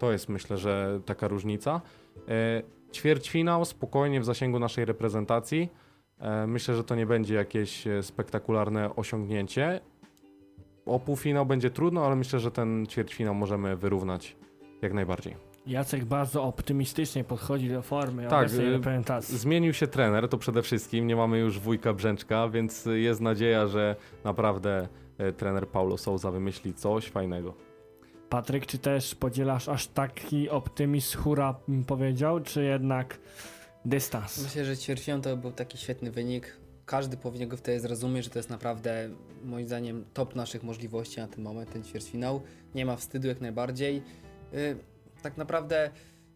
To 0.00 0.12
jest 0.12 0.28
myślę, 0.28 0.58
że 0.58 1.00
taka 1.06 1.28
różnica. 1.28 1.80
E, 2.28 2.62
ćwierćfinał 2.92 3.64
spokojnie 3.64 4.20
w 4.20 4.24
zasięgu 4.24 4.58
naszej 4.58 4.84
reprezentacji. 4.84 5.68
E, 6.18 6.46
myślę, 6.46 6.76
że 6.76 6.84
to 6.84 6.94
nie 6.94 7.06
będzie 7.06 7.34
jakieś 7.34 7.86
e, 7.86 8.02
spektakularne 8.02 8.96
osiągnięcie. 8.96 9.80
O 10.86 11.00
półfinał 11.00 11.46
będzie 11.46 11.70
trudno, 11.70 12.06
ale 12.06 12.16
myślę, 12.16 12.40
że 12.40 12.50
ten 12.50 12.86
ćwierćfinał 12.86 13.34
możemy 13.34 13.76
wyrównać 13.76 14.36
jak 14.82 14.92
najbardziej. 14.92 15.36
Jacek 15.66 16.04
bardzo 16.04 16.44
optymistycznie 16.44 17.24
podchodzi 17.24 17.68
do 17.68 17.82
formy 17.82 18.26
Tak, 18.28 18.48
reprezentacji. 18.52 19.38
Zmienił 19.38 19.72
się 19.72 19.86
trener, 19.86 20.28
to 20.28 20.38
przede 20.38 20.62
wszystkim. 20.62 21.06
Nie 21.06 21.16
mamy 21.16 21.38
już 21.38 21.58
wujka 21.58 21.92
Brzęczka, 21.92 22.48
więc 22.48 22.88
jest 22.94 23.20
nadzieja, 23.20 23.66
że 23.66 23.96
naprawdę 24.24 24.88
trener 25.36 25.68
Paulo 25.68 25.98
Souza 25.98 26.30
wymyśli 26.30 26.74
coś 26.74 27.08
fajnego. 27.08 27.69
Patryk, 28.30 28.66
czy 28.66 28.78
też 28.78 29.14
podzielasz 29.14 29.68
aż 29.68 29.86
taki 29.86 30.50
optymizm, 30.50 31.18
hura 31.18 31.54
powiedział, 31.86 32.40
czy 32.40 32.64
jednak 32.64 33.18
dystans? 33.84 34.42
Myślę, 34.42 34.64
że 34.64 34.76
ćwierćfinał 34.76 35.20
to 35.20 35.36
był 35.36 35.52
taki 35.52 35.78
świetny 35.78 36.10
wynik. 36.10 36.56
Każdy 36.86 37.16
powinien 37.16 37.48
go 37.48 37.56
wtedy 37.56 37.80
zrozumieć, 37.80 38.24
że 38.24 38.30
to 38.30 38.38
jest 38.38 38.50
naprawdę, 38.50 39.10
moim 39.44 39.66
zdaniem, 39.66 40.04
top 40.14 40.34
naszych 40.36 40.62
możliwości 40.62 41.20
na 41.20 41.28
ten 41.28 41.44
moment, 41.44 41.72
ten 41.72 41.84
ćwierćfinał. 41.84 42.40
Nie 42.74 42.86
ma 42.86 42.96
wstydu 42.96 43.28
jak 43.28 43.40
najbardziej. 43.40 44.02
Yy, 44.52 44.76
tak 45.22 45.36
naprawdę 45.36 45.90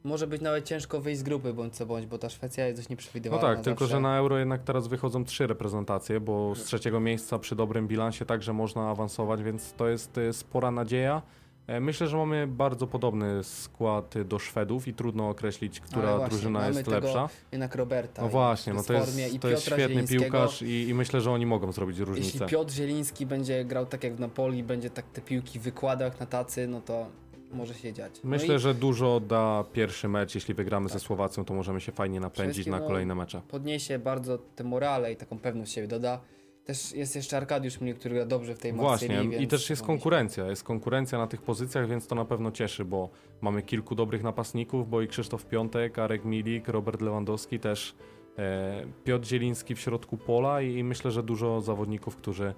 może 0.04 0.26
być 0.26 0.42
nawet 0.42 0.64
ciężko 0.64 1.00
wyjść 1.00 1.20
z 1.20 1.22
grupy, 1.22 1.52
bądź 1.54 1.74
co 1.76 1.86
bądź, 1.86 2.06
bo 2.06 2.18
ta 2.18 2.28
Szwecja 2.28 2.66
jest 2.66 2.78
dość 2.78 2.88
No 2.88 2.92
nieprzewidywalna. 2.92 3.48
tak, 3.48 3.64
tylko 3.64 3.84
zawsze. 3.84 3.96
że 3.96 4.00
na 4.00 4.18
Euro 4.18 4.38
jednak 4.38 4.62
teraz 4.62 4.86
wychodzą 4.86 5.24
trzy 5.24 5.46
reprezentacje, 5.46 6.20
bo 6.20 6.54
z 6.54 6.64
trzeciego 6.64 7.00
miejsca 7.00 7.38
przy 7.38 7.56
dobrym 7.56 7.88
bilansie 7.88 8.24
także 8.26 8.52
można 8.52 8.90
awansować, 8.90 9.42
więc 9.42 9.72
to 9.72 9.88
jest 9.88 10.18
e, 10.18 10.32
spora 10.32 10.70
nadzieja. 10.70 11.22
E, 11.66 11.80
Myślę, 11.80 12.06
że 12.06 12.16
mamy 12.16 12.46
bardzo 12.46 12.86
podobny 12.86 13.44
skład 13.44 14.14
do 14.24 14.38
Szwedów 14.38 14.88
i 14.88 14.94
trudno 14.94 15.28
określić, 15.28 15.80
która 15.80 16.16
właśnie, 16.16 16.28
drużyna 16.28 16.68
jest 16.68 16.86
lepsza. 16.86 17.28
Jednak 17.52 17.74
Roberta. 17.74 18.22
No 18.22 18.28
właśnie, 18.28 18.74
no 18.74 18.82
to 18.82 18.92
jest, 18.92 19.40
to 19.40 19.48
jest 19.48 19.62
świetny 19.62 20.06
piłkarz 20.06 20.62
i, 20.62 20.88
i 20.88 20.94
myślę, 20.94 21.20
że 21.20 21.30
oni 21.30 21.46
mogą 21.46 21.72
zrobić 21.72 21.98
różnicę. 21.98 22.30
Jeśli 22.32 22.46
Piotr 22.46 22.72
Zieliński 22.72 23.26
będzie 23.26 23.64
grał 23.64 23.86
tak 23.86 24.04
jak 24.04 24.14
w 24.14 24.20
Napoli, 24.20 24.62
będzie 24.62 24.90
tak 24.90 25.04
te 25.10 25.20
piłki 25.20 25.58
wykładał 25.58 26.08
jak 26.08 26.20
na 26.20 26.26
tacy, 26.26 26.68
no 26.68 26.80
to 26.80 27.06
może 27.52 27.74
się 27.74 27.92
dziać. 27.92 28.12
No 28.24 28.30
Myślę, 28.30 28.56
i 28.56 28.58
że 28.58 28.74
dużo 28.74 29.20
da 29.20 29.64
pierwszy 29.72 30.08
mecz. 30.08 30.34
Jeśli 30.34 30.54
wygramy 30.54 30.88
ze 30.88 30.94
Tak. 30.94 31.02
Słowacją, 31.02 31.44
to 31.44 31.54
możemy 31.54 31.80
się 31.80 31.92
fajnie 31.92 32.20
napędzić 32.20 32.54
wszystkim, 32.54 32.72
na 32.72 32.80
no, 32.80 32.86
kolejne 32.86 33.14
mecze. 33.14 33.40
podniesie 33.48 33.98
bardzo 33.98 34.38
te 34.38 34.64
morale 34.64 35.12
i 35.12 35.16
taką 35.16 35.38
pewność 35.38 35.72
siebie 35.72 35.88
doda. 35.88 36.20
Też 36.64 36.92
jest 36.92 37.16
jeszcze 37.16 37.36
Arkadiusz 37.36 37.80
Mnie, 37.80 37.94
który 37.94 38.14
gra 38.14 38.26
dobrze 38.26 38.54
w 38.54 38.58
tej 38.58 38.72
Właśnie, 38.72 39.08
Marsylii, 39.08 39.36
i 39.36 39.38
więc 39.38 39.50
też 39.50 39.70
jest 39.70 39.82
konkurencja. 39.82 40.46
Jest 40.46 40.64
konkurencja 40.64 41.18
na 41.18 41.26
tych 41.26 41.42
pozycjach, 41.42 41.88
więc 41.88 42.06
to 42.06 42.14
na 42.14 42.24
pewno 42.24 42.50
cieszy, 42.50 42.84
bo 42.84 43.10
mamy 43.40 43.62
kilku 43.62 43.94
dobrych 43.94 44.22
napastników, 44.22 44.90
bo 44.90 45.02
i 45.02 45.08
Krzysztof 45.08 45.46
Piątek, 45.46 45.98
Arek 45.98 46.24
Milik, 46.24 46.68
Robert 46.68 47.00
Lewandowski 47.00 47.60
też, 47.60 47.94
e, 48.38 48.86
Piotr 49.04 49.26
Zieliński 49.26 49.74
w 49.74 49.80
środku 49.80 50.16
pola 50.16 50.62
i, 50.62 50.74
i 50.74 50.84
myślę, 50.84 51.10
że 51.10 51.22
dużo 51.22 51.60
zawodników, 51.60 52.16
którzy 52.16 52.54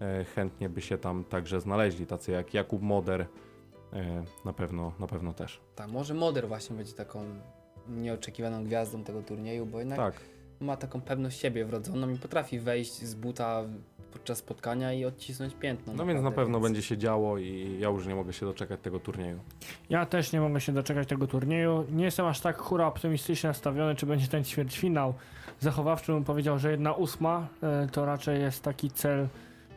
e, 0.00 0.24
chętnie 0.24 0.68
by 0.68 0.80
się 0.80 0.98
tam 0.98 1.24
także 1.24 1.60
znaleźli, 1.60 2.06
tacy 2.06 2.32
jak 2.32 2.54
Jakub 2.54 2.82
Moder, 2.82 3.26
e, 3.92 4.24
na 4.44 4.52
pewno, 4.52 4.92
na 4.98 5.06
pewno 5.06 5.32
też. 5.32 5.60
Tak, 5.74 5.90
może 5.90 6.14
Moder 6.14 6.48
właśnie 6.48 6.76
będzie 6.76 6.92
taką 6.92 7.24
nieoczekiwaną 7.88 8.64
gwiazdą 8.64 9.04
tego 9.04 9.22
turnieju, 9.22 9.66
bo 9.66 9.78
jednak 9.78 9.98
Tak, 9.98 10.14
ma 10.60 10.76
taką 10.76 11.00
pewność 11.00 11.40
siebie 11.40 11.64
wrodzoną 11.64 12.08
i 12.08 12.16
potrafi 12.16 12.58
wejść 12.58 12.92
z 12.92 13.14
buta 13.14 13.64
podczas 14.12 14.38
spotkania 14.38 14.92
i 14.92 15.04
odcisnąć 15.04 15.54
piętno. 15.54 15.92
No 15.92 16.06
więc 16.06 16.16
na 16.16 16.22
naprawdę, 16.22 16.52
pewno 16.52 16.60
będzie 16.60 16.82
się 16.82 16.98
działo 16.98 17.38
i 17.38 17.76
ja 17.80 17.88
już 17.88 18.06
nie 18.06 18.14
mogę 18.14 18.32
się 18.32 18.46
doczekać 18.46 18.80
tego 18.80 19.00
turnieju. 19.00 19.38
Ja 19.90 20.06
też 20.06 20.32
nie 20.32 20.40
mogę 20.40 20.60
się 20.60 20.72
doczekać 20.72 21.08
tego 21.08 21.26
turnieju. 21.26 21.84
Nie 21.90 22.04
jestem 22.04 22.26
aż 22.26 22.40
tak 22.40 22.58
hura 22.58 22.86
optymistycznie 22.86 23.48
nastawiony, 23.48 23.94
czy 23.94 24.06
będzie 24.06 24.28
ten 24.28 24.44
ćwierćfinał. 24.44 25.14
Zachowawczy 25.60 26.12
bym 26.12 26.24
powiedział, 26.24 26.58
że 26.58 26.70
jedna 26.70 26.92
ósma 26.92 27.48
e, 27.62 27.88
to 27.92 28.04
raczej 28.04 28.40
jest 28.40 28.62
taki 28.62 28.90
cel. 28.90 29.28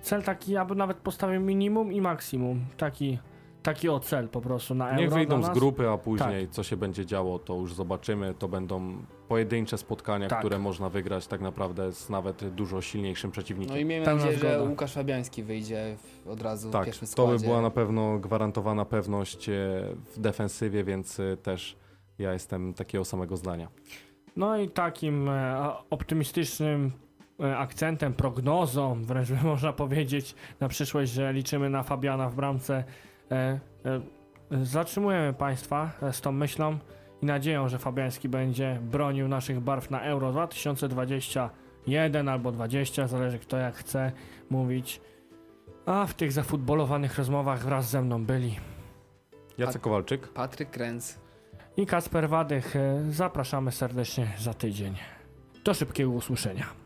Cel 0.02 0.24
taki, 0.24 0.52
ja 0.52 0.66
bym 0.66 0.78
nawet 0.78 0.98
postawił 0.98 1.42
minimum 1.42 1.94
i 1.94 2.02
maksimum. 2.02 2.66
Taki, 2.78 3.20
taki 3.64 3.90
o 3.90 4.00
cel 4.00 4.30
po 4.30 4.42
prostu 4.42 4.76
na 4.76 4.90
euro. 4.90 5.02
Niech 5.02 5.14
wyjdą 5.14 5.44
z 5.44 5.50
grupy, 5.50 5.90
a 5.90 5.98
później 5.98 6.48
co 6.50 6.64
się 6.64 6.78
będzie 6.78 7.06
działo, 7.06 7.40
to 7.40 7.56
już 7.56 7.74
zobaczymy. 7.74 8.34
To 8.34 8.48
będą 8.48 8.98
pojedyncze 9.28 9.78
spotkania, 9.78 10.28
Tak. 10.28 10.40
które 10.40 10.60
można 10.60 10.90
wygrać 10.90 11.28
tak 11.28 11.42
naprawdę 11.42 11.92
z 11.92 12.10
nawet 12.10 12.50
dużo 12.50 12.82
silniejszym 12.82 13.32
przeciwnikiem. 13.32 13.76
No 13.76 13.82
i 13.82 13.86
miejmy 13.86 14.06
nadzieję, 14.06 14.38
że. 14.38 14.64
Łukasz 14.64 14.94
Fabiański 14.94 15.44
wyjdzie 15.44 15.98
w, 16.24 16.28
od 16.28 16.42
razu 16.42 16.70
w 16.70 16.72
tak, 16.72 16.86
pierwszym 16.86 17.08
to 17.08 17.12
składzie. 17.12 17.40
by 17.40 17.46
była 17.46 17.62
na 17.62 17.70
pewno 17.70 18.20
gwarantowana 18.20 18.86
pewność 18.86 19.50
e, 19.50 19.54
w 20.16 20.20
defensywie, 20.20 20.84
więc 20.84 21.20
e, 21.20 21.38
też 21.38 21.78
ja 22.20 22.34
jestem 22.34 22.74
takiego 22.74 23.06
samego 23.06 23.38
zdania. 23.38 23.68
No 24.36 24.58
i 24.58 24.70
takim 24.70 25.30
e, 25.30 25.72
optymistycznym 25.90 26.92
akcentem, 27.58 28.14
prognozą, 28.14 29.04
wręcz 29.04 29.32
by 29.32 29.48
można 29.54 29.74
powiedzieć 29.74 30.36
na 30.60 30.68
przyszłość, 30.68 31.12
że 31.12 31.34
liczymy 31.34 31.70
na 31.70 31.84
Fabiana 31.84 32.30
w 32.30 32.36
bramce. 32.36 32.84
E, 33.32 33.60
e, 33.86 34.02
zatrzymujemy 34.66 35.34
Państwa 35.34 35.92
e, 36.02 36.14
z 36.14 36.22
tą 36.22 36.32
myślą 36.32 36.78
i 37.22 37.26
nadzieją, 37.26 37.70
że 37.70 37.80
Fabiański 37.80 38.30
będzie 38.30 38.80
bronił 38.82 39.28
naszych 39.28 39.60
barw 39.60 39.90
na 39.90 40.02
Euro 40.02 40.32
2021 40.32 42.30
albo 42.30 42.52
20, 42.52 43.08
zależy 43.08 43.40
kto 43.40 43.58
jak 43.58 43.76
chce 43.76 44.12
mówić. 44.50 45.02
A 45.86 46.06
w 46.06 46.14
tych 46.14 46.32
zafutbolowanych 46.32 47.18
rozmowach 47.18 47.64
wraz 47.64 47.90
ze 47.90 48.02
mną 48.02 48.26
byli 48.26 48.60
Jacek 49.58 49.82
Kowalczyk. 49.82 50.28
Patryk 50.28 50.70
Kręc. 50.70 51.20
i 51.78 51.86
Kasper 51.86 52.30
Wadych. 52.30 52.76
Zapraszamy 53.10 53.72
serdecznie 53.72 54.28
za 54.40 54.54
tydzień. 54.54 54.96
Do 55.64 55.74
szybkiego 55.74 56.12
usłyszenia. 56.12 56.83